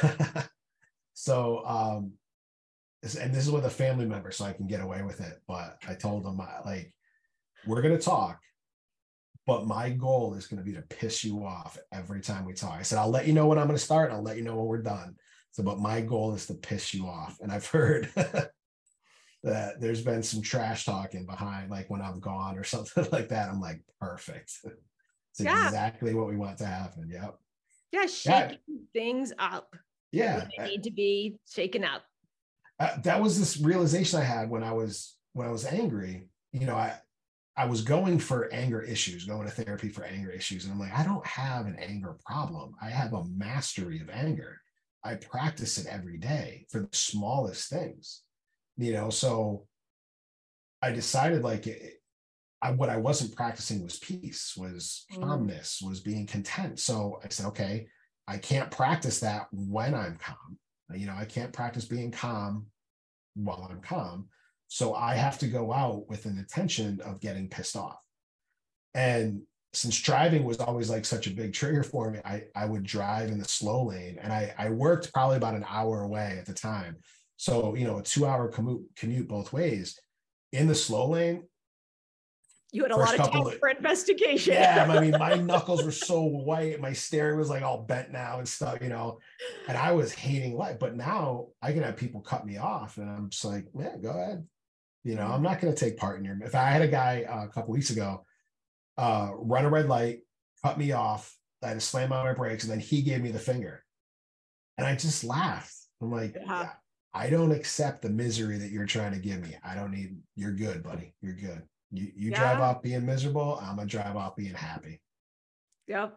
so 1.14 1.64
um 1.64 2.12
and 3.02 3.32
this 3.34 3.46
is 3.46 3.50
with 3.50 3.64
a 3.64 3.70
family 3.70 4.04
member 4.04 4.30
so 4.30 4.44
i 4.44 4.52
can 4.52 4.66
get 4.66 4.80
away 4.80 5.02
with 5.02 5.20
it 5.20 5.40
but 5.48 5.78
i 5.88 5.94
told 5.94 6.24
them 6.24 6.38
like 6.64 6.92
we're 7.66 7.82
going 7.82 7.96
to 7.96 8.02
talk 8.02 8.40
but 9.46 9.66
my 9.66 9.90
goal 9.90 10.34
is 10.34 10.46
going 10.46 10.58
to 10.58 10.64
be 10.64 10.76
to 10.76 10.82
piss 10.82 11.24
you 11.24 11.44
off 11.44 11.78
every 11.92 12.20
time 12.20 12.44
we 12.44 12.52
talk. 12.52 12.78
I 12.78 12.82
said, 12.82 12.98
I'll 12.98 13.10
let 13.10 13.26
you 13.26 13.32
know 13.32 13.48
when 13.48 13.58
I'm 13.58 13.66
going 13.66 13.76
to 13.76 13.84
start. 13.84 14.12
I'll 14.12 14.22
let 14.22 14.36
you 14.36 14.44
know 14.44 14.54
when 14.54 14.66
we're 14.66 14.82
done. 14.82 15.16
So, 15.50 15.64
but 15.64 15.80
my 15.80 16.00
goal 16.00 16.34
is 16.34 16.46
to 16.46 16.54
piss 16.54 16.94
you 16.94 17.06
off. 17.06 17.38
And 17.40 17.50
I've 17.50 17.66
heard 17.70 18.10
that 19.42 19.80
there's 19.80 20.02
been 20.02 20.22
some 20.22 20.42
trash 20.42 20.84
talking 20.84 21.26
behind, 21.26 21.68
like 21.68 21.90
when 21.90 22.00
I'm 22.00 22.20
gone 22.20 22.58
or 22.58 22.64
something 22.64 23.06
like 23.10 23.30
that. 23.30 23.48
I'm 23.48 23.60
like, 23.60 23.82
perfect. 24.00 24.52
It's 24.64 25.40
yeah. 25.40 25.66
exactly 25.66 26.14
what 26.14 26.28
we 26.28 26.36
want 26.36 26.58
to 26.58 26.66
happen. 26.66 27.08
Yep. 27.10 27.36
Yeah, 27.92 28.06
shaking 28.06 28.58
yeah. 28.68 28.76
things 28.92 29.32
up. 29.38 29.74
Yeah, 30.12 30.46
they 30.56 30.64
need 30.64 30.84
to 30.84 30.92
be 30.92 31.38
shaken 31.48 31.82
up. 31.82 32.02
That 33.02 33.20
was 33.20 33.38
this 33.38 33.60
realization 33.60 34.18
I 34.18 34.24
had 34.24 34.48
when 34.48 34.62
I 34.62 34.72
was 34.72 35.16
when 35.34 35.46
I 35.46 35.50
was 35.50 35.66
angry. 35.66 36.28
You 36.52 36.66
know, 36.66 36.74
I 36.74 36.98
I 37.56 37.66
was 37.66 37.82
going 37.82 38.18
for 38.18 38.52
anger 38.52 38.80
issues, 38.80 39.26
going 39.26 39.46
to 39.46 39.52
therapy 39.52 39.90
for 39.90 40.04
anger 40.04 40.30
issues. 40.30 40.64
And 40.64 40.72
I'm 40.72 40.80
like, 40.80 40.98
I 40.98 41.04
don't 41.04 41.26
have 41.26 41.66
an 41.66 41.76
anger 41.78 42.16
problem. 42.24 42.74
I 42.80 42.88
have 42.88 43.12
a 43.12 43.24
mastery 43.24 44.00
of 44.00 44.08
anger. 44.08 44.60
I 45.04 45.16
practice 45.16 45.76
it 45.78 45.86
every 45.86 46.18
day 46.18 46.66
for 46.70 46.80
the 46.80 46.88
smallest 46.92 47.68
things, 47.68 48.22
you 48.76 48.92
know. 48.92 49.10
So 49.10 49.66
I 50.80 50.92
decided 50.92 51.42
like 51.42 51.66
it, 51.66 52.00
I, 52.62 52.70
what 52.72 52.88
I 52.88 52.96
wasn't 52.96 53.36
practicing 53.36 53.82
was 53.82 53.98
peace, 53.98 54.54
was 54.56 55.04
mm. 55.12 55.20
calmness, 55.20 55.80
was 55.82 56.00
being 56.00 56.26
content. 56.26 56.78
So 56.78 57.20
I 57.24 57.28
said, 57.28 57.46
okay, 57.46 57.88
I 58.28 58.38
can't 58.38 58.70
practice 58.70 59.20
that 59.20 59.48
when 59.52 59.94
I'm 59.94 60.16
calm. 60.16 60.58
Uh, 60.90 60.96
you 60.96 61.06
know, 61.06 61.14
I 61.16 61.24
can't 61.24 61.52
practice 61.52 61.84
being 61.84 62.10
calm 62.10 62.66
while 63.34 63.66
I'm 63.70 63.80
calm. 63.80 64.28
So 64.68 64.94
I 64.94 65.14
have 65.14 65.38
to 65.40 65.48
go 65.48 65.72
out 65.72 66.08
with 66.08 66.26
an 66.26 66.38
intention 66.38 67.00
of 67.04 67.20
getting 67.20 67.48
pissed 67.48 67.76
off. 67.76 67.98
And 68.94 69.42
since 69.72 70.00
driving 70.00 70.44
was 70.44 70.58
always 70.58 70.90
like 70.90 71.04
such 71.04 71.26
a 71.26 71.32
big 71.32 71.52
trigger 71.52 71.82
for 71.82 72.10
me, 72.10 72.20
I, 72.24 72.44
I 72.54 72.66
would 72.66 72.82
drive 72.82 73.30
in 73.30 73.38
the 73.38 73.48
slow 73.48 73.86
lane 73.86 74.18
and 74.20 74.32
I, 74.32 74.52
I 74.58 74.70
worked 74.70 75.12
probably 75.12 75.36
about 75.36 75.54
an 75.54 75.64
hour 75.68 76.02
away 76.02 76.36
at 76.38 76.46
the 76.46 76.54
time. 76.54 76.96
So, 77.36 77.74
you 77.74 77.86
know, 77.86 77.98
a 77.98 78.02
two 78.02 78.26
hour 78.26 78.48
commute, 78.48 78.82
commute 78.96 79.28
both 79.28 79.52
ways 79.52 79.98
in 80.52 80.66
the 80.66 80.74
slow 80.74 81.08
lane. 81.08 81.44
You 82.72 82.82
had 82.82 82.92
a 82.92 82.96
lot 82.96 83.18
of 83.18 83.30
time 83.30 83.46
of, 83.46 83.58
for 83.58 83.68
investigation. 83.68 84.54
Yeah. 84.54 84.86
I 84.88 85.00
mean, 85.00 85.12
my 85.18 85.34
knuckles 85.36 85.82
were 85.82 85.90
so 85.90 86.22
white. 86.22 86.80
My 86.80 86.92
steering 86.92 87.38
was 87.38 87.50
like 87.50 87.62
all 87.62 87.82
bent 87.82 88.12
now 88.12 88.38
and 88.38 88.48
stuff, 88.48 88.78
you 88.80 88.88
know, 88.88 89.18
and 89.68 89.76
I 89.76 89.92
was 89.92 90.12
hating 90.12 90.56
life. 90.56 90.78
But 90.78 90.96
now 90.96 91.48
I 91.60 91.72
can 91.72 91.82
have 91.82 91.96
people 91.96 92.20
cut 92.20 92.46
me 92.46 92.58
off 92.58 92.96
and 92.96 93.10
I'm 93.10 93.30
just 93.30 93.44
like, 93.44 93.66
yeah, 93.78 93.96
go 94.00 94.10
ahead. 94.10 94.46
You 95.02 95.16
know, 95.16 95.26
I'm 95.26 95.42
not 95.42 95.60
going 95.60 95.74
to 95.74 95.78
take 95.78 95.96
part 95.96 96.18
in 96.18 96.24
your. 96.24 96.38
If 96.42 96.54
I 96.54 96.68
had 96.68 96.82
a 96.82 96.88
guy 96.88 97.24
uh, 97.28 97.44
a 97.44 97.48
couple 97.48 97.72
weeks 97.72 97.90
ago 97.90 98.24
uh, 98.98 99.30
run 99.34 99.64
a 99.64 99.70
red 99.70 99.88
light, 99.88 100.20
cut 100.62 100.78
me 100.78 100.92
off, 100.92 101.34
I 101.62 101.68
had 101.68 101.74
to 101.74 101.80
slam 101.80 102.12
on 102.12 102.24
my 102.24 102.34
brakes, 102.34 102.64
and 102.64 102.72
then 102.72 102.80
he 102.80 103.02
gave 103.02 103.22
me 103.22 103.30
the 103.30 103.38
finger, 103.38 103.82
and 104.76 104.86
I 104.86 104.94
just 104.94 105.24
laughed. 105.24 105.74
I'm 106.02 106.10
like, 106.10 106.36
yeah. 106.38 106.70
I 107.12 107.28
don't 107.30 107.52
accept 107.52 108.02
the 108.02 108.10
misery 108.10 108.58
that 108.58 108.70
you're 108.70 108.86
trying 108.86 109.12
to 109.12 109.18
give 109.18 109.40
me. 109.40 109.56
I 109.64 109.74
don't 109.74 109.90
need. 109.90 110.16
You're 110.36 110.52
good, 110.52 110.82
buddy. 110.82 111.14
You're 111.22 111.34
good. 111.34 111.62
You 111.90 112.10
you 112.14 112.30
yeah. 112.30 112.38
drive 112.38 112.60
off 112.60 112.82
being 112.82 113.04
miserable. 113.04 113.58
I'm 113.62 113.76
gonna 113.76 113.86
drive 113.86 114.16
off 114.16 114.36
being 114.36 114.54
happy. 114.54 115.00
Yep. 115.88 116.16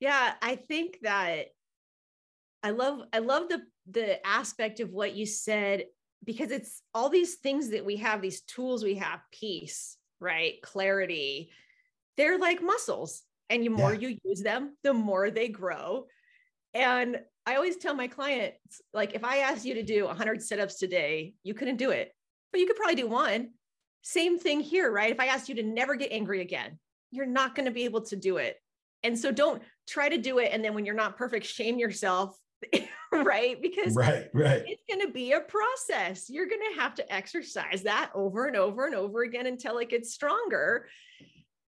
Yeah, 0.00 0.32
I 0.42 0.56
think 0.56 0.98
that 1.02 1.46
I 2.62 2.70
love 2.70 3.02
I 3.12 3.18
love 3.18 3.48
the 3.48 3.62
the 3.90 4.24
aspect 4.26 4.80
of 4.80 4.90
what 4.90 5.14
you 5.14 5.26
said 5.26 5.84
because 6.24 6.50
it's 6.50 6.82
all 6.94 7.08
these 7.08 7.36
things 7.36 7.70
that 7.70 7.84
we 7.84 7.96
have, 7.96 8.22
these 8.22 8.42
tools 8.42 8.84
we 8.84 8.96
have, 8.96 9.20
peace, 9.32 9.96
right? 10.20 10.60
Clarity. 10.62 11.50
They're 12.16 12.38
like 12.38 12.62
muscles. 12.62 13.22
And 13.50 13.62
the 13.62 13.68
more 13.68 13.92
yeah. 13.92 14.08
you 14.08 14.18
use 14.24 14.40
them, 14.40 14.76
the 14.82 14.94
more 14.94 15.30
they 15.30 15.48
grow. 15.48 16.06
And 16.74 17.20
I 17.44 17.56
always 17.56 17.76
tell 17.76 17.94
my 17.94 18.06
clients, 18.06 18.80
like, 18.94 19.14
if 19.14 19.24
I 19.24 19.38
asked 19.38 19.64
you 19.64 19.74
to 19.74 19.82
do 19.82 20.06
100 20.06 20.40
sit 20.42 20.60
ups 20.60 20.78
today, 20.78 21.34
you 21.42 21.54
couldn't 21.54 21.76
do 21.76 21.90
it, 21.90 22.14
but 22.50 22.60
you 22.60 22.66
could 22.66 22.76
probably 22.76 22.94
do 22.94 23.08
one. 23.08 23.50
Same 24.02 24.38
thing 24.38 24.60
here, 24.60 24.90
right? 24.90 25.12
If 25.12 25.20
I 25.20 25.26
asked 25.26 25.48
you 25.48 25.54
to 25.56 25.62
never 25.62 25.94
get 25.94 26.12
angry 26.12 26.40
again, 26.40 26.78
you're 27.10 27.26
not 27.26 27.54
going 27.54 27.66
to 27.66 27.72
be 27.72 27.84
able 27.84 28.02
to 28.02 28.16
do 28.16 28.36
it. 28.36 28.56
And 29.02 29.18
so 29.18 29.32
don't 29.32 29.62
try 29.88 30.08
to 30.08 30.18
do 30.18 30.38
it. 30.38 30.50
And 30.52 30.64
then 30.64 30.74
when 30.74 30.84
you're 30.84 30.94
not 30.94 31.16
perfect, 31.16 31.46
shame 31.46 31.78
yourself 31.78 32.36
right? 33.12 33.60
Because 33.60 33.94
right, 33.94 34.28
right. 34.32 34.62
it's 34.66 34.82
going 34.88 35.04
to 35.06 35.12
be 35.12 35.32
a 35.32 35.40
process. 35.40 36.28
You're 36.28 36.48
going 36.48 36.62
to 36.72 36.80
have 36.80 36.94
to 36.96 37.12
exercise 37.12 37.82
that 37.82 38.10
over 38.14 38.46
and 38.46 38.56
over 38.56 38.86
and 38.86 38.94
over 38.94 39.22
again 39.22 39.46
until 39.46 39.78
it 39.78 39.90
gets 39.90 40.12
stronger. 40.12 40.88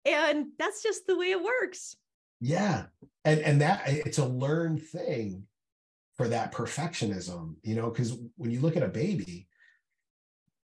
And 0.05 0.47
that's 0.59 0.83
just 0.83 1.07
the 1.07 1.17
way 1.17 1.31
it 1.31 1.43
works. 1.43 1.97
Yeah. 2.41 2.85
And 3.25 3.41
and 3.41 3.61
that 3.61 3.83
it's 3.87 4.19
a 4.19 4.27
learned 4.27 4.83
thing 4.83 5.45
for 6.17 6.29
that 6.29 6.53
perfectionism, 6.53 7.57
you 7.63 7.75
know, 7.75 7.91
because 7.91 8.17
when 8.37 8.51
you 8.51 8.61
look 8.61 8.77
at 8.77 8.83
a 8.83 8.89
baby 8.89 9.49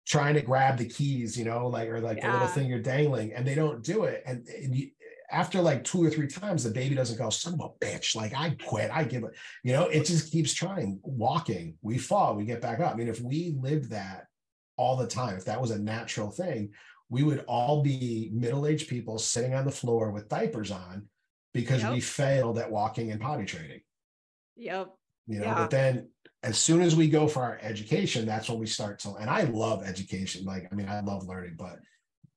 trying 0.07 0.35
to 0.35 0.43
grab 0.43 0.77
the 0.79 0.89
keys, 0.89 1.39
you 1.39 1.45
know, 1.45 1.69
like 1.69 1.89
or 1.89 2.01
like 2.01 2.19
yeah. 2.19 2.27
the 2.27 2.33
little 2.33 2.49
thing 2.49 2.69
you're 2.69 2.81
dangling 2.81 3.33
and 3.33 3.47
they 3.47 3.55
don't 3.55 3.83
do 3.83 4.05
it. 4.05 4.23
And, 4.27 4.47
and 4.49 4.75
you, 4.75 4.91
after 5.31 5.63
like 5.63 5.85
two 5.85 6.05
or 6.05 6.11
three 6.11 6.27
times, 6.27 6.65
the 6.65 6.71
baby 6.71 6.95
doesn't 6.95 7.17
go, 7.17 7.31
son 7.31 7.55
of 7.55 7.61
a 7.61 7.85
bitch, 7.85 8.15
like 8.15 8.35
I 8.37 8.57
quit, 8.67 8.91
I 8.93 9.05
give 9.05 9.25
it, 9.25 9.31
you 9.63 9.73
know, 9.73 9.87
it 9.87 10.05
just 10.05 10.31
keeps 10.31 10.53
trying, 10.53 11.01
walking, 11.03 11.77
we 11.81 11.97
fall, 11.97 12.35
we 12.35 12.45
get 12.45 12.61
back 12.61 12.81
up. 12.81 12.93
I 12.93 12.97
mean, 12.97 13.09
if 13.09 13.21
we 13.21 13.57
lived 13.59 13.91
that 13.91 14.27
all 14.77 14.97
the 14.97 15.07
time, 15.07 15.37
if 15.37 15.47
that 15.47 15.61
was 15.61 15.71
a 15.71 15.79
natural 15.79 16.31
thing, 16.31 16.73
we 17.09 17.23
would 17.23 17.45
all 17.47 17.83
be 17.83 18.31
middle-aged 18.35 18.89
people 18.89 19.19
sitting 19.19 19.55
on 19.55 19.65
the 19.65 19.71
floor 19.71 20.11
with 20.11 20.29
diapers 20.29 20.71
on 20.71 21.09
because 21.55 21.83
yep. 21.83 21.93
we 21.93 22.01
failed 22.01 22.59
at 22.59 22.71
walking 22.71 23.11
and 23.11 23.21
potty 23.21 23.45
training. 23.45 23.81
Yep. 24.57 24.91
You 25.27 25.39
know, 25.41 25.47
yeah. 25.47 25.55
but 25.55 25.71
then 25.71 26.09
as 26.43 26.59
soon 26.59 26.83
as 26.83 26.97
we 26.97 27.09
go 27.09 27.29
for 27.29 27.43
our 27.43 27.59
education, 27.63 28.27
that's 28.27 28.49
when 28.49 28.59
we 28.59 28.67
start 28.67 28.99
to, 29.01 29.15
and 29.15 29.31
I 29.31 29.43
love 29.43 29.85
education. 29.85 30.45
Like, 30.45 30.69
I 30.71 30.75
mean, 30.75 30.89
I 30.89 31.01
love 31.01 31.29
learning, 31.29 31.55
but 31.57 31.79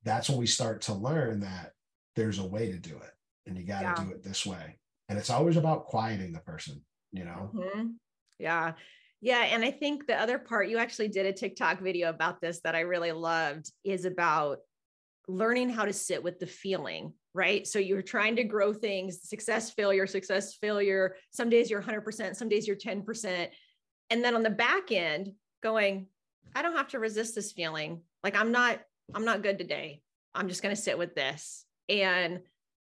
that's 0.04 0.30
when 0.30 0.38
we 0.38 0.46
start 0.46 0.82
to 0.84 0.94
learn 0.94 1.40
that 1.40 1.72
there's 2.16 2.40
a 2.40 2.46
way 2.46 2.72
to 2.72 2.78
do 2.78 2.96
it 2.96 3.12
and 3.48 3.58
you 3.58 3.64
got 3.66 3.80
to 3.80 3.86
yeah. 3.86 4.06
do 4.06 4.12
it 4.12 4.24
this 4.24 4.46
way. 4.46 4.78
And 5.10 5.18
it's 5.18 5.30
always 5.30 5.58
about 5.58 5.86
quieting 5.86 6.34
the 6.34 6.40
person, 6.40 6.84
you 7.12 7.26
know? 7.26 7.52
Mm-hmm. 7.54 7.88
Yeah. 8.40 8.74
Yeah. 9.22 9.42
And 9.42 9.64
I 9.64 9.72
think 9.72 10.06
the 10.06 10.20
other 10.20 10.38
part, 10.38 10.70
you 10.70 10.78
actually 10.78 11.08
did 11.08 11.26
a 11.26 11.34
TikTok 11.34 11.82
video 11.82 12.10
about 12.10 12.42
this 12.42 12.62
that 12.64 12.76
I 12.76 12.82
really 12.82 13.12
loved 13.12 13.72
is 13.84 14.06
about 14.06 14.60
learning 15.28 15.70
how 15.70 15.86
to 15.86 15.94
sit 15.94 16.24
with 16.24 16.40
the 16.40 16.46
feeling, 16.46 17.14
right? 17.34 17.66
So 17.66 17.80
you're 17.80 18.04
trying 18.04 18.36
to 18.36 18.44
grow 18.44 18.72
things, 18.74 19.28
success, 19.28 19.72
failure, 19.72 20.06
success, 20.06 20.56
failure. 20.56 21.16
Some 21.32 21.50
days 21.50 21.72
you're 21.72 21.82
100%, 21.82 22.36
some 22.36 22.50
days 22.50 22.68
you're 22.68 22.76
10%. 22.76 23.48
And 24.10 24.24
then 24.24 24.36
on 24.36 24.44
the 24.44 24.50
back 24.50 24.92
end, 24.92 25.34
going, 25.64 26.08
I 26.56 26.62
don't 26.62 26.76
have 26.76 26.90
to 26.90 27.00
resist 27.00 27.36
this 27.36 27.52
feeling. 27.52 28.02
Like 28.24 28.36
I'm 28.36 28.52
not, 28.52 28.80
I'm 29.14 29.26
not 29.26 29.44
good 29.44 29.58
today. 29.58 30.02
I'm 30.34 30.48
just 30.48 30.62
going 30.62 30.76
to 30.76 30.82
sit 30.82 30.98
with 30.98 31.16
this. 31.16 31.66
And 31.90 32.42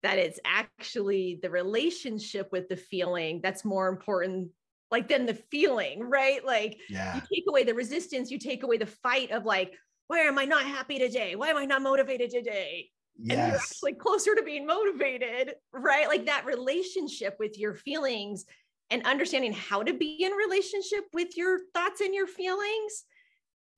that 0.04 0.18
it's 0.18 0.38
actually 0.44 1.40
the 1.42 1.48
relationship 1.48 2.52
with 2.52 2.68
the 2.68 2.76
feeling 2.76 3.40
that's 3.42 3.64
more 3.64 3.88
important 3.88 4.50
like 4.90 5.08
than 5.08 5.24
the 5.26 5.34
feeling 5.34 6.08
right 6.08 6.44
like 6.44 6.78
yeah. 6.90 7.14
you 7.16 7.22
take 7.32 7.44
away 7.48 7.64
the 7.64 7.74
resistance 7.74 8.30
you 8.30 8.38
take 8.38 8.62
away 8.62 8.76
the 8.76 8.86
fight 8.86 9.30
of 9.30 9.44
like 9.46 9.72
why 10.06 10.18
am 10.18 10.38
i 10.38 10.44
not 10.44 10.62
happy 10.62 10.98
today 10.98 11.34
why 11.34 11.48
am 11.48 11.56
i 11.56 11.64
not 11.64 11.80
motivated 11.80 12.30
today 12.30 12.88
yes. 13.18 13.36
and 13.36 13.48
you're 13.48 13.56
actually 13.56 13.94
closer 13.94 14.34
to 14.34 14.42
being 14.42 14.66
motivated 14.66 15.54
right 15.72 16.06
like 16.06 16.26
that 16.26 16.44
relationship 16.44 17.34
with 17.40 17.58
your 17.58 17.74
feelings 17.74 18.44
and 18.90 19.02
understanding 19.04 19.52
how 19.52 19.82
to 19.82 19.94
be 19.94 20.22
in 20.22 20.32
relationship 20.32 21.04
with 21.12 21.36
your 21.36 21.58
thoughts 21.74 22.00
and 22.00 22.14
your 22.14 22.26
feelings 22.26 23.04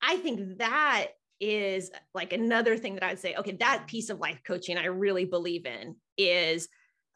i 0.03 0.17
think 0.17 0.59
that 0.59 1.09
is 1.39 1.91
like 2.15 2.33
another 2.33 2.77
thing 2.77 2.95
that 2.95 3.05
i'd 3.05 3.19
say 3.19 3.35
okay 3.35 3.53
that 3.53 3.87
piece 3.87 4.11
of 4.11 4.21
life 4.21 4.41
coaching 4.47 4.79
i 4.79 4.87
really 4.87 5.25
believe 5.25 5.67
in 5.67 5.95
is 6.17 6.69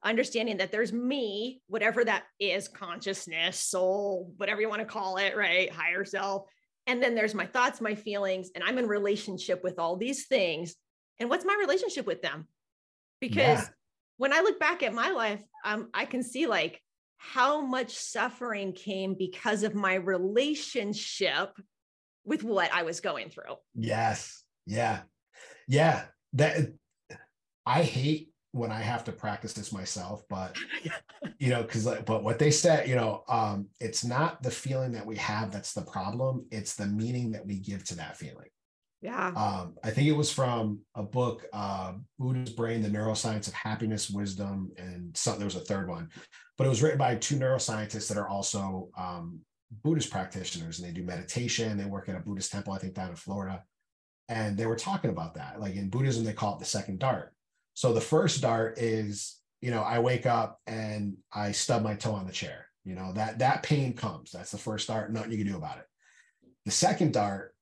understanding 0.04 0.56
that 0.56 0.72
there's 0.72 0.92
me 0.92 1.60
whatever 1.66 2.04
that 2.04 2.24
is 2.38 2.68
consciousness 2.68 3.60
soul 3.60 4.32
whatever 4.38 4.60
you 4.60 4.68
want 4.68 4.80
to 4.80 4.86
call 4.86 5.16
it 5.18 5.36
right? 5.36 5.72
Higher 5.72 6.04
self. 6.04 6.44
And 6.86 7.02
then 7.02 7.14
there's 7.14 7.34
my 7.34 7.46
thoughts 7.46 7.80
my 7.80 7.94
feelings 7.94 8.50
and 8.54 8.64
i'm 8.64 8.78
in 8.78 8.86
relationship 8.86 9.62
with 9.62 9.78
all 9.78 9.96
these 9.96 10.26
things. 10.26 10.74
And 11.18 11.28
what's 11.28 11.44
my 11.44 11.56
relationship 11.60 12.06
with 12.06 12.22
them? 12.22 12.46
Because 13.20 13.60
yeah. 13.60 13.68
when 14.16 14.32
i 14.32 14.40
look 14.40 14.58
back 14.58 14.82
at 14.82 14.94
my 14.94 15.10
life 15.10 15.42
um, 15.64 15.88
i 15.92 16.06
can 16.06 16.22
see 16.22 16.46
like 16.46 16.80
how 17.22 17.60
much 17.60 17.94
suffering 17.94 18.72
came 18.72 19.14
because 19.14 19.62
of 19.62 19.74
my 19.74 19.94
relationship 19.94 21.50
with 22.24 22.42
what 22.42 22.72
I 22.72 22.82
was 22.82 23.00
going 23.00 23.28
through. 23.28 23.56
Yes. 23.74 24.42
Yeah. 24.66 25.00
Yeah. 25.68 26.04
That 26.32 26.72
I 27.66 27.82
hate 27.82 28.30
when 28.52 28.72
I 28.72 28.80
have 28.80 29.04
to 29.04 29.12
practice 29.12 29.52
this 29.52 29.70
myself, 29.70 30.24
but 30.30 30.56
you 31.38 31.50
know, 31.50 31.62
because 31.62 31.84
like, 31.84 32.06
but 32.06 32.24
what 32.24 32.38
they 32.38 32.50
said, 32.50 32.88
you 32.88 32.96
know, 32.96 33.22
um, 33.28 33.68
it's 33.80 34.02
not 34.02 34.42
the 34.42 34.50
feeling 34.50 34.92
that 34.92 35.04
we 35.04 35.16
have 35.16 35.52
that's 35.52 35.74
the 35.74 35.82
problem, 35.82 36.46
it's 36.50 36.74
the 36.74 36.86
meaning 36.86 37.32
that 37.32 37.46
we 37.46 37.58
give 37.58 37.84
to 37.84 37.96
that 37.96 38.16
feeling. 38.16 38.48
Yeah. 39.02 39.28
Um, 39.28 39.76
I 39.82 39.90
think 39.90 40.08
it 40.08 40.16
was 40.16 40.30
from 40.30 40.80
a 40.94 41.02
book, 41.02 41.46
uh, 41.52 41.94
Buddha's 42.18 42.50
Brain, 42.50 42.82
The 42.82 42.88
Neuroscience 42.88 43.48
of 43.48 43.54
Happiness, 43.54 44.10
Wisdom, 44.10 44.72
and 44.76 45.16
some, 45.16 45.38
there 45.38 45.46
was 45.46 45.56
a 45.56 45.60
third 45.60 45.88
one, 45.88 46.10
but 46.60 46.66
it 46.66 46.68
was 46.68 46.82
written 46.82 46.98
by 46.98 47.14
two 47.14 47.36
neuroscientists 47.36 48.06
that 48.06 48.18
are 48.18 48.28
also 48.28 48.90
um, 48.94 49.40
Buddhist 49.82 50.10
practitioners 50.10 50.78
and 50.78 50.86
they 50.86 50.92
do 50.92 51.02
meditation. 51.02 51.78
They 51.78 51.86
work 51.86 52.10
at 52.10 52.16
a 52.16 52.20
Buddhist 52.20 52.52
temple, 52.52 52.74
I 52.74 52.78
think 52.78 52.92
down 52.92 53.08
in 53.08 53.16
Florida. 53.16 53.64
And 54.28 54.58
they 54.58 54.66
were 54.66 54.76
talking 54.76 55.08
about 55.10 55.32
that. 55.36 55.58
Like 55.58 55.74
in 55.76 55.88
Buddhism, 55.88 56.22
they 56.22 56.34
call 56.34 56.56
it 56.56 56.58
the 56.58 56.66
second 56.66 56.98
dart. 56.98 57.32
So 57.72 57.94
the 57.94 58.00
first 58.02 58.42
dart 58.42 58.76
is, 58.76 59.38
you 59.62 59.70
know, 59.70 59.80
I 59.80 60.00
wake 60.00 60.26
up 60.26 60.60
and 60.66 61.16
I 61.32 61.52
stub 61.52 61.82
my 61.82 61.94
toe 61.94 62.12
on 62.12 62.26
the 62.26 62.32
chair. 62.32 62.66
You 62.84 62.94
know, 62.94 63.14
that 63.14 63.38
that 63.38 63.62
pain 63.62 63.94
comes. 63.94 64.30
That's 64.30 64.50
the 64.50 64.58
first 64.58 64.86
dart, 64.86 65.10
nothing 65.10 65.32
you 65.32 65.38
can 65.38 65.46
do 65.46 65.56
about 65.56 65.78
it. 65.78 65.86
The 66.66 66.72
second 66.72 67.14
dart 67.14 67.54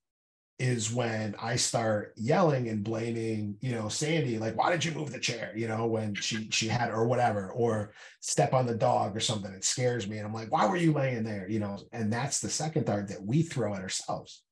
is 0.58 0.92
when 0.92 1.36
I 1.40 1.54
start 1.54 2.14
yelling 2.16 2.68
and 2.68 2.82
blaming, 2.82 3.56
you 3.60 3.72
know, 3.72 3.88
Sandy, 3.88 4.38
like, 4.38 4.56
why 4.56 4.72
did 4.72 4.84
you 4.84 4.90
move 4.90 5.12
the 5.12 5.20
chair? 5.20 5.52
You 5.54 5.68
know, 5.68 5.86
when 5.86 6.14
she 6.16 6.48
she 6.50 6.66
had 6.66 6.90
or 6.90 7.06
whatever, 7.06 7.52
or 7.52 7.92
step 8.20 8.52
on 8.52 8.66
the 8.66 8.74
dog 8.74 9.16
or 9.16 9.20
something. 9.20 9.52
It 9.52 9.64
scares 9.64 10.08
me. 10.08 10.18
And 10.18 10.26
I'm 10.26 10.34
like, 10.34 10.50
why 10.50 10.66
were 10.66 10.76
you 10.76 10.92
laying 10.92 11.22
there? 11.22 11.48
You 11.48 11.60
know, 11.60 11.78
and 11.92 12.12
that's 12.12 12.40
the 12.40 12.50
second 12.50 12.86
dart 12.86 13.08
that 13.08 13.22
we 13.22 13.42
throw 13.42 13.74
at 13.74 13.82
ourselves. 13.82 14.42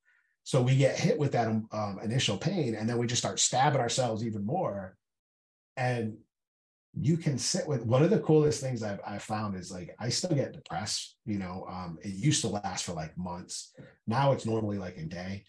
So 0.45 0.63
we 0.63 0.77
get 0.77 0.97
hit 0.97 1.19
with 1.19 1.33
that 1.33 1.49
um, 1.49 1.99
initial 2.05 2.39
pain, 2.39 2.77
and 2.77 2.89
then 2.89 2.99
we 2.99 3.09
just 3.09 3.23
start 3.23 3.41
stabbing 3.41 3.81
ourselves 3.81 4.25
even 4.25 4.47
more. 4.47 4.97
And 5.77 6.19
you 6.99 7.17
can 7.17 7.37
sit 7.37 7.67
with 7.67 7.85
one 7.85 8.05
of 8.05 8.11
the 8.11 8.21
coolest 8.21 8.61
things 8.61 8.85
I've, 8.85 9.01
I've 9.07 9.25
found 9.25 9.57
is 9.57 9.73
like 9.73 9.95
I 9.99 10.09
still 10.09 10.37
get 10.37 10.53
depressed. 10.53 11.17
You 11.27 11.39
know, 11.39 11.67
um, 11.69 11.99
it 12.01 12.15
used 12.15 12.43
to 12.43 12.49
last 12.49 12.85
for 12.85 12.93
like 12.93 13.19
months. 13.19 13.75
Now 14.07 14.31
it's 14.31 14.47
normally 14.47 14.79
like 14.79 14.99
a 14.99 15.03
day 15.03 15.45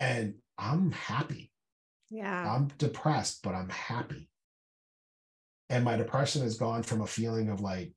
and 0.00 0.34
I'm 0.58 0.92
happy. 0.92 1.52
Yeah. 2.10 2.54
I'm 2.54 2.68
depressed, 2.78 3.42
but 3.42 3.54
I'm 3.54 3.68
happy. 3.68 4.28
And 5.68 5.84
my 5.84 5.96
depression 5.96 6.42
has 6.42 6.56
gone 6.56 6.82
from 6.82 7.00
a 7.00 7.06
feeling 7.06 7.48
of 7.48 7.60
like 7.60 7.92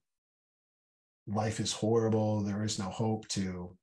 life 1.28 1.60
is 1.60 1.72
horrible, 1.72 2.42
there 2.42 2.64
is 2.64 2.80
no 2.80 2.86
hope 2.86 3.28
to 3.30 3.76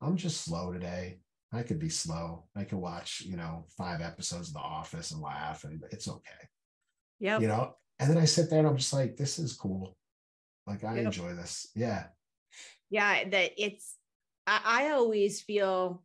I'm 0.00 0.16
just 0.16 0.44
slow 0.44 0.72
today. 0.72 1.18
I 1.52 1.62
could 1.62 1.78
be 1.78 1.88
slow. 1.88 2.44
I 2.54 2.64
could 2.64 2.78
watch, 2.78 3.22
you 3.24 3.36
know, 3.36 3.66
five 3.76 4.00
episodes 4.00 4.48
of 4.48 4.54
The 4.54 4.60
Office 4.60 5.12
and 5.12 5.22
laugh, 5.22 5.64
and 5.64 5.82
it's 5.90 6.08
okay. 6.08 6.48
Yeah. 7.18 7.38
You 7.40 7.48
know, 7.48 7.74
and 7.98 8.10
then 8.10 8.18
I 8.18 8.26
sit 8.26 8.50
there 8.50 8.60
and 8.60 8.68
I'm 8.68 8.76
just 8.76 8.92
like, 8.92 9.16
this 9.16 9.38
is 9.38 9.54
cool. 9.54 9.96
Like 10.66 10.84
I 10.84 10.96
yep. 10.96 11.06
enjoy 11.06 11.34
this. 11.34 11.68
Yeah. 11.74 12.04
Yeah. 12.90 13.28
That 13.28 13.52
it's, 13.56 13.96
I, 14.46 14.60
I 14.64 14.90
always 14.90 15.40
feel 15.40 16.02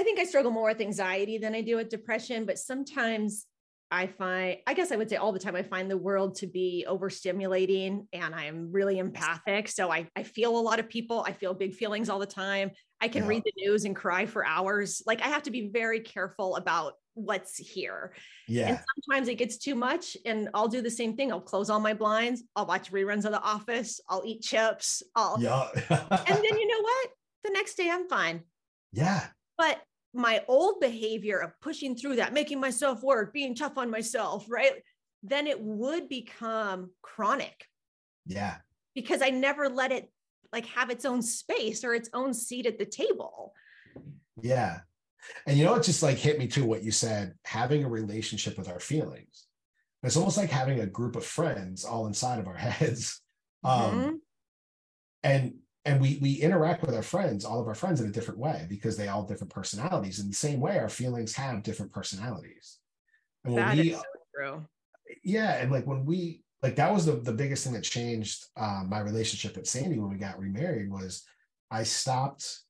I 0.00 0.02
think 0.02 0.18
I 0.18 0.24
struggle 0.24 0.50
more 0.50 0.68
with 0.68 0.80
anxiety 0.80 1.36
than 1.36 1.54
I 1.54 1.60
do 1.60 1.76
with 1.76 1.90
depression, 1.90 2.46
but 2.46 2.58
sometimes 2.58 3.44
I 3.90 4.06
find, 4.06 4.56
I 4.66 4.72
guess 4.72 4.92
I 4.92 4.96
would 4.96 5.10
say 5.10 5.16
all 5.16 5.30
the 5.30 5.38
time, 5.38 5.54
I 5.54 5.62
find 5.62 5.90
the 5.90 5.96
world 5.98 6.36
to 6.36 6.46
be 6.46 6.86
overstimulating 6.88 8.06
and 8.14 8.34
I'm 8.34 8.72
really 8.72 8.98
empathic. 8.98 9.68
So 9.68 9.92
I, 9.92 10.08
I 10.16 10.22
feel 10.22 10.58
a 10.58 10.58
lot 10.58 10.78
of 10.78 10.88
people. 10.88 11.22
I 11.26 11.32
feel 11.32 11.52
big 11.52 11.74
feelings 11.74 12.08
all 12.08 12.18
the 12.18 12.24
time. 12.24 12.70
I 13.02 13.08
can 13.08 13.24
yeah. 13.24 13.28
read 13.28 13.42
the 13.44 13.52
news 13.58 13.84
and 13.84 13.94
cry 13.94 14.24
for 14.24 14.46
hours. 14.46 15.02
Like 15.04 15.20
I 15.20 15.28
have 15.28 15.42
to 15.42 15.50
be 15.50 15.68
very 15.68 16.00
careful 16.00 16.56
about 16.56 16.94
what's 17.12 17.58
here. 17.58 18.14
Yeah. 18.48 18.68
And 18.68 18.80
sometimes 18.94 19.28
it 19.28 19.34
gets 19.34 19.58
too 19.58 19.74
much 19.74 20.16
and 20.24 20.48
I'll 20.54 20.68
do 20.68 20.80
the 20.80 20.90
same 20.90 21.14
thing. 21.14 21.30
I'll 21.30 21.42
close 21.42 21.68
all 21.68 21.80
my 21.80 21.92
blinds. 21.92 22.42
I'll 22.56 22.64
watch 22.64 22.90
reruns 22.90 23.26
of 23.26 23.32
The 23.32 23.42
Office. 23.42 24.00
I'll 24.08 24.22
eat 24.24 24.40
chips. 24.40 25.02
I'll, 25.14 25.36
yeah. 25.38 25.68
and 25.74 26.36
then 26.38 26.42
you 26.58 26.68
know 26.68 26.80
what? 26.80 27.10
The 27.44 27.50
next 27.50 27.74
day 27.74 27.90
I'm 27.90 28.08
fine. 28.08 28.44
Yeah. 28.92 29.26
But 29.58 29.78
my 30.12 30.42
old 30.48 30.80
behavior 30.80 31.38
of 31.38 31.58
pushing 31.60 31.96
through 31.96 32.16
that, 32.16 32.32
making 32.32 32.60
myself 32.60 33.02
work, 33.02 33.32
being 33.32 33.54
tough 33.54 33.78
on 33.78 33.90
myself, 33.90 34.46
right? 34.48 34.72
Then 35.22 35.46
it 35.46 35.60
would 35.60 36.08
become 36.08 36.90
chronic. 37.02 37.66
Yeah. 38.26 38.56
Because 38.94 39.22
I 39.22 39.30
never 39.30 39.68
let 39.68 39.92
it 39.92 40.10
like 40.52 40.66
have 40.66 40.90
its 40.90 41.04
own 41.04 41.22
space 41.22 41.84
or 41.84 41.94
its 41.94 42.10
own 42.12 42.34
seat 42.34 42.66
at 42.66 42.78
the 42.78 42.86
table. 42.86 43.52
Yeah. 44.40 44.80
And 45.46 45.56
you 45.56 45.64
know, 45.64 45.74
it 45.74 45.84
just 45.84 46.02
like 46.02 46.16
hit 46.16 46.38
me 46.38 46.48
too 46.48 46.64
what 46.64 46.82
you 46.82 46.90
said 46.90 47.34
having 47.44 47.84
a 47.84 47.88
relationship 47.88 48.58
with 48.58 48.68
our 48.68 48.80
feelings. 48.80 49.46
It's 50.02 50.16
almost 50.16 50.38
like 50.38 50.50
having 50.50 50.80
a 50.80 50.86
group 50.86 51.14
of 51.14 51.24
friends 51.24 51.84
all 51.84 52.06
inside 52.06 52.38
of 52.38 52.48
our 52.48 52.54
heads. 52.56 53.20
Mm-hmm. 53.64 53.98
Um, 53.98 54.22
and 55.22 55.54
and 55.84 56.00
we 56.00 56.18
we 56.20 56.34
interact 56.34 56.82
with 56.82 56.94
our 56.94 57.02
friends 57.02 57.44
all 57.44 57.60
of 57.60 57.66
our 57.66 57.74
friends 57.74 58.00
in 58.00 58.08
a 58.08 58.12
different 58.12 58.38
way 58.38 58.66
because 58.68 58.96
they 58.96 59.08
all 59.08 59.22
have 59.22 59.28
different 59.28 59.52
personalities. 59.52 60.18
In 60.18 60.28
the 60.28 60.34
same 60.34 60.60
way 60.60 60.78
our 60.78 60.88
feelings 60.88 61.34
have 61.34 61.62
different 61.62 61.92
personalities. 61.92 62.78
And 63.44 63.54
when 63.54 63.64
that 63.64 63.76
we, 63.76 63.90
is 63.90 63.96
so 63.96 64.02
true. 64.34 64.66
Yeah 65.24 65.56
and 65.56 65.70
like 65.70 65.86
when 65.86 66.04
we 66.04 66.42
like 66.62 66.76
that 66.76 66.92
was 66.92 67.06
the, 67.06 67.12
the 67.12 67.32
biggest 67.32 67.64
thing 67.64 67.72
that 67.72 67.84
changed 67.84 68.46
um, 68.56 68.88
my 68.90 69.00
relationship 69.00 69.56
with 69.56 69.66
sandy 69.66 69.98
when 69.98 70.10
we 70.10 70.16
got 70.16 70.38
remarried 70.38 70.90
was 70.90 71.24
i 71.70 71.82
stopped 71.82 72.60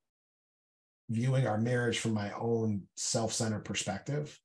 viewing 1.11 1.47
our 1.47 1.59
marriage 1.59 1.99
from 1.99 2.15
my 2.15 2.31
own 2.39 2.83
self-centered 2.97 3.65
perspective 3.65 4.39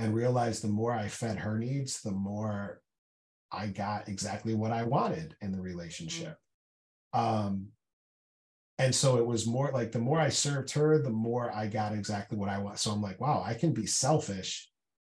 and 0.00 0.12
realized 0.12 0.62
the 0.62 0.68
more 0.68 0.92
i 0.92 1.06
fed 1.06 1.38
her 1.38 1.56
needs 1.56 2.02
the 2.02 2.10
more 2.10 2.82
I 3.52 3.66
got 3.66 4.08
exactly 4.08 4.54
what 4.54 4.72
I 4.72 4.84
wanted 4.84 5.34
in 5.40 5.52
the 5.52 5.60
relationship. 5.60 6.38
Um, 7.12 7.68
and 8.80 8.94
so 8.94 9.18
it 9.18 9.26
was 9.26 9.46
more 9.46 9.70
like 9.72 9.92
the 9.92 9.98
more 9.98 10.18
I 10.18 10.30
served 10.30 10.70
her, 10.72 10.96
the 10.96 11.10
more 11.10 11.54
I 11.54 11.66
got 11.66 11.92
exactly 11.92 12.38
what 12.38 12.48
I 12.48 12.56
want. 12.56 12.78
So 12.78 12.90
I'm 12.90 13.02
like, 13.02 13.20
wow, 13.20 13.44
I 13.46 13.52
can 13.52 13.74
be 13.74 13.84
selfish 13.84 14.70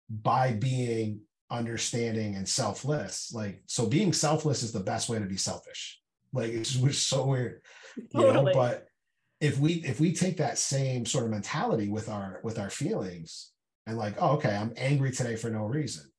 by 0.09 0.51
being 0.51 1.21
understanding 1.49 2.35
and 2.35 2.47
selfless. 2.47 3.31
Like, 3.33 3.63
so 3.67 3.85
being 3.85 4.11
selfless 4.11 4.63
is 4.63 4.73
the 4.73 4.81
best 4.81 5.07
way 5.07 5.17
to 5.17 5.25
be 5.25 5.37
selfish. 5.37 6.01
Like 6.33 6.51
it's 6.51 6.97
so 6.97 7.25
weird, 7.25 7.61
you 7.95 8.07
totally. 8.11 8.45
know. 8.47 8.53
But 8.53 8.87
if 9.39 9.57
we 9.59 9.75
if 9.85 9.97
we 9.97 10.13
take 10.13 10.37
that 10.37 10.57
same 10.57 11.05
sort 11.05 11.23
of 11.23 11.31
mentality 11.31 11.87
with 11.87 12.09
our 12.09 12.41
with 12.43 12.59
our 12.59 12.69
feelings 12.69 13.51
and 13.87 13.97
like, 13.97 14.15
oh, 14.19 14.31
okay, 14.31 14.53
I'm 14.53 14.73
angry 14.75 15.11
today 15.11 15.37
for 15.37 15.49
no 15.49 15.63
reason. 15.63 16.11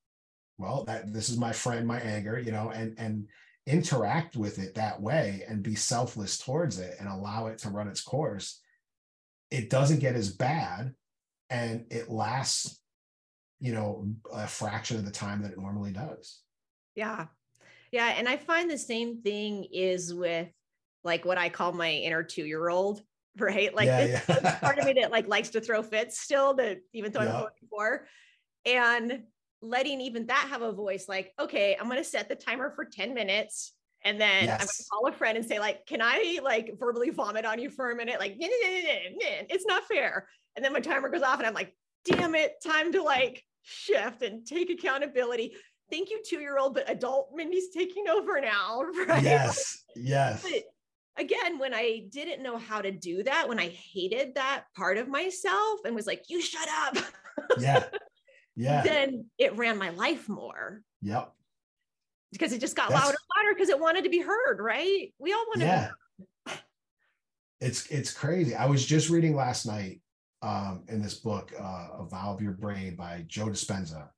Well, 0.57 0.83
that 0.85 1.13
this 1.13 1.29
is 1.29 1.37
my 1.37 1.51
friend, 1.51 1.85
my 1.85 1.99
anger, 1.99 2.39
you 2.39 2.51
know, 2.51 2.71
and 2.71 2.95
and 2.97 3.27
interact 3.67 4.35
with 4.35 4.59
it 4.59 4.75
that 4.75 5.01
way 5.01 5.43
and 5.47 5.63
be 5.63 5.75
selfless 5.75 6.37
towards 6.37 6.79
it 6.79 6.95
and 6.99 7.07
allow 7.07 7.47
it 7.47 7.57
to 7.59 7.69
run 7.69 7.87
its 7.87 8.01
course, 8.01 8.61
it 9.49 9.69
doesn't 9.69 9.99
get 9.99 10.15
as 10.15 10.31
bad 10.31 10.93
and 11.49 11.85
it 11.89 12.09
lasts, 12.09 12.79
you 13.59 13.73
know, 13.73 14.07
a 14.31 14.47
fraction 14.47 14.97
of 14.97 15.05
the 15.05 15.11
time 15.11 15.41
that 15.41 15.51
it 15.51 15.59
normally 15.59 15.91
does. 15.91 16.41
Yeah. 16.95 17.27
Yeah. 17.91 18.13
And 18.17 18.27
I 18.27 18.37
find 18.37 18.69
the 18.69 18.77
same 18.77 19.21
thing 19.21 19.65
is 19.71 20.13
with 20.13 20.49
like 21.03 21.25
what 21.25 21.37
I 21.37 21.49
call 21.49 21.71
my 21.71 21.91
inner 21.91 22.23
two 22.23 22.45
year 22.45 22.69
old, 22.69 23.01
right? 23.37 23.73
Like 23.73 23.87
yeah, 23.87 24.21
yeah. 24.27 24.59
part 24.59 24.77
of 24.77 24.85
me 24.85 24.93
that 24.93 25.11
like 25.11 25.27
likes 25.27 25.49
to 25.49 25.61
throw 25.61 25.81
fits 25.81 26.19
still 26.19 26.53
that 26.55 26.79
even 26.93 27.11
though 27.11 27.19
I'm 27.19 27.47
44. 27.71 28.07
And 28.67 29.23
letting 29.61 30.01
even 30.01 30.27
that 30.27 30.47
have 30.49 30.61
a 30.61 30.71
voice 30.71 31.07
like, 31.07 31.33
okay, 31.39 31.77
I'm 31.79 31.87
going 31.87 31.97
to 31.97 32.03
set 32.03 32.29
the 32.29 32.35
timer 32.35 32.71
for 32.75 32.85
10 32.85 33.13
minutes. 33.13 33.73
And 34.03 34.21
then 34.21 34.45
yes. 34.45 34.53
I'm 34.53 34.57
going 34.57 34.67
to 34.67 34.83
call 34.91 35.07
a 35.07 35.11
friend 35.13 35.37
and 35.37 35.45
say, 35.45 35.59
like, 35.59 35.85
can 35.87 36.01
I 36.01 36.39
like 36.43 36.73
verbally 36.79 37.09
vomit 37.09 37.45
on 37.45 37.59
you 37.59 37.69
for 37.69 37.91
a 37.91 37.95
minute? 37.95 38.19
Like, 38.19 38.35
it's 38.39 39.65
not 39.65 39.83
fair. 39.85 40.27
And 40.55 40.63
then 40.63 40.73
my 40.73 40.79
timer 40.79 41.09
goes 41.09 41.23
off 41.23 41.39
and 41.39 41.47
I'm 41.47 41.53
like, 41.53 41.75
damn 42.05 42.35
it, 42.35 42.53
time 42.63 42.91
to 42.91 43.01
like 43.01 43.43
shift 43.63 44.21
and 44.21 44.45
take 44.45 44.69
accountability. 44.69 45.55
Thank 45.89 46.11
you, 46.11 46.21
two 46.25 46.39
year 46.39 46.57
old, 46.57 46.75
but 46.75 46.89
adult 46.89 47.31
Mindy's 47.33 47.69
taking 47.73 48.07
over 48.07 48.39
now. 48.39 48.83
Right. 49.07 49.23
Yes. 49.23 49.83
Yes. 49.95 50.43
But 50.43 50.63
again, 51.17 51.57
when 51.57 51.73
I 51.73 52.05
didn't 52.09 52.43
know 52.43 52.57
how 52.57 52.81
to 52.81 52.91
do 52.91 53.23
that, 53.23 53.49
when 53.49 53.59
I 53.59 53.69
hated 53.69 54.35
that 54.35 54.65
part 54.75 54.97
of 54.97 55.07
myself 55.07 55.79
and 55.83 55.95
was 55.95 56.07
like, 56.07 56.23
you 56.27 56.41
shut 56.41 56.67
up. 56.69 56.97
Yeah 57.59 57.83
yeah. 58.55 58.81
then 58.83 59.25
it 59.37 59.55
ran 59.57 59.77
my 59.77 59.89
life 59.89 60.29
more. 60.29 60.81
Yep. 61.01 61.31
Because 62.31 62.53
it 62.53 62.59
just 62.59 62.75
got 62.75 62.89
That's, 62.89 63.01
louder 63.01 63.17
and 63.17 63.45
louder 63.45 63.55
because 63.55 63.69
it 63.69 63.79
wanted 63.79 64.03
to 64.03 64.09
be 64.09 64.19
heard 64.19 64.59
right? 64.59 65.13
We 65.19 65.33
all 65.33 65.45
want 65.47 65.61
to 65.61 65.65
yeah. 65.65 66.55
it's 67.61 67.87
it's 67.87 68.11
crazy. 68.11 68.55
I 68.55 68.65
was 68.65 68.85
just 68.85 69.09
reading 69.09 69.35
last 69.35 69.65
night 69.65 70.01
um 70.41 70.83
in 70.89 71.01
this 71.01 71.15
book 71.15 71.53
uh 71.59 71.87
evolve 72.01 72.41
your 72.41 72.51
brain 72.51 72.95
by 72.95 73.23
joe 73.27 73.45
dispenza. 73.47 74.09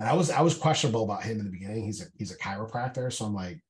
And 0.00 0.08
i 0.08 0.14
was 0.14 0.30
i 0.30 0.40
was 0.40 0.56
questionable 0.56 1.04
about 1.04 1.22
him 1.22 1.38
in 1.38 1.44
the 1.44 1.50
beginning. 1.50 1.84
He's 1.84 2.02
a 2.02 2.06
he's 2.16 2.32
a 2.32 2.38
chiropractor. 2.38 3.12
So 3.12 3.24
i'm 3.24 3.34
like 3.34 3.60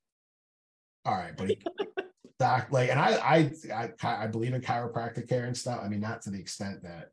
all 1.05 1.14
right 1.14 1.37
but 1.37 1.49
he 1.49 1.59
doc 2.39 2.68
like 2.70 2.91
and 2.91 3.01
I, 3.01 3.16
I 3.16 3.51
i 3.74 3.91
i 4.03 4.27
believe 4.27 4.55
in 4.55 4.61
chiropractic 4.61 5.29
care 5.29 5.47
and 5.47 5.57
stuff. 5.57 5.81
I 5.83 5.89
mean 5.89 6.01
not 6.01 6.22
to 6.22 6.31
the 6.31 6.39
extent 6.39 6.83
that 6.83 7.11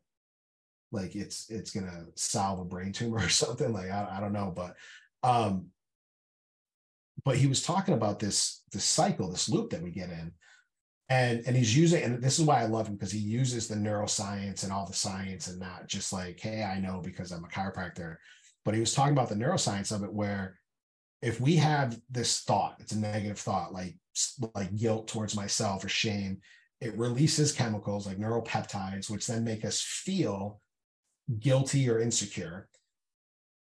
like 0.94 1.14
it's 1.14 1.50
it's 1.50 1.70
gonna 1.70 2.06
solve 2.14 2.60
a 2.60 2.64
brain 2.64 2.92
tumor 2.92 3.18
or 3.24 3.28
something 3.28 3.72
like 3.72 3.90
I, 3.90 4.16
I 4.16 4.20
don't 4.20 4.32
know 4.32 4.52
but 4.54 4.76
um 5.22 5.66
but 7.24 7.36
he 7.36 7.46
was 7.46 7.62
talking 7.62 7.94
about 7.94 8.18
this 8.18 8.62
this 8.72 8.84
cycle 8.84 9.30
this 9.30 9.48
loop 9.48 9.70
that 9.70 9.82
we 9.82 9.90
get 9.90 10.10
in 10.10 10.32
and 11.08 11.42
and 11.46 11.56
he's 11.56 11.76
using 11.76 12.02
and 12.02 12.22
this 12.22 12.38
is 12.38 12.44
why 12.44 12.60
i 12.60 12.66
love 12.66 12.88
him 12.88 12.94
because 12.94 13.12
he 13.12 13.18
uses 13.18 13.68
the 13.68 13.74
neuroscience 13.74 14.62
and 14.62 14.72
all 14.72 14.86
the 14.86 14.92
science 14.92 15.48
and 15.48 15.60
not 15.60 15.86
just 15.86 16.12
like 16.12 16.40
hey 16.40 16.62
i 16.62 16.80
know 16.80 17.00
because 17.04 17.30
i'm 17.30 17.44
a 17.44 17.48
chiropractor 17.48 18.16
but 18.64 18.74
he 18.74 18.80
was 18.80 18.94
talking 18.94 19.12
about 19.12 19.28
the 19.28 19.34
neuroscience 19.34 19.94
of 19.94 20.02
it 20.02 20.12
where 20.12 20.58
if 21.20 21.40
we 21.40 21.56
have 21.56 21.98
this 22.10 22.40
thought 22.40 22.76
it's 22.80 22.92
a 22.92 22.98
negative 22.98 23.38
thought 23.38 23.72
like 23.72 23.96
like 24.54 24.74
guilt 24.76 25.08
towards 25.08 25.36
myself 25.36 25.84
or 25.84 25.88
shame 25.88 26.38
it 26.80 26.96
releases 26.96 27.52
chemicals 27.52 28.06
like 28.06 28.18
neuropeptides 28.18 29.10
which 29.10 29.26
then 29.26 29.44
make 29.44 29.64
us 29.64 29.80
feel 29.80 30.60
guilty 31.38 31.88
or 31.88 32.00
insecure, 32.00 32.68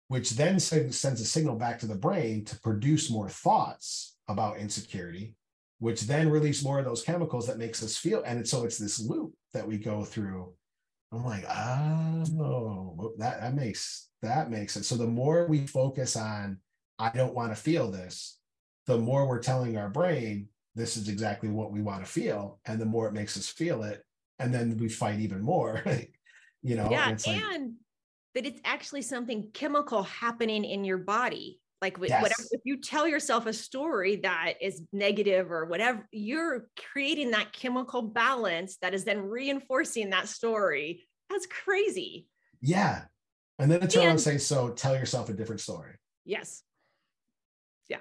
which 0.07 0.31
then 0.31 0.59
sends 0.59 1.21
a 1.21 1.25
signal 1.25 1.55
back 1.55 1.79
to 1.79 1.87
the 1.87 1.95
brain 1.95 2.45
to 2.45 2.59
produce 2.59 3.09
more 3.09 3.29
thoughts 3.29 4.15
about 4.27 4.57
insecurity, 4.57 5.35
which 5.79 6.01
then 6.01 6.29
release 6.29 6.63
more 6.63 6.79
of 6.79 6.85
those 6.85 7.03
chemicals 7.03 7.47
that 7.47 7.57
makes 7.57 7.83
us 7.83 7.97
feel. 7.97 8.23
And 8.23 8.47
so 8.47 8.63
it's 8.63 8.77
this 8.77 8.99
loop 8.99 9.33
that 9.53 9.67
we 9.67 9.77
go 9.77 10.03
through. 10.03 10.53
I'm 11.11 11.25
like, 11.25 11.45
oh, 11.47 13.13
that, 13.19 13.41
that 13.41 13.53
makes 13.53 14.09
that 14.23 14.49
makes 14.49 14.73
sense. 14.73 14.87
So 14.87 14.95
the 14.95 15.05
more 15.05 15.45
we 15.47 15.67
focus 15.67 16.15
on, 16.15 16.57
I 16.97 17.09
don't 17.09 17.35
want 17.35 17.51
to 17.51 17.61
feel 17.61 17.91
this, 17.91 18.39
the 18.87 18.97
more 18.97 19.27
we're 19.27 19.41
telling 19.41 19.77
our 19.77 19.89
brain 19.89 20.47
this 20.75 20.97
is 20.97 21.07
exactly 21.07 21.49
what 21.49 21.71
we 21.71 21.81
want 21.81 22.03
to 22.03 22.11
feel. 22.11 22.59
And 22.65 22.79
the 22.79 22.85
more 22.85 23.07
it 23.07 23.13
makes 23.13 23.37
us 23.37 23.47
feel 23.47 23.83
it. 23.83 24.03
And 24.39 24.53
then 24.53 24.77
we 24.77 24.89
fight 24.89 25.19
even 25.19 25.41
more. 25.41 25.83
you 26.63 26.75
know 26.75 26.87
yeah 26.89 27.09
and 27.09 27.27
like, 27.27 27.71
that 28.35 28.45
it's 28.45 28.59
actually 28.65 29.01
something 29.01 29.49
chemical 29.53 30.03
happening 30.03 30.65
in 30.65 30.83
your 30.83 30.97
body. 30.97 31.59
Like 31.81 31.97
yes. 32.01 32.21
whatever 32.21 32.47
if 32.51 32.61
you 32.63 32.77
tell 32.77 33.05
yourself 33.07 33.45
a 33.45 33.51
story 33.51 34.17
that 34.17 34.53
is 34.61 34.81
negative 34.93 35.51
or 35.51 35.65
whatever 35.65 36.07
you're 36.11 36.69
creating 36.93 37.31
that 37.31 37.51
chemical 37.51 38.01
balance 38.01 38.77
that 38.77 38.93
is 38.93 39.03
then 39.03 39.19
reinforcing 39.19 40.11
that 40.11 40.29
story. 40.29 41.05
That's 41.29 41.45
crazy. 41.45 42.27
Yeah. 42.61 43.03
And 43.59 43.69
then 43.69 43.83
it's 43.83 43.97
around 43.97 44.19
saying 44.19 44.39
so 44.39 44.69
tell 44.69 44.95
yourself 44.95 45.27
a 45.27 45.33
different 45.33 45.59
story. 45.59 45.95
Yes. 46.23 46.63
Yeah. 47.89 47.97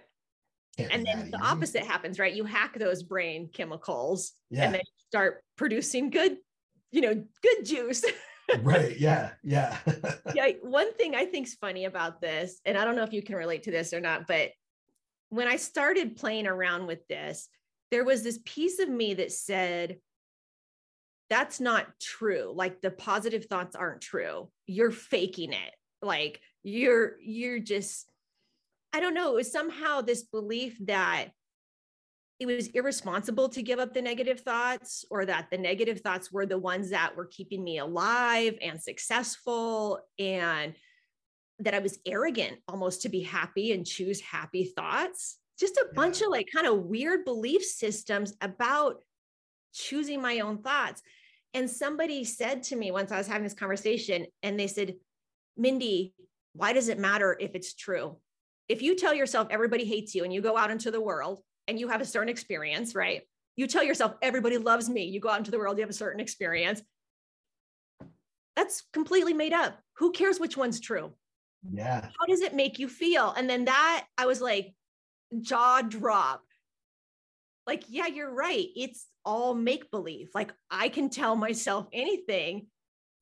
Can't 0.79 0.93
and 0.93 1.05
then 1.05 1.31
the 1.33 1.39
easy. 1.39 1.45
opposite 1.45 1.83
happens 1.85 2.21
right? 2.21 2.33
You 2.33 2.45
hack 2.45 2.79
those 2.79 3.03
brain 3.03 3.51
chemicals 3.53 4.33
yeah. 4.49 4.67
and 4.67 4.75
then 4.75 4.83
start 5.09 5.43
producing 5.57 6.11
good 6.11 6.37
you 6.93 7.01
know 7.01 7.15
good 7.15 7.65
juice 7.65 8.05
right. 8.61 8.99
Yeah. 8.99 9.31
Yeah. 9.43 9.77
yeah. 10.35 10.51
One 10.63 10.93
thing 10.95 11.15
I 11.15 11.25
think 11.25 11.47
is 11.47 11.55
funny 11.55 11.85
about 11.85 12.21
this, 12.21 12.61
and 12.65 12.77
I 12.77 12.85
don't 12.85 12.97
know 12.97 13.05
if 13.05 13.13
you 13.13 13.23
can 13.23 13.37
relate 13.37 13.65
to 13.65 13.71
this 13.71 13.93
or 13.93 14.01
not, 14.01 14.27
but 14.27 14.51
when 15.31 15.49
I 15.49 15.57
started 15.57 16.17
playing 16.17 16.47
around 16.47 16.87
with 16.87 17.07
this, 17.09 17.49
there 17.91 18.05
was 18.05 18.23
this 18.23 18.39
piece 18.45 18.79
of 18.79 18.89
me 18.89 19.15
that 19.15 19.33
said, 19.33 19.99
that's 21.31 21.61
not 21.61 21.87
true. 22.01 22.53
Like 22.55 22.83
the 22.83 22.91
positive 22.91 23.47
thoughts 23.47 23.75
aren't 23.75 24.03
true. 24.03 24.51
You're 24.67 24.91
faking 24.91 25.53
it. 25.53 25.75
Like 26.03 26.41
you're, 26.63 27.13
you're 27.23 27.59
just, 27.59 28.11
I 28.93 29.01
don't 29.01 29.15
know. 29.15 29.33
It 29.33 29.37
was 29.37 29.53
somehow 29.53 30.03
this 30.03 30.23
belief 30.23 30.77
that 30.87 31.29
it 32.51 32.57
was 32.57 32.69
irresponsible 32.69 33.49
to 33.51 33.63
give 33.63 33.79
up 33.79 33.95
the 33.95 34.03
negative 34.03 34.41
thoughts 34.41 35.05
or 35.11 35.25
that 35.27 35.49
the 35.51 35.59
negative 35.59 36.01
thoughts 36.01 36.33
were 36.33 36.47
the 36.47 36.59
ones 36.59 36.91
that 36.91 37.17
were 37.17 37.27
keeping 37.27 37.63
me 37.63 37.79
alive 37.79 38.57
and 38.63 38.81
successful 38.81 40.01
and 40.19 40.75
that 41.61 41.75
I 41.75 41.79
was 41.79 41.99
arrogant 42.07 42.59
almost 42.67 43.03
to 43.03 43.09
be 43.09 43.21
happy 43.21 43.73
and 43.73 43.87
choose 43.87 44.21
happy 44.21 44.65
thoughts. 44.65 45.39
Just 45.59 45.77
a 45.77 45.95
bunch 45.95 46.21
yeah. 46.21 46.27
of 46.27 46.33
like 46.33 46.49
kind 46.53 46.67
of 46.67 46.85
weird 46.85 47.25
belief 47.25 47.63
systems 47.65 48.35
about 48.41 48.97
choosing 49.73 50.21
my 50.21 50.41
own 50.41 50.59
thoughts. 50.59 51.03
And 51.55 51.69
somebody 51.69 52.25
said 52.25 52.63
to 52.65 52.77
me 52.77 52.91
once 52.91 53.13
I 53.13 53.19
was 53.19 53.27
having 53.27 53.45
this 53.45 53.55
conversation, 53.55 54.27
and 54.43 54.59
they 54.59 54.67
said, 54.67 54.95
Mindy, 55.57 56.15
why 56.55 56.73
does 56.73 56.89
it 56.89 56.99
matter 56.99 57.37
if 57.39 57.55
it's 57.55 57.75
true? 57.75 58.17
If 58.69 58.83
you 58.83 58.97
tell 58.97 59.15
yourself 59.15 59.49
everybody 59.51 59.85
hates 59.85 60.15
you 60.15 60.25
and 60.25 60.33
you 60.33 60.41
go 60.41 60.57
out 60.57 60.71
into 60.71 60.91
the 60.91 61.01
world 61.01 61.43
and 61.69 61.79
you 61.79 61.89
have 61.89 62.01
a 62.01 62.07
certain 62.07 62.29
experience, 62.29 62.95
right? 62.95 63.23
You 63.57 63.67
tell 63.67 63.83
yourself, 63.83 64.15
everybody 64.23 64.59
loves 64.59 64.89
me. 64.89 65.05
You 65.05 65.21
go 65.21 65.29
out 65.29 65.39
into 65.39 65.51
the 65.51 65.59
world, 65.59 65.77
you 65.77 65.83
have 65.83 65.91
a 65.91 65.95
certain 65.95 66.21
experience. 66.21 66.83
That's 68.57 68.83
completely 68.93 69.35
made 69.35 69.53
up. 69.53 69.79
Who 69.99 70.13
cares 70.13 70.41
which 70.41 70.57
one's 70.57 70.81
true? 70.81 71.13
Yeah. 71.73 72.01
How 72.03 72.27
does 72.27 72.41
it 72.41 72.55
make 72.55 72.79
you 72.79 72.89
feel? 72.89 73.33
And 73.37 73.49
then 73.49 73.67
that, 73.67 74.07
I 74.19 74.27
was 74.27 74.41
like, 74.41 74.75
jaw 75.41 75.83
drop. 75.83 76.43
Like, 77.67 77.85
yeah, 77.89 78.09
you're 78.09 78.33
right. 78.33 78.67
It's 78.75 79.07
all 79.25 79.55
make 79.55 79.91
believe. 79.91 80.31
Like, 80.35 80.53
I 80.71 80.89
can 80.89 81.09
tell 81.09 81.37
myself 81.37 81.87
anything, 81.93 82.67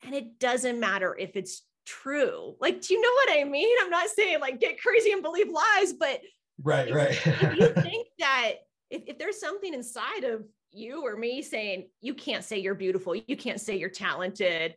and 0.02 0.14
it 0.14 0.38
doesn't 0.38 0.80
matter 0.80 1.14
if 1.18 1.36
it's 1.36 1.62
true. 1.86 2.56
Like, 2.60 2.80
do 2.80 2.94
you 2.94 3.00
know 3.00 3.12
what 3.12 3.38
I 3.38 3.44
mean? 3.44 3.76
I'm 3.80 3.90
not 3.90 4.08
saying 4.08 4.40
like 4.40 4.60
get 4.60 4.80
crazy 4.80 5.12
and 5.12 5.22
believe 5.22 5.48
lies, 5.50 5.92
but 5.92 6.20
Right, 6.62 6.92
right. 6.92 7.18
if 7.26 7.56
you 7.56 7.68
think 7.82 8.08
that 8.18 8.52
if, 8.90 9.02
if 9.06 9.18
there's 9.18 9.40
something 9.40 9.72
inside 9.72 10.24
of 10.24 10.44
you 10.72 11.04
or 11.04 11.16
me 11.16 11.42
saying, 11.42 11.88
you 12.00 12.14
can't 12.14 12.44
say 12.44 12.58
you're 12.58 12.74
beautiful, 12.74 13.14
you 13.14 13.36
can't 13.36 13.60
say 13.60 13.76
you're 13.76 13.88
talented. 13.88 14.74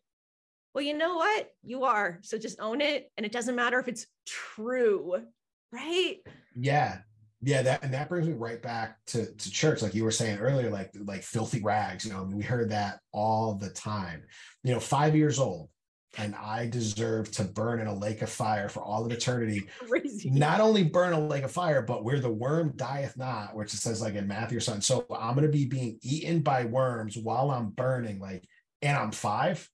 Well, 0.73 0.83
you 0.83 0.97
know 0.97 1.15
what? 1.15 1.51
You 1.63 1.83
are. 1.83 2.19
So 2.23 2.37
just 2.37 2.59
own 2.59 2.81
it. 2.81 3.11
And 3.17 3.25
it 3.25 3.31
doesn't 3.31 3.55
matter 3.55 3.79
if 3.79 3.87
it's 3.87 4.07
true. 4.25 5.23
right 5.71 6.17
yeah 6.55 6.99
yeah 7.41 7.61
that 7.61 7.83
and 7.83 7.93
that 7.93 8.07
brings 8.07 8.27
me 8.27 8.33
right 8.33 8.61
back 8.61 8.97
to 9.05 9.33
to 9.35 9.51
church 9.51 9.81
like 9.81 9.93
you 9.93 10.03
were 10.03 10.11
saying 10.11 10.37
earlier 10.39 10.69
like 10.69 10.91
like 11.05 11.23
filthy 11.23 11.61
rags 11.61 12.05
you 12.05 12.11
know 12.11 12.21
I 12.21 12.25
mean, 12.25 12.37
we 12.37 12.43
heard 12.43 12.69
that 12.69 12.99
all 13.11 13.55
the 13.55 13.69
time 13.69 14.23
you 14.63 14.73
know 14.73 14.79
five 14.79 15.15
years 15.15 15.39
old 15.39 15.69
and 16.17 16.35
i 16.35 16.67
deserve 16.67 17.31
to 17.31 17.43
burn 17.43 17.79
in 17.79 17.87
a 17.87 17.93
lake 17.93 18.21
of 18.21 18.29
fire 18.29 18.69
for 18.69 18.81
all 18.81 19.05
of 19.05 19.11
eternity. 19.11 19.63
Not 20.25 20.61
only 20.61 20.83
burn 20.83 21.13
a 21.13 21.19
lake 21.19 21.43
of 21.43 21.51
fire 21.51 21.81
but 21.81 22.03
where 22.03 22.19
the 22.19 22.29
worm 22.29 22.73
dieth 22.75 23.17
not 23.17 23.55
which 23.55 23.73
it 23.73 23.77
says 23.77 24.01
like 24.01 24.15
in 24.15 24.27
matthew 24.27 24.57
or 24.57 24.61
something. 24.61 24.81
So 24.81 25.05
i'm 25.15 25.35
going 25.35 25.45
to 25.45 25.51
be 25.51 25.65
being 25.65 25.99
eaten 26.01 26.41
by 26.41 26.65
worms 26.65 27.17
while 27.17 27.51
i'm 27.51 27.69
burning 27.69 28.19
like 28.19 28.47
and 28.81 28.97
i'm 28.97 29.11
five 29.11 29.67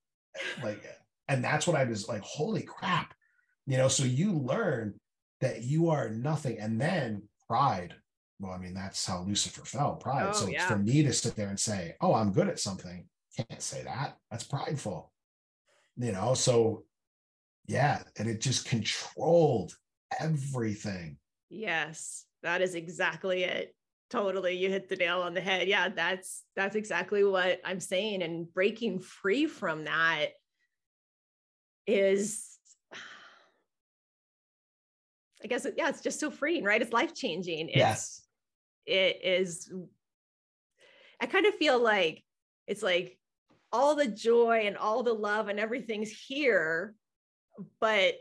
like 0.63 0.83
and 1.27 1.43
that's 1.43 1.67
what 1.67 1.75
i 1.75 1.83
was 1.83 2.07
like 2.07 2.21
holy 2.21 2.61
crap. 2.61 3.13
You 3.65 3.77
know 3.77 3.87
so 3.87 4.03
you 4.03 4.33
learn 4.33 4.95
that 5.41 5.63
you 5.63 5.89
are 5.89 6.09
nothing 6.09 6.59
and 6.59 6.79
then 6.79 7.23
pride. 7.47 7.95
Well 8.39 8.53
i 8.53 8.57
mean 8.57 8.73
that's 8.73 9.05
how 9.05 9.23
lucifer 9.23 9.65
fell 9.65 9.95
pride. 9.95 10.29
Oh, 10.29 10.33
so 10.33 10.47
yeah. 10.47 10.67
for 10.67 10.77
me 10.77 11.03
to 11.03 11.13
sit 11.13 11.35
there 11.35 11.49
and 11.49 11.59
say 11.59 11.95
oh 12.01 12.13
i'm 12.13 12.31
good 12.31 12.47
at 12.47 12.59
something 12.59 13.05
can't 13.37 13.61
say 13.61 13.83
that. 13.83 14.17
That's 14.29 14.43
prideful 14.43 15.11
you 15.99 16.11
know 16.11 16.33
so 16.33 16.83
yeah 17.67 18.01
and 18.17 18.27
it 18.27 18.41
just 18.41 18.65
controlled 18.65 19.73
everything. 20.19 21.17
Yes 21.49 22.25
that 22.41 22.61
is 22.61 22.73
exactly 22.73 23.43
it. 23.43 23.75
Totally 24.09 24.57
you 24.57 24.69
hit 24.69 24.89
the 24.89 24.95
nail 24.95 25.21
on 25.21 25.33
the 25.35 25.41
head. 25.41 25.67
Yeah 25.67 25.89
that's 25.89 26.43
that's 26.55 26.75
exactly 26.75 27.23
what 27.23 27.59
i'm 27.63 27.79
saying 27.79 28.23
and 28.23 28.51
breaking 28.53 28.99
free 28.99 29.45
from 29.45 29.83
that 29.85 30.29
is 31.85 32.57
i 35.43 35.47
guess 35.47 35.67
yeah 35.77 35.89
it's 35.89 36.01
just 36.01 36.19
so 36.19 36.31
freeing 36.31 36.63
right? 36.63 36.81
It's 36.81 36.93
life 36.93 37.13
changing 37.13 37.69
yes. 37.69 38.21
it 38.85 39.19
is 39.23 39.71
i 41.21 41.25
kind 41.25 41.45
of 41.45 41.55
feel 41.55 41.81
like 41.81 42.23
it's 42.67 42.83
like 42.83 43.18
all 43.71 43.95
the 43.95 44.07
joy 44.07 44.63
and 44.65 44.77
all 44.77 45.03
the 45.03 45.13
love 45.13 45.47
and 45.47 45.59
everything's 45.59 46.11
here 46.11 46.93
but 47.79 48.15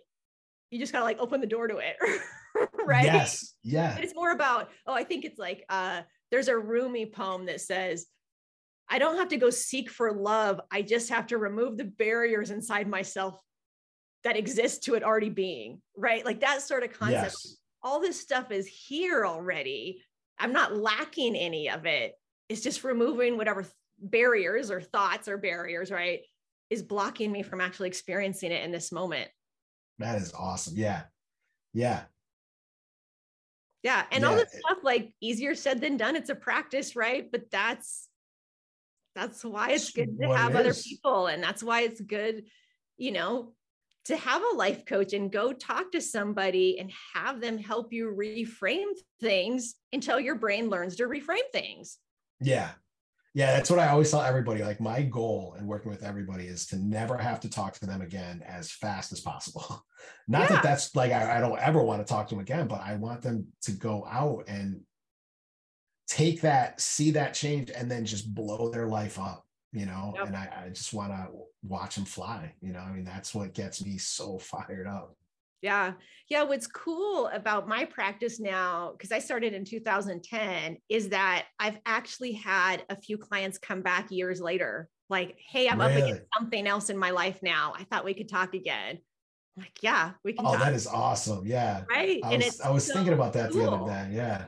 you 0.70 0.78
just 0.78 0.92
gotta 0.92 1.05
like 1.05 1.18
open 1.18 1.40
the 1.40 1.46
door 1.46 1.68
to 1.68 1.78
it 1.78 1.96
right? 2.86 3.05
Yes 3.05 3.55
yeah. 3.62 3.94
But 3.94 4.05
it's 4.05 4.14
more 4.14 4.32
about 4.32 4.70
oh 4.86 4.94
i 4.94 5.05
think 5.05 5.24
it's 5.24 5.38
like 5.38 5.64
uh 5.68 6.03
there's 6.30 6.49
a 6.49 6.59
rumi 6.59 7.07
poem 7.07 7.46
that 7.46 7.61
says 7.61 8.07
i 8.88 8.99
don't 8.99 9.16
have 9.16 9.28
to 9.28 9.36
go 9.36 9.51
seek 9.51 9.90
for 9.90 10.12
love 10.12 10.61
i 10.70 10.82
just 10.82 11.11
have 11.11 11.28
to 11.28 11.38
remove 11.38 11.76
the 11.76 11.84
barriers 11.84 12.51
inside 12.51 12.88
myself 12.88 13.40
that 14.24 14.36
exist 14.36 14.84
to 14.84 14.94
it 14.94 15.03
already 15.03 15.30
being 15.30 15.80
right? 15.99 16.24
Like 16.24 16.40
that 16.40 16.62
sort 16.62 16.84
of 16.84 16.92
concept. 16.92 17.36
Yes. 17.44 17.57
All 17.82 18.01
this 18.01 18.20
stuff 18.20 18.51
is 18.51 18.66
here 18.66 19.26
already. 19.26 20.03
I'm 20.38 20.53
not 20.53 20.76
lacking 20.76 21.36
any 21.36 21.68
of 21.68 21.86
it. 21.86 22.14
It's 22.49 22.61
just 22.61 22.84
removing 22.84 23.36
whatever 23.36 23.66
barriers 24.01 24.70
or 24.70 24.80
thoughts 24.80 25.28
or 25.28 25.36
barriers, 25.38 25.90
right? 25.90 26.20
Is 26.70 26.82
blocking 26.82 27.32
me 27.32 27.42
from 27.42 27.61
actually 27.61 27.88
experiencing 27.88 28.53
it 28.53 28.64
in 28.64 28.72
this 28.72 28.92
moment. 28.92 29.30
that 29.99 30.16
is 30.20 30.32
awesome 30.34 30.74
yeah 30.76 31.05
yeah 31.72 32.05
Yeah. 33.82 34.05
And 34.11 34.24
all 34.24 34.32
Yeah. 34.32 34.44
this 34.44 34.53
stuff, 34.61 34.78
like 34.82 35.12
easier 35.20 35.55
said 35.55 35.80
than 35.80 35.96
done. 35.96 36.16
It's 36.16 36.30
a 36.30 36.34
practice, 36.34 36.96
right? 36.96 37.30
But 37.30 37.51
that's 37.51 38.09
that's 39.14 39.44
why 39.44 39.70
it's 39.70 39.88
It's 39.88 39.90
good 39.90 40.18
to 40.20 40.28
what 40.28 40.38
have 40.38 40.55
other 40.55 40.74
people. 40.74 41.26
And 41.26 41.42
that's 41.42 41.62
why 41.62 41.82
it's 41.82 42.01
good, 42.01 42.44
you 42.96 43.12
know, 43.12 43.55
to 44.05 44.16
have 44.16 44.42
a 44.42 44.57
life 44.57 44.84
coach 44.86 45.12
and 45.12 45.30
go 45.30 45.53
talk 45.53 45.92
to 45.92 46.01
somebody 46.01 46.78
and 46.78 46.90
have 47.14 47.40
them 47.40 47.59
help 47.59 47.92
you 47.92 48.07
reframe 48.16 48.92
things 49.20 49.74
until 49.92 50.18
your 50.20 50.36
brain 50.36 50.68
learns 50.70 50.96
to 50.96 51.05
reframe 51.05 51.51
things. 51.53 51.99
Yeah. 52.40 52.70
Yeah, 53.39 53.53
that's 53.53 53.70
what 53.70 53.78
I 53.78 53.86
always 53.91 54.11
tell 54.11 54.22
everybody. 54.22 54.64
Like 54.64 54.80
my 54.80 55.01
goal 55.03 55.55
in 55.61 55.64
working 55.68 55.93
with 55.93 56.03
everybody 56.03 56.49
is 56.49 56.66
to 56.66 56.76
never 56.76 57.16
have 57.16 57.39
to 57.39 57.49
talk 57.49 57.74
to 57.74 57.86
them 57.86 58.01
again 58.03 58.43
as 58.45 58.72
fast 58.72 59.12
as 59.12 59.20
possible. 59.20 59.86
Not 60.26 60.41
Yeah. 60.41 60.57
that 60.57 60.62
that's 60.64 60.97
like 60.97 61.12
I, 61.12 61.36
I 61.36 61.41
don't 61.41 61.61
ever 61.61 61.80
want 61.80 62.05
to 62.05 62.12
talk 62.12 62.26
to 62.28 62.34
them 62.34 62.43
again, 62.43 62.66
but 62.66 62.80
I 62.80 62.97
want 62.97 63.22
them 63.22 63.47
to 63.62 63.70
go 63.70 64.05
out 64.11 64.47
and 64.49 64.80
take 66.09 66.41
that, 66.41 66.80
see 66.80 67.12
that 67.12 67.32
change, 67.32 67.70
and 67.70 67.89
then 67.89 68.05
just 68.05 68.34
blow 68.34 68.70
their 68.70 68.89
life 68.89 69.20
up, 69.20 69.47
you 69.70 69.86
know. 69.86 70.14
Yep. 70.16 70.26
And 70.26 70.36
I, 70.36 70.64
I 70.64 70.68
just 70.70 70.93
want 70.93 71.12
to 71.12 71.28
watch 71.62 71.95
them 71.95 72.07
fly, 72.07 72.53
you 72.61 72.72
know. 72.72 72.80
I 72.80 72.91
mean, 72.91 73.05
that's 73.05 73.36
what 73.36 73.55
gets 73.55 73.84
me 73.84 73.99
so 73.99 74.39
fired 74.39 74.89
up. 74.89 75.14
Yeah. 75.62 75.94
Yeah. 76.28 76.42
What's 76.44 76.66
cool 76.66 77.26
about 77.28 77.66
my 77.68 77.84
practice 77.84 78.38
now, 78.38 78.92
because 78.92 79.12
I 79.12 79.18
started 79.18 79.54
in 79.54 79.64
2010, 79.64 80.76
is 80.88 81.09
that 81.09 81.46
I've 81.59 81.78
actually 81.84 82.32
had 82.32 82.84
a 82.88 82.96
few 82.96 83.18
clients 83.18 83.59
come 83.59 83.82
back 83.82 84.11
years 84.11 84.40
later, 84.40 84.88
like, 85.11 85.36
hey, 85.50 85.68
I'm 85.68 85.80
up 85.80 85.88
Really? 85.90 86.02
against 86.02 86.22
something 86.36 86.66
else 86.66 86.90
in 86.90 86.98
my 86.98 87.11
life 87.11 87.40
now. 87.42 87.72
I 87.76 87.84
thought 87.84 88.04
we 88.04 88.14
could 88.14 88.28
talk 88.28 88.54
again. 88.54 88.98
I'm 89.56 89.62
like, 89.62 89.82
yeah, 89.82 90.12
we 90.24 90.32
can 90.32 90.46
Oh, 90.46 90.52
talk. 90.52 90.61
that 90.61 90.74
is 90.74 90.86
awesome. 90.86 91.44
Yeah. 91.46 91.82
right. 91.90 92.20
I 92.22 92.34
and 92.34 92.42
was 92.44 92.46
it's 92.54 92.61
I 92.61 92.70
was 92.70 92.86
so 92.86 92.94
thinking 92.94 93.14
about 93.14 93.32
that 93.32 93.52
the 93.52 93.66
other 93.68 93.84
day. 93.84 94.11
Yeah. 94.14 94.44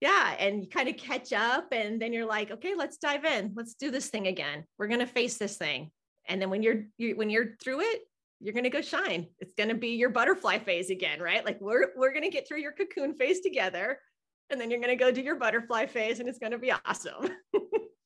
Yeah. 0.00 0.34
And 0.38 0.62
you 0.62 0.68
kind 0.68 0.88
of 0.88 0.96
catch 0.96 1.32
up 1.32 1.68
and 1.72 2.00
then 2.00 2.12
you're 2.12 2.26
like, 2.26 2.50
okay, 2.50 2.74
let's 2.76 2.96
dive 2.98 3.24
in. 3.24 3.52
Let's 3.54 3.74
do 3.74 3.90
this 3.90 4.08
thing 4.08 4.26
again. 4.26 4.64
We're 4.78 4.88
going 4.88 5.00
to 5.00 5.06
face 5.06 5.38
this 5.38 5.56
thing. 5.56 5.90
And 6.28 6.40
then 6.42 6.50
when 6.50 6.62
you're, 6.62 6.84
you, 6.98 7.16
when 7.16 7.30
you're 7.30 7.56
through 7.62 7.80
it, 7.80 8.00
you're 8.40 8.54
going 8.54 8.64
to 8.64 8.70
go 8.70 8.80
shine. 8.82 9.26
It's 9.38 9.54
going 9.54 9.68
to 9.68 9.74
be 9.74 9.90
your 9.96 10.10
butterfly 10.10 10.58
phase 10.58 10.90
again, 10.90 11.20
right? 11.20 11.44
Like 11.44 11.60
we're, 11.60 11.88
we're 11.96 12.12
going 12.12 12.24
to 12.24 12.30
get 12.30 12.46
through 12.46 12.60
your 12.60 12.72
cocoon 12.72 13.14
phase 13.14 13.40
together. 13.40 13.98
And 14.50 14.60
then 14.60 14.70
you're 14.70 14.80
going 14.80 14.96
to 14.96 15.04
go 15.04 15.10
do 15.10 15.20
your 15.20 15.36
butterfly 15.36 15.86
phase 15.86 16.20
and 16.20 16.28
it's 16.28 16.38
going 16.38 16.52
to 16.52 16.58
be 16.58 16.72
awesome. 16.72 17.28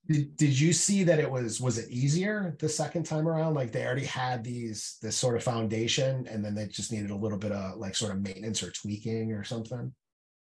Did, 0.09 0.37
did 0.37 0.61
you 0.61 0.73
see 0.73 1.05
that 1.05 1.21
it 1.21 1.31
was 1.31 1.61
was 1.61 1.79
it 1.79 1.89
easier 1.89 2.57
the 2.59 2.69
second 2.69 3.05
time 3.05 3.29
around? 3.29 3.55
Like 3.55 3.71
they 3.71 3.87
already 3.87 4.05
had 4.05 4.43
these 4.43 4.99
this 5.01 5.17
sort 5.17 5.37
of 5.37 5.45
foundation, 5.45 6.27
and 6.29 6.45
then 6.45 6.57
they 6.57 6.67
just 6.67 6.91
needed 6.91 7.13
a 7.13 7.17
little 7.17 7.39
bit 7.39 7.53
of 7.53 7.79
like 7.79 7.95
sort 7.95 8.11
of 8.11 8.21
maintenance 8.21 8.65
or 8.65 8.73
tweaking 8.73 9.33
or 9.33 9.45
something. 9.45 9.79
Um, 9.79 9.95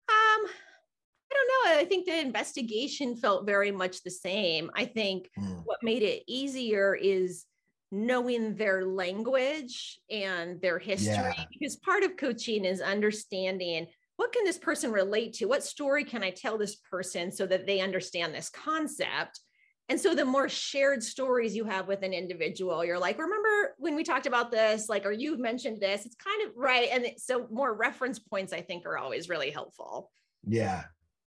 I 0.09 1.35
don't 1.35 1.75
know. 1.75 1.79
I 1.79 1.85
think 1.85 2.07
the 2.07 2.19
investigation 2.19 3.17
felt 3.17 3.45
very 3.45 3.71
much 3.71 4.03
the 4.03 4.11
same. 4.11 4.71
I 4.75 4.87
think 4.87 5.29
Hmm. 5.37 5.59
what 5.65 5.83
made 5.83 6.03
it 6.03 6.23
easier 6.27 6.95
is 6.95 7.45
knowing 7.91 8.55
their 8.57 8.85
language 8.85 10.01
and 10.11 10.61
their 10.61 10.79
history 10.79 11.15
Yeah. 11.15 11.45
because 11.53 11.77
part 11.77 12.03
of 12.03 12.17
coaching 12.17 12.65
is 12.65 12.81
understanding 12.81 13.87
what 14.17 14.33
can 14.33 14.45
this 14.45 14.59
person 14.59 14.93
relate 14.93 15.33
to? 15.35 15.47
What 15.47 15.65
story 15.65 16.05
can 16.05 16.23
i 16.23 16.31
tell 16.31 16.57
this 16.57 16.77
person 16.77 17.33
so 17.33 17.47
that 17.47 17.67
they 17.67 17.81
understand 17.81 18.33
this 18.35 18.49
concept? 18.49 19.41
And 19.89 20.01
so 20.01 20.15
the 20.15 20.25
more 20.25 20.49
shared 20.49 21.03
stories 21.03 21.55
you 21.55 21.65
have 21.65 21.89
with 21.89 22.03
an 22.03 22.13
individual 22.13 22.85
you're 22.85 22.99
like 22.99 23.19
remember 23.19 23.75
when 23.79 23.97
we 23.97 24.05
talked 24.05 24.27
about 24.27 24.51
this? 24.53 24.89
Like 24.89 25.05
or 25.05 25.13
you've 25.13 25.41
mentioned 25.41 25.81
this. 25.81 26.07
It's 26.07 26.15
kind 26.15 26.49
of 26.49 26.57
right 26.57 26.89
and 26.93 27.07
so 27.19 27.47
more 27.51 27.75
reference 27.75 28.19
points 28.19 28.53
i 28.53 28.61
think 28.61 28.87
are 28.87 28.97
always 28.99 29.29
really 29.29 29.51
helpful. 29.51 30.11
Yeah, 30.47 30.85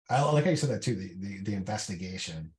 I 0.08 0.22
like 0.22 0.44
how 0.44 0.50
you 0.50 0.56
said 0.56 0.70
that 0.70 0.82
too. 0.82 0.94
The 0.94 1.14
the, 1.18 1.38
the 1.42 1.54
investigation, 1.54 2.52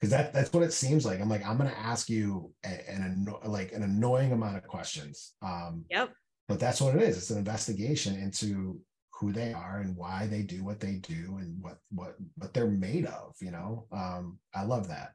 because 0.00 0.10
that 0.10 0.32
that's 0.32 0.52
what 0.52 0.62
it 0.62 0.72
seems 0.72 1.04
like. 1.04 1.20
I'm 1.20 1.28
like 1.28 1.44
I'm 1.44 1.58
going 1.58 1.68
to 1.70 1.78
ask 1.78 2.08
you 2.08 2.52
a- 2.64 2.90
an 2.90 3.26
like 3.44 3.72
an 3.72 3.82
annoying 3.82 4.32
amount 4.32 4.56
of 4.56 4.66
questions. 4.66 5.34
Um, 5.42 5.84
Yep. 5.90 6.12
But 6.48 6.58
that's 6.58 6.80
what 6.80 6.96
it 6.96 7.02
is. 7.02 7.16
It's 7.16 7.30
an 7.30 7.38
investigation 7.38 8.16
into 8.16 8.80
who 9.14 9.32
they 9.32 9.52
are 9.52 9.78
and 9.78 9.96
why 9.96 10.26
they 10.26 10.42
do 10.42 10.64
what 10.64 10.80
they 10.80 10.94
do 10.94 11.36
and 11.38 11.62
what 11.62 11.78
what 11.90 12.16
what 12.36 12.54
they're 12.54 12.66
made 12.70 13.06
of. 13.06 13.34
You 13.40 13.50
know, 13.52 13.86
um, 13.92 14.38
I 14.54 14.64
love 14.64 14.88
that. 14.88 15.12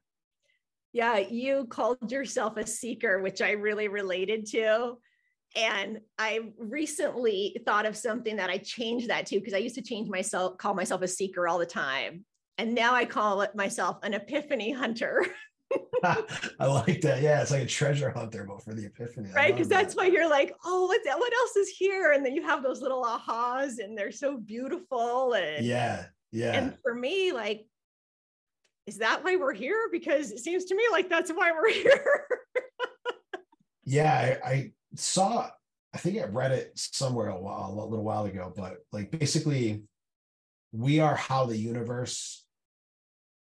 Yeah, 0.94 1.18
you 1.18 1.66
called 1.66 2.10
yourself 2.10 2.56
a 2.56 2.66
seeker, 2.66 3.22
which 3.22 3.42
I 3.42 3.52
really 3.52 3.90
related 3.90 4.46
to. 4.52 4.98
And 5.58 6.00
I 6.18 6.52
recently 6.58 7.58
thought 7.66 7.86
of 7.86 7.98
something 7.98 8.38
that 8.38 8.50
I 8.50 8.58
changed 8.60 9.10
that 9.10 9.26
to 9.28 9.40
because 9.40 9.54
I 9.54 9.58
used 9.58 9.76
to 9.76 9.82
change 9.82 10.10
myself, 10.10 10.58
call 10.58 10.74
myself 10.74 11.02
a 11.02 11.08
seeker 11.08 11.48
all 11.48 11.58
the 11.58 11.66
time. 11.66 12.26
And 12.58 12.74
now 12.74 12.94
I 12.94 13.06
call 13.06 13.42
it 13.42 13.56
myself 13.56 13.98
an 14.04 14.14
epiphany 14.14 14.72
hunter, 14.72 15.26
I 16.04 16.66
like 16.68 17.02
that. 17.02 17.22
Yeah, 17.22 17.42
it's 17.42 17.52
like 17.52 17.64
a 17.64 17.68
treasure 17.68 18.10
hunter, 18.12 18.46
but 18.48 18.64
for 18.64 18.74
the 18.74 18.86
epiphany. 18.86 19.30
Right? 19.34 19.54
Because 19.54 19.68
that's 19.68 19.96
why 19.96 20.06
you're 20.06 20.30
like, 20.30 20.54
oh, 20.64 20.86
what's 20.86 21.06
that? 21.06 21.18
What 21.18 21.34
else 21.34 21.56
is 21.56 21.70
here? 21.70 22.12
And 22.12 22.26
then 22.26 22.36
you 22.36 22.44
have 22.44 22.64
those 22.64 22.82
little 22.82 23.04
ahas 23.04 23.80
and 23.84 23.98
they're 23.98 24.12
so 24.12 24.38
beautiful. 24.38 25.34
And, 25.34 25.66
Yeah, 25.66 26.06
yeah. 26.32 26.52
and 26.54 26.78
for 26.84 26.94
me, 26.94 27.32
like, 27.32 27.66
is 28.86 29.00
that 29.00 29.24
why 29.24 29.36
we're 29.36 29.54
here? 29.54 29.90
Because 29.92 30.32
it 30.32 30.40
seems 30.40 30.66
to 30.66 30.76
me 30.76 30.84
like 30.92 31.10
that's 31.10 31.32
why 31.32 31.52
we're 31.52 31.72
here. 31.74 32.28
yeah 33.84 34.38
I, 34.44 34.50
I 34.50 34.72
saw 34.96 35.50
i 35.94 35.98
think 35.98 36.18
i 36.20 36.24
read 36.26 36.52
it 36.52 36.72
somewhere 36.76 37.30
a 37.30 37.40
while 37.40 37.70
a 37.72 37.86
little 37.88 38.04
while 38.04 38.26
ago 38.26 38.52
but 38.56 38.78
like 38.92 39.12
basically 39.12 39.84
we 40.72 41.00
are 41.00 41.16
how 41.16 41.46
the 41.46 41.58
universe 41.58 42.45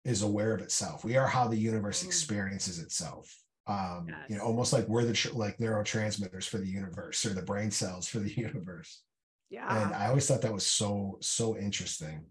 is 0.05 0.21
aware 0.21 0.53
of 0.53 0.61
itself 0.61 1.03
we 1.03 1.17
are 1.17 1.27
how 1.27 1.47
the 1.47 1.57
universe 1.57 2.03
Mm. 2.03 2.07
experiences 2.07 2.79
itself 2.79 3.35
um 3.67 4.07
you 4.29 4.37
know 4.37 4.43
almost 4.43 4.71
like 4.71 4.87
we're 4.87 5.03
the 5.03 5.13
tr- 5.13 5.33
like 5.33 5.57
neurotransmitters 5.57 6.47
for 6.47 6.59
the 6.59 6.67
universe 6.67 7.25
or 7.25 7.33
the 7.33 7.41
brain 7.41 7.71
cells 7.71 8.07
for 8.07 8.19
the 8.19 8.31
universe 8.47 9.01
Yeah. 9.49 9.83
And 9.85 9.93
I 9.93 10.07
always 10.07 10.27
thought 10.27 10.41
that 10.41 10.53
was 10.53 10.65
so, 10.65 11.17
so 11.21 11.55
interesting. 11.55 12.25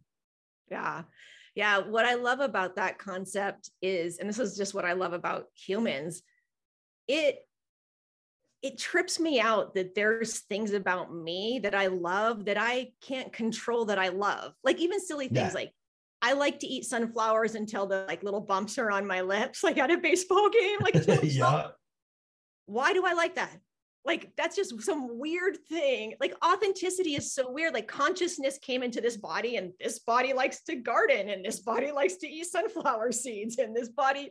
Yeah. 0.71 1.03
Yeah. 1.55 1.79
What 1.79 2.05
I 2.05 2.15
love 2.15 2.41
about 2.41 2.75
that 2.77 2.99
concept 2.99 3.71
is, 3.81 4.19
and 4.19 4.29
this 4.29 4.41
is 4.41 4.57
just 4.57 4.75
what 4.75 4.85
I 4.85 4.95
love 4.95 5.13
about 5.13 5.47
humans, 5.55 6.23
it 7.07 7.39
it 8.63 8.79
trips 8.79 9.21
me 9.21 9.41
out 9.41 9.75
that 9.75 9.95
there's 9.95 10.41
things 10.49 10.73
about 10.73 11.15
me 11.15 11.61
that 11.63 11.75
I 11.75 11.87
love 11.89 12.47
that 12.47 12.59
I 12.59 12.93
can't 13.01 13.33
control 13.33 13.85
that 13.87 13.99
I 13.99 14.09
love. 14.09 14.55
Like 14.65 14.81
even 14.81 15.01
silly 15.01 15.29
things 15.29 15.53
yeah. 15.55 15.61
like 15.61 15.73
I 16.25 16.33
like 16.33 16.59
to 16.61 16.67
eat 16.67 16.87
sunflowers 16.87 17.55
until 17.55 17.87
the 17.87 18.07
like 18.09 18.23
little 18.23 18.41
bumps 18.41 18.79
are 18.79 18.91
on 18.91 19.07
my 19.07 19.21
lips, 19.21 19.63
like 19.63 19.77
at 19.77 19.91
a 19.91 19.99
baseball 19.99 20.49
game. 20.49 20.79
Like, 20.81 20.95
yeah. 21.23 21.69
why 22.65 22.95
do 22.95 23.05
I 23.05 23.13
like 23.13 23.35
that? 23.35 23.51
Like, 24.07 24.33
that's 24.37 24.57
just 24.57 24.83
some 24.83 25.19
weird 25.19 25.59
thing. 25.69 26.15
Like, 26.21 26.35
authenticity 26.45 27.15
is 27.15 27.33
so 27.33 27.51
weird. 27.51 27.75
Like, 27.75 27.89
consciousness 27.89 28.59
came 28.59 28.83
into 28.83 29.01
this 29.01 29.17
body, 29.17 29.57
and 29.57 29.73
this 29.81 29.99
body 29.99 30.35
likes 30.35 30.63
to 30.65 30.77
garden, 30.77 31.31
and 31.31 31.45
this 31.45 31.61
body 31.61 31.91
likes 31.91 32.17
to 32.17 32.27
eat 32.27 32.47
sunflower 32.47 33.13
seeds, 33.13 33.59
and 33.59 33.75
this 33.75 33.89
body, 33.89 34.31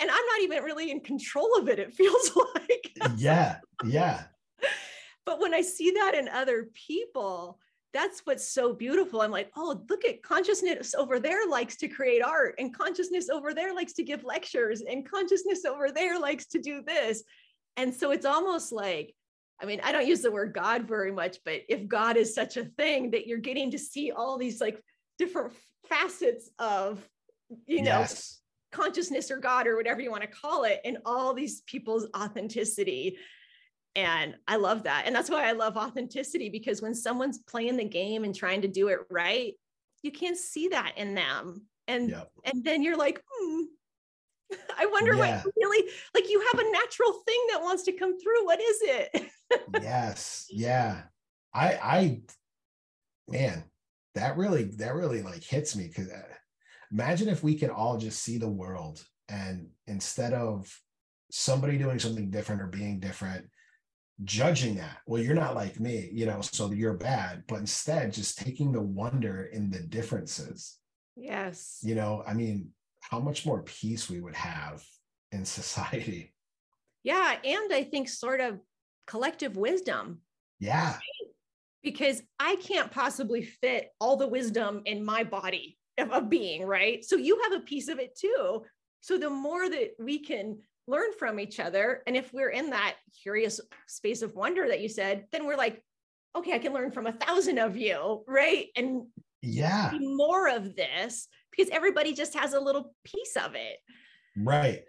and 0.00 0.10
I'm 0.10 0.26
not 0.26 0.40
even 0.42 0.62
really 0.62 0.90
in 0.90 1.00
control 1.00 1.56
of 1.58 1.68
it, 1.68 1.78
it 1.78 1.94
feels 1.94 2.36
like. 2.54 2.92
yeah. 3.16 3.56
Yeah. 3.84 4.24
But 5.24 5.40
when 5.40 5.54
I 5.54 5.62
see 5.62 5.90
that 5.92 6.14
in 6.14 6.28
other 6.28 6.68
people, 6.74 7.58
that's 7.98 8.20
what's 8.20 8.48
so 8.48 8.72
beautiful. 8.72 9.22
I'm 9.22 9.32
like, 9.32 9.50
oh, 9.56 9.82
look 9.90 10.04
at 10.04 10.22
consciousness 10.22 10.94
over 10.94 11.18
there 11.18 11.48
likes 11.48 11.76
to 11.78 11.88
create 11.88 12.22
art, 12.22 12.54
and 12.60 12.72
consciousness 12.72 13.28
over 13.28 13.52
there 13.52 13.74
likes 13.74 13.92
to 13.94 14.04
give 14.04 14.22
lectures, 14.22 14.82
and 14.82 15.04
consciousness 15.04 15.64
over 15.64 15.90
there 15.90 16.20
likes 16.20 16.46
to 16.50 16.60
do 16.60 16.80
this. 16.80 17.24
And 17.76 17.92
so 17.92 18.12
it's 18.12 18.24
almost 18.24 18.70
like, 18.70 19.16
I 19.60 19.66
mean, 19.66 19.80
I 19.82 19.90
don't 19.90 20.06
use 20.06 20.20
the 20.20 20.30
word 20.30 20.54
God 20.54 20.86
very 20.86 21.10
much, 21.10 21.38
but 21.44 21.62
if 21.68 21.88
God 21.88 22.16
is 22.16 22.36
such 22.36 22.56
a 22.56 22.66
thing 22.66 23.10
that 23.10 23.26
you're 23.26 23.38
getting 23.38 23.72
to 23.72 23.78
see 23.78 24.12
all 24.12 24.38
these 24.38 24.60
like 24.60 24.80
different 25.18 25.54
facets 25.88 26.48
of, 26.60 27.04
you 27.66 27.82
know, 27.82 27.98
yes. 27.98 28.38
consciousness 28.70 29.32
or 29.32 29.38
God 29.38 29.66
or 29.66 29.76
whatever 29.76 30.00
you 30.00 30.12
want 30.12 30.22
to 30.22 30.28
call 30.28 30.62
it, 30.62 30.80
and 30.84 30.98
all 31.04 31.34
these 31.34 31.62
people's 31.62 32.06
authenticity 32.16 33.18
and 33.98 34.36
I 34.46 34.56
love 34.56 34.84
that. 34.84 35.04
And 35.06 35.14
that's 35.14 35.28
why 35.28 35.48
I 35.48 35.52
love 35.52 35.76
authenticity 35.76 36.48
because 36.50 36.80
when 36.80 36.94
someone's 36.94 37.38
playing 37.38 37.76
the 37.76 37.84
game 37.84 38.22
and 38.22 38.34
trying 38.34 38.62
to 38.62 38.68
do 38.68 38.88
it 38.88 39.00
right, 39.10 39.54
you 40.02 40.12
can't 40.12 40.36
see 40.36 40.68
that 40.68 40.92
in 40.96 41.14
them. 41.14 41.62
And 41.88 42.10
yep. 42.10 42.30
and 42.44 42.62
then 42.64 42.82
you're 42.82 42.96
like, 42.96 43.20
hmm, 43.28 43.62
I 44.78 44.86
wonder 44.86 45.14
yeah. 45.14 45.42
what 45.42 45.52
really 45.56 45.90
like 46.14 46.28
you 46.28 46.44
have 46.52 46.60
a 46.60 46.70
natural 46.70 47.12
thing 47.26 47.46
that 47.50 47.62
wants 47.62 47.82
to 47.84 47.92
come 47.92 48.20
through. 48.20 48.44
What 48.44 48.60
is 48.60 48.78
it? 48.82 49.30
yes. 49.82 50.46
Yeah. 50.50 51.02
I 51.52 51.66
I 51.82 52.20
man, 53.26 53.64
that 54.14 54.36
really 54.36 54.64
that 54.76 54.94
really 54.94 55.22
like 55.22 55.42
hits 55.42 55.74
me 55.74 55.88
because 55.88 56.08
uh, 56.08 56.22
imagine 56.92 57.28
if 57.28 57.42
we 57.42 57.56
can 57.56 57.70
all 57.70 57.98
just 57.98 58.22
see 58.22 58.38
the 58.38 58.48
world 58.48 59.04
and 59.28 59.70
instead 59.88 60.34
of 60.34 60.72
somebody 61.32 61.78
doing 61.78 61.98
something 61.98 62.30
different 62.30 62.62
or 62.62 62.68
being 62.68 63.00
different 63.00 63.46
judging 64.24 64.74
that 64.74 64.98
well 65.06 65.22
you're 65.22 65.34
not 65.34 65.54
like 65.54 65.78
me 65.78 66.10
you 66.12 66.26
know 66.26 66.40
so 66.40 66.72
you're 66.72 66.94
bad 66.94 67.44
but 67.46 67.60
instead 67.60 68.12
just 68.12 68.36
taking 68.38 68.72
the 68.72 68.80
wonder 68.80 69.44
in 69.52 69.70
the 69.70 69.80
differences. 69.80 70.76
Yes. 71.16 71.78
You 71.82 71.94
know 71.94 72.24
i 72.26 72.34
mean 72.34 72.70
how 73.00 73.20
much 73.20 73.46
more 73.46 73.62
peace 73.62 74.10
we 74.10 74.20
would 74.20 74.34
have 74.34 74.84
in 75.32 75.44
society. 75.44 76.34
Yeah 77.04 77.36
and 77.44 77.72
i 77.72 77.84
think 77.84 78.08
sort 78.08 78.40
of 78.40 78.58
collective 79.06 79.56
wisdom. 79.56 80.20
Yeah. 80.58 80.98
Because 81.82 82.20
i 82.40 82.56
can't 82.56 82.90
possibly 82.90 83.42
fit 83.42 83.90
all 84.00 84.16
the 84.16 84.26
wisdom 84.26 84.82
in 84.84 85.04
my 85.04 85.22
body 85.22 85.78
of 85.96 86.10
a 86.12 86.20
being 86.20 86.64
right? 86.64 87.04
So 87.04 87.16
you 87.16 87.40
have 87.44 87.52
a 87.52 87.64
piece 87.64 87.88
of 87.88 88.00
it 88.00 88.16
too. 88.16 88.64
So 89.00 89.16
the 89.16 89.30
more 89.30 89.70
that 89.70 89.90
we 90.00 90.18
can 90.18 90.58
learn 90.88 91.12
from 91.18 91.38
each 91.38 91.60
other. 91.60 92.02
And 92.06 92.16
if 92.16 92.32
we're 92.32 92.50
in 92.50 92.70
that 92.70 92.96
curious 93.22 93.60
space 93.86 94.22
of 94.22 94.34
wonder 94.34 94.66
that 94.66 94.80
you 94.80 94.88
said, 94.88 95.26
then 95.30 95.46
we're 95.46 95.56
like, 95.56 95.82
okay, 96.34 96.54
I 96.54 96.58
can 96.58 96.72
learn 96.72 96.90
from 96.90 97.06
a 97.06 97.12
thousand 97.12 97.58
of 97.58 97.76
you, 97.76 98.24
right? 98.26 98.66
And 98.74 99.06
yeah, 99.42 99.92
more 100.00 100.48
of 100.48 100.74
this 100.74 101.28
because 101.50 101.70
everybody 101.70 102.12
just 102.12 102.34
has 102.34 102.54
a 102.54 102.60
little 102.60 102.94
piece 103.04 103.36
of 103.36 103.54
it. 103.54 103.78
Right. 104.36 104.82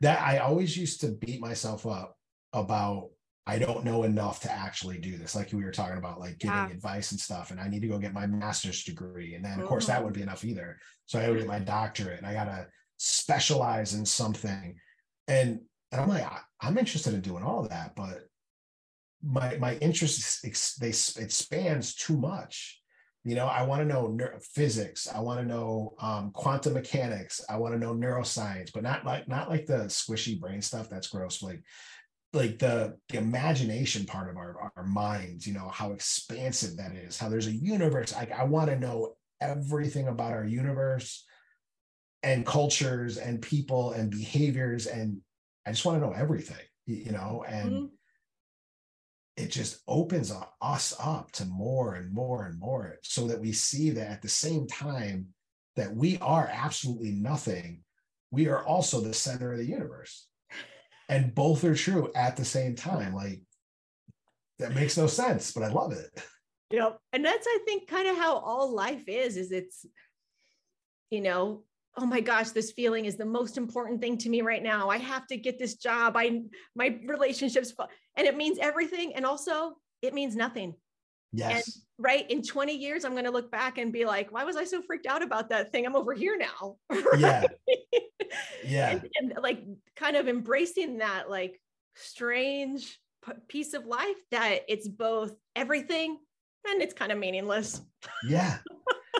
That 0.00 0.20
I 0.20 0.38
always 0.38 0.76
used 0.76 1.00
to 1.00 1.08
beat 1.08 1.40
myself 1.40 1.86
up 1.86 2.16
about 2.52 3.10
I 3.46 3.58
don't 3.58 3.82
know 3.82 4.02
enough 4.02 4.40
to 4.40 4.52
actually 4.52 4.98
do 4.98 5.16
this. 5.16 5.34
Like 5.34 5.54
we 5.54 5.64
were 5.64 5.72
talking 5.72 5.96
about, 5.96 6.20
like 6.20 6.38
giving 6.38 6.54
yeah. 6.54 6.68
advice 6.68 7.12
and 7.12 7.20
stuff. 7.20 7.50
And 7.50 7.58
I 7.58 7.66
need 7.66 7.80
to 7.80 7.88
go 7.88 7.98
get 7.98 8.12
my 8.12 8.26
master's 8.26 8.84
degree. 8.84 9.36
And 9.36 9.42
then, 9.42 9.52
of 9.52 9.58
mm-hmm. 9.60 9.68
course, 9.68 9.86
that 9.86 10.04
would 10.04 10.12
be 10.12 10.20
enough 10.20 10.44
either. 10.44 10.76
So 11.06 11.18
I 11.18 11.26
to 11.26 11.34
get 11.34 11.46
my 11.46 11.58
doctorate 11.58 12.18
and 12.18 12.26
I 12.26 12.34
got 12.34 12.44
to 12.44 12.66
specialize 12.98 13.94
in 13.94 14.04
something 14.04 14.76
and 15.28 15.60
and 15.92 16.00
I'm 16.00 16.08
like, 16.08 16.26
I'm 16.60 16.78
interested 16.78 17.14
in 17.14 17.20
doing 17.20 17.42
all 17.42 17.68
that, 17.68 17.94
but 17.94 18.24
my 19.22 19.56
my 19.58 19.76
interest 19.76 20.42
they 20.80 20.88
it 20.88 21.32
spans 21.32 21.94
too 21.94 22.16
much. 22.16 22.80
You 23.24 23.34
know, 23.34 23.46
I 23.46 23.62
want 23.64 23.82
to 23.82 23.84
know 23.84 24.16
physics. 24.54 25.06
I 25.06 25.20
want 25.20 25.40
to 25.40 25.46
know 25.46 25.94
um, 26.00 26.30
quantum 26.30 26.74
mechanics. 26.74 27.44
I 27.48 27.56
want 27.56 27.74
to 27.74 27.80
know 27.80 27.94
neuroscience, 27.94 28.72
but 28.72 28.82
not 28.82 29.04
like 29.04 29.28
not 29.28 29.50
like 29.50 29.66
the 29.66 29.84
squishy 29.84 30.40
brain 30.40 30.62
stuff. 30.62 30.88
That's 30.88 31.08
gross. 31.08 31.42
Like 31.42 31.62
like 32.32 32.58
the 32.58 32.96
the 33.08 33.18
imagination 33.18 34.06
part 34.06 34.30
of 34.30 34.36
our 34.36 34.72
our 34.76 34.84
minds. 34.84 35.46
You 35.46 35.54
know 35.54 35.68
how 35.68 35.92
expansive 35.92 36.76
that 36.76 36.94
is. 36.94 37.18
How 37.18 37.28
there's 37.28 37.48
a 37.48 37.52
universe. 37.52 38.14
I 38.14 38.28
I 38.36 38.44
want 38.44 38.70
to 38.70 38.78
know 38.78 39.14
everything 39.40 40.08
about 40.08 40.32
our 40.32 40.44
universe 40.44 41.24
and 42.22 42.44
cultures 42.44 43.16
and 43.16 43.40
people 43.40 43.92
and 43.92 44.10
behaviors 44.10 44.86
and 44.86 45.20
I 45.68 45.72
just 45.72 45.84
want 45.84 46.00
to 46.00 46.06
know 46.06 46.14
everything, 46.14 46.64
you 46.86 47.12
know, 47.12 47.44
and 47.46 47.70
mm-hmm. 47.70 47.86
it 49.36 49.50
just 49.50 49.82
opens 49.86 50.32
us 50.62 50.94
up 50.98 51.30
to 51.32 51.44
more 51.44 51.94
and 51.94 52.10
more 52.10 52.46
and 52.46 52.58
more 52.58 52.96
so 53.02 53.26
that 53.26 53.38
we 53.38 53.52
see 53.52 53.90
that 53.90 54.10
at 54.10 54.22
the 54.22 54.30
same 54.30 54.66
time 54.66 55.26
that 55.76 55.94
we 55.94 56.16
are 56.18 56.48
absolutely 56.50 57.12
nothing, 57.12 57.82
we 58.30 58.48
are 58.48 58.64
also 58.64 59.02
the 59.02 59.12
center 59.12 59.52
of 59.52 59.58
the 59.58 59.66
universe. 59.66 60.26
And 61.10 61.34
both 61.34 61.62
are 61.64 61.74
true 61.74 62.10
at 62.14 62.38
the 62.38 62.46
same 62.46 62.74
time. 62.74 63.14
Like 63.14 63.42
that 64.58 64.74
makes 64.74 64.96
no 64.96 65.06
sense, 65.06 65.52
but 65.52 65.64
I 65.64 65.68
love 65.68 65.92
it. 65.92 66.10
you 66.70 66.78
know 66.78 66.96
And 67.12 67.22
that's, 67.22 67.46
I 67.46 67.58
think, 67.66 67.88
kind 67.88 68.08
of 68.08 68.16
how 68.16 68.38
all 68.38 68.74
life 68.74 69.06
is, 69.06 69.36
is 69.36 69.52
it's, 69.52 69.84
you 71.10 71.20
know, 71.20 71.64
oh 71.98 72.06
my 72.06 72.20
gosh 72.20 72.50
this 72.50 72.70
feeling 72.70 73.04
is 73.04 73.16
the 73.16 73.24
most 73.24 73.56
important 73.56 74.00
thing 74.00 74.16
to 74.18 74.28
me 74.28 74.40
right 74.40 74.62
now. 74.62 74.88
I 74.88 74.98
have 74.98 75.26
to 75.28 75.36
get 75.36 75.58
this 75.58 75.74
job. 75.74 76.16
I 76.16 76.42
my 76.74 76.98
relationships 77.06 77.72
and 78.16 78.26
it 78.26 78.36
means 78.36 78.58
everything 78.58 79.14
and 79.14 79.26
also 79.26 79.74
it 80.02 80.14
means 80.14 80.36
nothing. 80.36 80.74
Yes. 81.32 81.66
and, 81.66 81.84
right 82.00 82.30
in 82.30 82.42
20 82.42 82.74
years 82.74 83.04
i'm 83.04 83.12
going 83.12 83.24
to 83.24 83.30
look 83.30 83.50
back 83.50 83.76
and 83.76 83.92
be 83.92 84.06
like 84.06 84.32
why 84.32 84.44
was 84.44 84.56
i 84.56 84.64
so 84.64 84.80
freaked 84.80 85.06
out 85.06 85.22
about 85.22 85.50
that 85.50 85.72
thing? 85.72 85.84
I'm 85.84 85.96
over 85.96 86.14
here 86.14 86.38
now. 86.38 86.76
Yeah. 87.18 87.44
Yeah. 88.64 88.90
And, 88.90 89.08
and, 89.18 89.42
like 89.42 89.64
kind 89.96 90.16
of 90.16 90.28
embracing 90.28 90.98
that 90.98 91.30
like 91.30 91.60
strange 91.94 92.98
piece 93.48 93.74
of 93.74 93.86
life 93.86 94.16
that 94.30 94.60
it's 94.68 94.86
both 94.86 95.34
everything 95.56 96.18
and 96.68 96.82
it's 96.82 96.94
kind 96.94 97.10
of 97.10 97.18
meaningless. 97.18 97.80
Yeah 98.26 98.58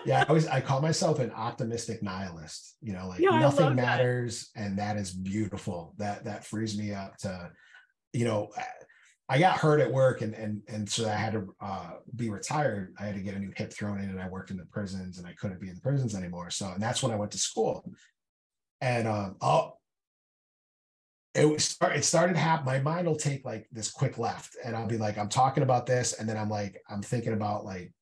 yeah, 0.09 0.21
I 0.21 0.25
always 0.25 0.47
I 0.47 0.63
call 0.63 0.81
myself 0.81 1.19
an 1.19 1.31
optimistic 1.33 2.03
nihilist. 2.03 2.77
You 2.81 2.95
know, 2.95 3.09
like 3.09 3.21
yeah, 3.21 3.39
nothing 3.39 3.75
matters, 3.75 4.51
that. 4.55 4.63
and 4.63 4.79
that 4.79 4.97
is 4.97 5.13
beautiful. 5.13 5.95
That 5.99 6.25
that 6.25 6.47
frees 6.47 6.79
me 6.79 6.95
up 6.95 7.19
to, 7.19 7.51
you 8.15 8.25
know, 8.25 8.49
I 9.29 9.39
got 9.39 9.59
hurt 9.59 9.81
at 9.81 9.93
work, 9.93 10.23
and 10.23 10.33
and 10.35 10.63
and 10.67 10.89
so 10.89 11.07
I 11.07 11.13
had 11.13 11.35
to 11.35 11.55
uh, 11.61 11.91
be 12.17 12.31
retired. 12.31 12.95
I 12.99 13.05
had 13.05 13.17
to 13.17 13.21
get 13.21 13.35
a 13.35 13.39
new 13.39 13.53
hip 13.55 13.71
thrown 13.71 14.01
in, 14.01 14.09
and 14.09 14.19
I 14.19 14.29
worked 14.29 14.51
in 14.51 14.57
the 14.57 14.65
prisons, 14.65 15.19
and 15.19 15.27
I 15.27 15.35
couldn't 15.35 15.61
be 15.61 15.69
in 15.69 15.75
the 15.75 15.83
prisons 15.83 16.15
anymore. 16.15 16.49
So, 16.49 16.71
and 16.73 16.83
that's 16.83 17.03
when 17.03 17.13
I 17.13 17.17
went 17.17 17.33
to 17.33 17.39
school, 17.39 17.85
and 18.81 19.07
um, 19.07 19.37
oh. 19.43 19.75
It 21.35 21.49
was 21.49 21.63
start, 21.63 21.95
it 21.95 22.05
started 22.05 22.37
happen. 22.37 22.67
My 22.67 22.81
mind 22.81 23.07
will 23.07 23.15
take 23.15 23.45
like 23.45 23.69
this 23.71 23.93
quick 23.93 24.19
left, 24.19 24.57
and 24.65 24.75
I'll 24.75 24.89
be 24.89 24.97
like, 24.97 25.19
I'm 25.19 25.29
talking 25.29 25.63
about 25.63 25.87
this, 25.87 26.15
and 26.15 26.29
then 26.29 26.37
I'm 26.37 26.49
like, 26.49 26.83
I'm 26.89 27.03
thinking 27.03 27.35
about 27.35 27.65
like 27.65 27.93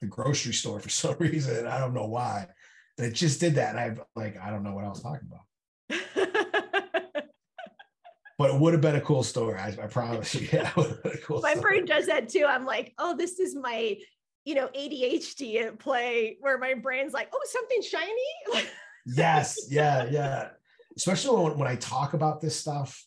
the 0.00 0.06
grocery 0.06 0.52
store 0.52 0.80
for 0.80 0.88
some 0.90 1.16
reason. 1.18 1.66
I 1.66 1.78
don't 1.78 1.94
know 1.94 2.06
why. 2.06 2.46
But 2.96 3.06
it 3.06 3.14
just 3.14 3.40
did 3.40 3.56
that. 3.56 3.76
And 3.76 3.78
I 3.78 3.96
like, 4.18 4.38
I 4.40 4.50
don't 4.50 4.62
know 4.62 4.74
what 4.74 4.84
I 4.84 4.88
was 4.88 5.02
talking 5.02 5.28
about. 5.28 5.42
but 8.38 8.50
it 8.50 8.60
would 8.60 8.72
have 8.72 8.80
been 8.80 8.96
a 8.96 9.00
cool 9.00 9.22
story. 9.22 9.58
I, 9.58 9.68
I 9.68 9.86
promise 9.86 10.34
you. 10.34 10.48
Yeah, 10.52 10.70
cool 11.24 11.42
my 11.42 11.52
story. 11.52 11.60
brain 11.60 11.84
does 11.84 12.06
that 12.06 12.28
too. 12.28 12.46
I'm 12.48 12.64
like, 12.64 12.94
oh, 12.98 13.14
this 13.16 13.38
is 13.38 13.54
my, 13.54 13.96
you 14.44 14.54
know, 14.54 14.68
ADHD 14.68 15.62
at 15.62 15.78
play 15.78 16.36
where 16.40 16.58
my 16.58 16.74
brain's 16.74 17.12
like, 17.12 17.28
oh, 17.34 17.40
something 17.50 17.82
shiny. 17.82 18.68
yes. 19.06 19.66
Yeah. 19.70 20.08
Yeah. 20.10 20.48
Especially 20.96 21.42
when, 21.42 21.58
when 21.58 21.68
I 21.68 21.76
talk 21.76 22.14
about 22.14 22.40
this 22.40 22.56
stuff, 22.56 23.04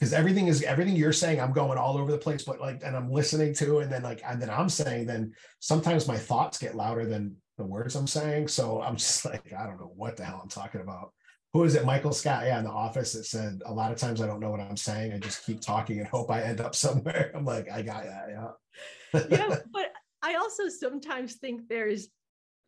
because 0.00 0.14
everything 0.14 0.46
is 0.46 0.62
everything 0.62 0.96
you're 0.96 1.12
saying 1.12 1.40
i'm 1.40 1.52
going 1.52 1.76
all 1.78 1.98
over 1.98 2.10
the 2.10 2.18
place 2.18 2.42
but 2.42 2.58
like 2.58 2.80
and 2.82 2.96
i'm 2.96 3.10
listening 3.10 3.54
to 3.54 3.80
and 3.80 3.92
then 3.92 4.02
like 4.02 4.22
and 4.26 4.40
then 4.40 4.48
i'm 4.48 4.68
saying 4.68 5.06
then 5.06 5.30
sometimes 5.58 6.08
my 6.08 6.16
thoughts 6.16 6.58
get 6.58 6.74
louder 6.74 7.04
than 7.04 7.36
the 7.60 7.66
words 7.66 7.94
i'm 7.94 8.06
saying. 8.06 8.48
So 8.48 8.82
i'm 8.82 8.96
just 8.96 9.24
like 9.24 9.52
i 9.52 9.66
don't 9.66 9.78
know 9.78 9.92
what 9.94 10.16
the 10.16 10.24
hell 10.24 10.40
i'm 10.42 10.48
talking 10.48 10.80
about. 10.80 11.12
Who 11.52 11.64
is 11.64 11.74
it? 11.74 11.84
Michael 11.84 12.12
scott. 12.12 12.44
Yeah 12.44 12.58
in 12.58 12.64
the 12.64 12.70
office 12.70 13.12
that 13.12 13.24
said 13.24 13.60
a 13.66 13.72
lot 13.72 13.92
of 13.92 13.98
times 13.98 14.20
i 14.20 14.26
don't 14.26 14.40
know 14.40 14.50
what 14.50 14.60
i'm 14.60 14.76
saying. 14.76 15.12
I 15.12 15.18
just 15.18 15.44
keep 15.44 15.60
talking 15.60 15.98
and 15.98 16.08
hope 16.16 16.30
i 16.30 16.42
end 16.42 16.60
up 16.60 16.74
somewhere. 16.74 17.30
I'm 17.34 17.44
like 17.44 17.70
i 17.70 17.82
got 17.82 18.04
that. 18.04 18.28
Yeah. 18.30 19.22
Yeah 19.30 19.56
but 19.72 19.92
i 20.22 20.34
also 20.34 20.68
sometimes 20.68 21.34
think 21.34 21.68
there's 21.68 22.08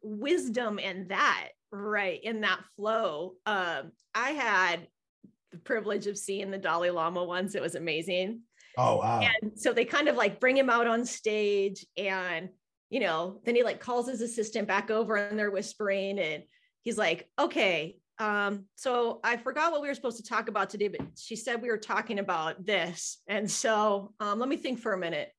wisdom 0.02 0.78
in 0.78 1.08
that 1.08 1.48
right 1.70 2.20
in 2.22 2.42
that 2.42 2.60
flow. 2.76 3.34
Um 3.46 3.92
i 4.14 4.30
had 4.30 4.86
the 5.52 5.58
privilege 5.58 6.06
of 6.06 6.18
seeing 6.18 6.50
the 6.50 6.58
Dalai 6.58 6.90
Lama 6.90 7.24
once. 7.24 7.54
It 7.54 7.62
was 7.62 7.74
amazing. 7.74 8.40
Oh 8.76 8.96
wow. 8.96 9.20
And 9.20 9.52
so 9.54 9.72
they 9.72 9.84
kind 9.84 10.08
of 10.08 10.16
like 10.16 10.40
bring 10.40 10.56
him 10.56 10.70
out 10.70 10.86
on 10.86 11.04
stage 11.04 11.86
and 11.96 12.48
you 12.90 13.00
know, 13.00 13.40
then 13.44 13.54
he 13.54 13.62
like 13.62 13.80
calls 13.80 14.06
his 14.08 14.20
assistant 14.20 14.68
back 14.68 14.90
over 14.90 15.16
and 15.16 15.38
they're 15.38 15.50
whispering 15.50 16.18
and 16.18 16.42
he's 16.82 16.98
like, 16.98 17.28
"Okay, 17.38 17.96
um 18.18 18.66
so 18.74 19.20
I 19.24 19.36
forgot 19.36 19.72
what 19.72 19.82
we 19.82 19.88
were 19.88 19.94
supposed 19.94 20.18
to 20.18 20.28
talk 20.28 20.48
about 20.48 20.70
today, 20.70 20.88
but 20.88 21.00
she 21.16 21.36
said 21.36 21.62
we 21.62 21.68
were 21.68 21.78
talking 21.78 22.18
about 22.18 22.64
this. 22.64 23.18
And 23.28 23.50
so, 23.50 24.12
um 24.20 24.38
let 24.38 24.48
me 24.48 24.56
think 24.56 24.78
for 24.78 24.92
a 24.92 24.98
minute 24.98 25.30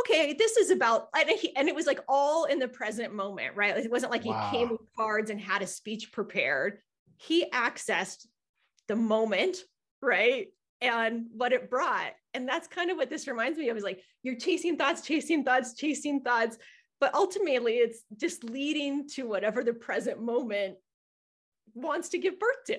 okay, 0.00 0.32
this 0.32 0.56
is 0.56 0.70
about, 0.70 1.08
and, 1.16 1.28
he, 1.30 1.54
and, 1.56 1.68
it 1.68 1.74
was 1.74 1.86
like 1.86 2.00
all 2.08 2.44
in 2.44 2.58
the 2.58 2.68
present 2.68 3.14
moment, 3.14 3.56
right? 3.56 3.76
It 3.76 3.90
wasn't 3.90 4.12
like 4.12 4.24
wow. 4.24 4.48
he 4.50 4.56
came 4.56 4.70
with 4.70 4.80
cards 4.96 5.30
and 5.30 5.40
had 5.40 5.62
a 5.62 5.66
speech 5.66 6.12
prepared. 6.12 6.78
He 7.16 7.46
accessed 7.50 8.26
the 8.88 8.96
moment, 8.96 9.58
right? 10.02 10.48
And 10.80 11.26
what 11.32 11.52
it 11.52 11.70
brought. 11.70 12.12
And 12.34 12.48
that's 12.48 12.68
kind 12.68 12.90
of 12.90 12.96
what 12.96 13.10
this 13.10 13.26
reminds 13.26 13.58
me 13.58 13.68
of 13.68 13.76
is 13.76 13.82
like 13.82 14.00
you're 14.22 14.36
chasing 14.36 14.76
thoughts, 14.76 15.02
chasing 15.02 15.44
thoughts, 15.44 15.74
chasing 15.74 16.20
thoughts. 16.20 16.56
But 17.00 17.14
ultimately, 17.14 17.74
it's 17.74 18.00
just 18.16 18.44
leading 18.44 19.08
to 19.10 19.28
whatever 19.28 19.62
the 19.62 19.72
present 19.72 20.20
moment 20.20 20.76
wants 21.74 22.08
to 22.10 22.18
give 22.18 22.38
birth 22.38 22.64
to. 22.66 22.78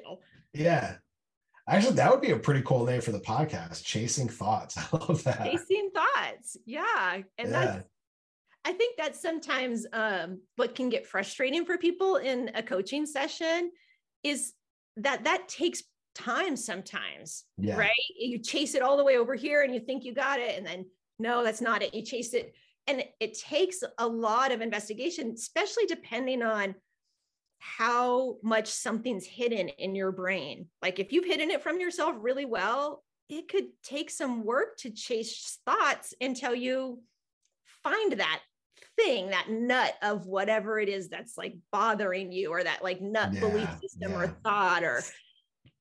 Yeah. 0.54 0.96
Actually, 1.68 1.96
that 1.96 2.12
would 2.12 2.22
be 2.22 2.32
a 2.32 2.38
pretty 2.38 2.62
cool 2.64 2.86
name 2.86 3.00
for 3.00 3.12
the 3.12 3.20
podcast, 3.20 3.84
Chasing 3.84 4.28
Thoughts. 4.28 4.78
I 4.94 4.98
love 4.98 5.24
that. 5.24 5.44
Chasing 5.44 5.92
Thoughts. 5.94 6.58
Yeah. 6.66 7.22
And 7.38 7.52
yeah. 7.52 7.66
that's 7.66 7.88
I 8.66 8.74
think 8.74 8.98
that's 8.98 9.22
sometimes 9.22 9.86
um, 9.94 10.42
what 10.58 10.76
can 10.76 10.90
get 10.90 11.08
frustrating 11.08 11.66
for 11.66 11.78
people 11.78 12.18
in 12.18 12.52
a 12.56 12.62
coaching 12.62 13.06
session 13.06 13.72
is 14.24 14.54
that 14.98 15.24
that 15.24 15.48
takes 15.48 15.82
time 16.16 16.56
sometimes, 16.56 17.46
yeah. 17.58 17.78
right? 17.78 17.92
You 18.18 18.40
chase 18.40 18.76
it 18.76 18.82
all 18.82 18.98
the 18.98 19.04
way 19.04 19.18
over 19.18 19.36
here 19.36 19.64
and 19.64 19.74
you 19.74 19.80
think 19.80 20.04
you 20.04 20.14
got 20.14 20.40
it. 20.40 20.58
And 20.58 20.66
then, 20.66 20.86
no, 21.18 21.44
that's 21.44 21.62
not 21.62 21.82
it. 21.82 21.94
You 21.94 22.04
chase 22.04 22.34
it. 22.34 22.54
And 22.88 23.04
it 23.20 23.38
takes 23.38 23.84
a 23.98 24.08
lot 24.08 24.52
of 24.52 24.62
investigation, 24.62 25.34
especially 25.36 25.86
depending 25.86 26.42
on 26.42 26.76
how 27.60 28.38
much 28.42 28.68
something's 28.68 29.26
hidden 29.26 29.70
in 29.70 29.94
your 29.94 30.12
brain. 30.12 30.68
Like 30.82 31.00
if 31.00 31.12
you've 31.12 31.26
hidden 31.26 31.52
it 31.52 31.62
from 31.62 31.80
yourself 31.80 32.16
really 32.20 32.46
well, 32.46 33.04
it 33.28 33.48
could 33.48 33.66
take 33.84 34.10
some 34.10 34.44
work 34.44 34.78
to 34.78 34.90
chase 34.90 35.60
thoughts 35.66 36.14
until 36.20 36.56
you 36.56 37.02
find 37.84 38.14
that 38.14 38.42
thing, 38.96 39.30
that 39.30 39.50
nut 39.50 39.94
of 40.02 40.26
whatever 40.26 40.80
it 40.80 40.90
is 40.90 41.10
that's 41.10 41.38
like 41.38 41.56
bothering 41.72 42.32
you, 42.32 42.50
or 42.50 42.64
that 42.64 42.84
like 42.84 43.02
nut 43.02 43.34
yeah, 43.34 43.40
belief 43.40 43.70
system 43.82 44.12
yeah. 44.12 44.18
or 44.18 44.28
thought, 44.44 44.84
or 44.84 45.04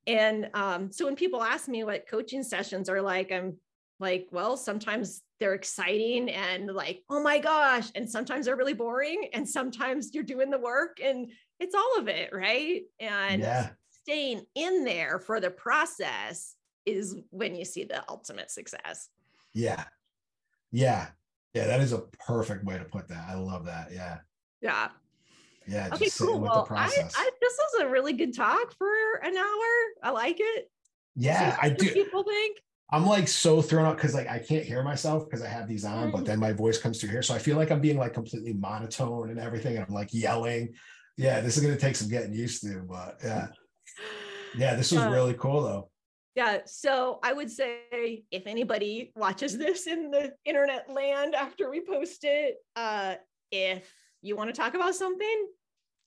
and 0.08 0.48
um, 0.54 0.90
so 0.90 1.04
when 1.04 1.16
people 1.16 1.42
ask 1.42 1.68
me 1.68 1.84
what 1.84 2.08
coaching 2.08 2.42
sessions 2.42 2.88
are 2.88 3.02
like, 3.02 3.30
I'm 3.30 3.58
like, 4.00 4.28
well, 4.32 4.56
sometimes 4.56 5.20
they're 5.38 5.52
exciting 5.52 6.30
and 6.30 6.72
like, 6.72 7.02
oh 7.10 7.22
my 7.22 7.38
gosh. 7.38 7.88
And 7.94 8.10
sometimes 8.10 8.46
they're 8.46 8.56
really 8.56 8.72
boring. 8.72 9.28
And 9.34 9.46
sometimes 9.46 10.14
you're 10.14 10.24
doing 10.24 10.50
the 10.50 10.58
work 10.58 10.98
and 11.04 11.30
it's 11.60 11.74
all 11.74 11.98
of 11.98 12.08
it. 12.08 12.30
Right. 12.32 12.84
And 12.98 13.42
yeah. 13.42 13.68
staying 14.02 14.46
in 14.54 14.84
there 14.84 15.18
for 15.18 15.40
the 15.40 15.50
process 15.50 16.54
is 16.86 17.16
when 17.28 17.54
you 17.54 17.66
see 17.66 17.84
the 17.84 18.02
ultimate 18.08 18.50
success. 18.50 19.10
Yeah. 19.52 19.84
Yeah. 20.72 21.08
Yeah. 21.52 21.66
That 21.66 21.80
is 21.80 21.92
a 21.92 21.98
perfect 22.26 22.64
way 22.64 22.78
to 22.78 22.84
put 22.84 23.08
that. 23.08 23.26
I 23.28 23.34
love 23.34 23.66
that. 23.66 23.90
Yeah. 23.92 24.18
Yeah. 24.62 24.88
Yeah. 25.68 25.90
Okay, 25.92 26.08
cool. 26.18 26.40
Well, 26.40 26.66
I, 26.70 26.86
I, 26.86 27.30
this 27.40 27.58
was 27.58 27.82
a 27.82 27.88
really 27.88 28.14
good 28.14 28.34
talk 28.34 28.72
for 28.78 28.88
an 29.22 29.36
hour. 29.36 29.68
I 30.02 30.10
like 30.10 30.38
it. 30.40 30.70
Yeah, 31.14 31.56
I 31.60 31.68
do. 31.68 31.92
People 31.92 32.22
think. 32.22 32.58
I'm 32.90 33.06
like 33.06 33.28
so 33.28 33.60
thrown 33.60 33.84
out 33.84 33.96
because 33.96 34.14
like 34.14 34.28
I 34.28 34.38
can't 34.38 34.64
hear 34.64 34.82
myself 34.82 35.24
because 35.26 35.42
I 35.42 35.48
have 35.48 35.68
these 35.68 35.84
on, 35.84 36.10
but 36.10 36.24
then 36.24 36.40
my 36.40 36.54
voice 36.54 36.78
comes 36.78 36.98
through 36.98 37.10
here. 37.10 37.22
So 37.22 37.34
I 37.34 37.38
feel 37.38 37.58
like 37.58 37.70
I'm 37.70 37.82
being 37.82 37.98
like 37.98 38.14
completely 38.14 38.54
monotone 38.54 39.28
and 39.28 39.38
everything. 39.38 39.76
And 39.76 39.84
I'm 39.86 39.92
like 39.92 40.14
yelling. 40.14 40.74
Yeah, 41.18 41.40
this 41.40 41.58
is 41.58 41.62
gonna 41.62 41.76
take 41.76 41.96
some 41.96 42.08
getting 42.08 42.32
used 42.32 42.62
to, 42.62 42.82
but 42.88 43.18
yeah. 43.22 43.48
Yeah, 44.56 44.74
this 44.74 44.90
was 44.92 45.02
uh, 45.02 45.10
really 45.10 45.34
cool 45.34 45.62
though. 45.62 45.90
Yeah. 46.34 46.60
So 46.64 47.18
I 47.22 47.34
would 47.34 47.50
say 47.50 48.24
if 48.30 48.46
anybody 48.46 49.12
watches 49.14 49.58
this 49.58 49.86
in 49.86 50.10
the 50.10 50.32
internet 50.46 50.88
land 50.88 51.34
after 51.34 51.68
we 51.68 51.84
post 51.84 52.24
it, 52.24 52.56
uh, 52.74 53.16
if 53.50 53.92
you 54.22 54.36
want 54.36 54.48
to 54.48 54.58
talk 54.58 54.74
about 54.74 54.94
something, 54.94 55.48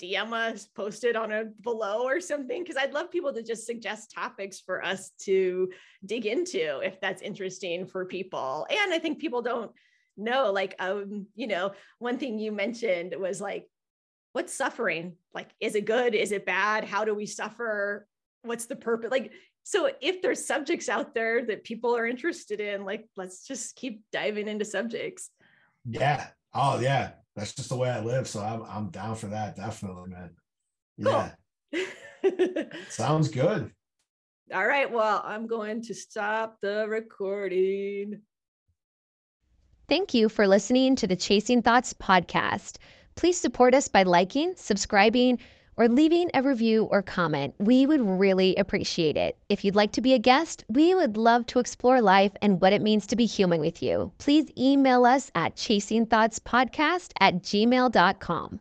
DM 0.01 0.33
us, 0.33 0.65
post 0.65 1.03
it 1.03 1.15
on 1.15 1.31
a 1.31 1.45
below 1.61 2.03
or 2.03 2.19
something, 2.19 2.63
because 2.63 2.77
I'd 2.77 2.93
love 2.93 3.11
people 3.11 3.33
to 3.33 3.43
just 3.43 3.65
suggest 3.65 4.11
topics 4.11 4.59
for 4.59 4.83
us 4.83 5.11
to 5.21 5.69
dig 6.05 6.25
into 6.25 6.79
if 6.79 6.99
that's 6.99 7.21
interesting 7.21 7.85
for 7.85 8.05
people. 8.05 8.65
And 8.69 8.93
I 8.93 8.99
think 8.99 9.19
people 9.19 9.41
don't 9.41 9.71
know, 10.17 10.51
like, 10.51 10.75
um, 10.79 11.27
you 11.35 11.47
know, 11.47 11.71
one 11.99 12.17
thing 12.17 12.39
you 12.39 12.51
mentioned 12.51 13.15
was 13.17 13.39
like, 13.39 13.67
what's 14.33 14.53
suffering? 14.53 15.13
Like, 15.33 15.49
is 15.59 15.75
it 15.75 15.85
good? 15.85 16.15
Is 16.15 16.31
it 16.31 16.45
bad? 16.45 16.83
How 16.83 17.05
do 17.05 17.13
we 17.13 17.25
suffer? 17.25 18.07
What's 18.43 18.65
the 18.65 18.75
purpose? 18.75 19.11
Like, 19.11 19.31
so 19.63 19.91
if 20.01 20.21
there's 20.21 20.45
subjects 20.45 20.89
out 20.89 21.13
there 21.13 21.45
that 21.45 21.63
people 21.63 21.95
are 21.95 22.07
interested 22.07 22.59
in, 22.59 22.83
like, 22.83 23.07
let's 23.15 23.45
just 23.45 23.75
keep 23.75 24.01
diving 24.11 24.47
into 24.47 24.65
subjects. 24.65 25.29
Yeah. 25.85 26.27
Oh, 26.53 26.79
yeah 26.79 27.11
that's 27.35 27.53
just 27.53 27.69
the 27.69 27.77
way 27.77 27.89
I 27.89 28.01
live. 28.01 28.27
So 28.27 28.41
I'm 28.41 28.63
I'm 28.63 28.89
down 28.89 29.15
for 29.15 29.27
that. 29.27 29.55
Definitely, 29.55 30.09
man. 30.09 30.31
Yeah. 30.97 31.31
Cool. 31.73 32.65
Sounds 32.89 33.29
good. 33.29 33.71
All 34.53 34.67
right. 34.67 34.91
Well, 34.91 35.23
I'm 35.25 35.47
going 35.47 35.81
to 35.83 35.93
stop 35.93 36.57
the 36.61 36.85
recording. 36.87 38.21
Thank 39.87 40.13
you 40.13 40.29
for 40.29 40.47
listening 40.47 40.95
to 40.97 41.07
the 41.07 41.15
Chasing 41.15 41.61
Thoughts 41.61 41.93
podcast. 41.93 42.77
Please 43.15 43.39
support 43.39 43.73
us 43.73 43.87
by 43.87 44.03
liking, 44.03 44.53
subscribing, 44.55 45.39
or 45.81 45.89
leaving 45.89 46.29
a 46.35 46.43
review 46.43 46.83
or 46.91 47.01
comment. 47.01 47.55
We 47.57 47.87
would 47.87 48.01
really 48.01 48.55
appreciate 48.55 49.17
it. 49.17 49.35
If 49.49 49.65
you'd 49.65 49.75
like 49.75 49.91
to 49.93 50.01
be 50.01 50.13
a 50.13 50.19
guest, 50.19 50.63
we 50.69 50.93
would 50.93 51.17
love 51.17 51.47
to 51.47 51.59
explore 51.59 52.01
life 52.01 52.33
and 52.39 52.61
what 52.61 52.71
it 52.71 52.83
means 52.83 53.07
to 53.07 53.15
be 53.15 53.25
human 53.25 53.59
with 53.59 53.81
you. 53.81 54.11
Please 54.19 54.45
email 54.55 55.05
us 55.05 55.31
at 55.33 55.55
chasingthoughtspodcast 55.55 57.13
at 57.19 57.41
gmail.com. 57.41 58.59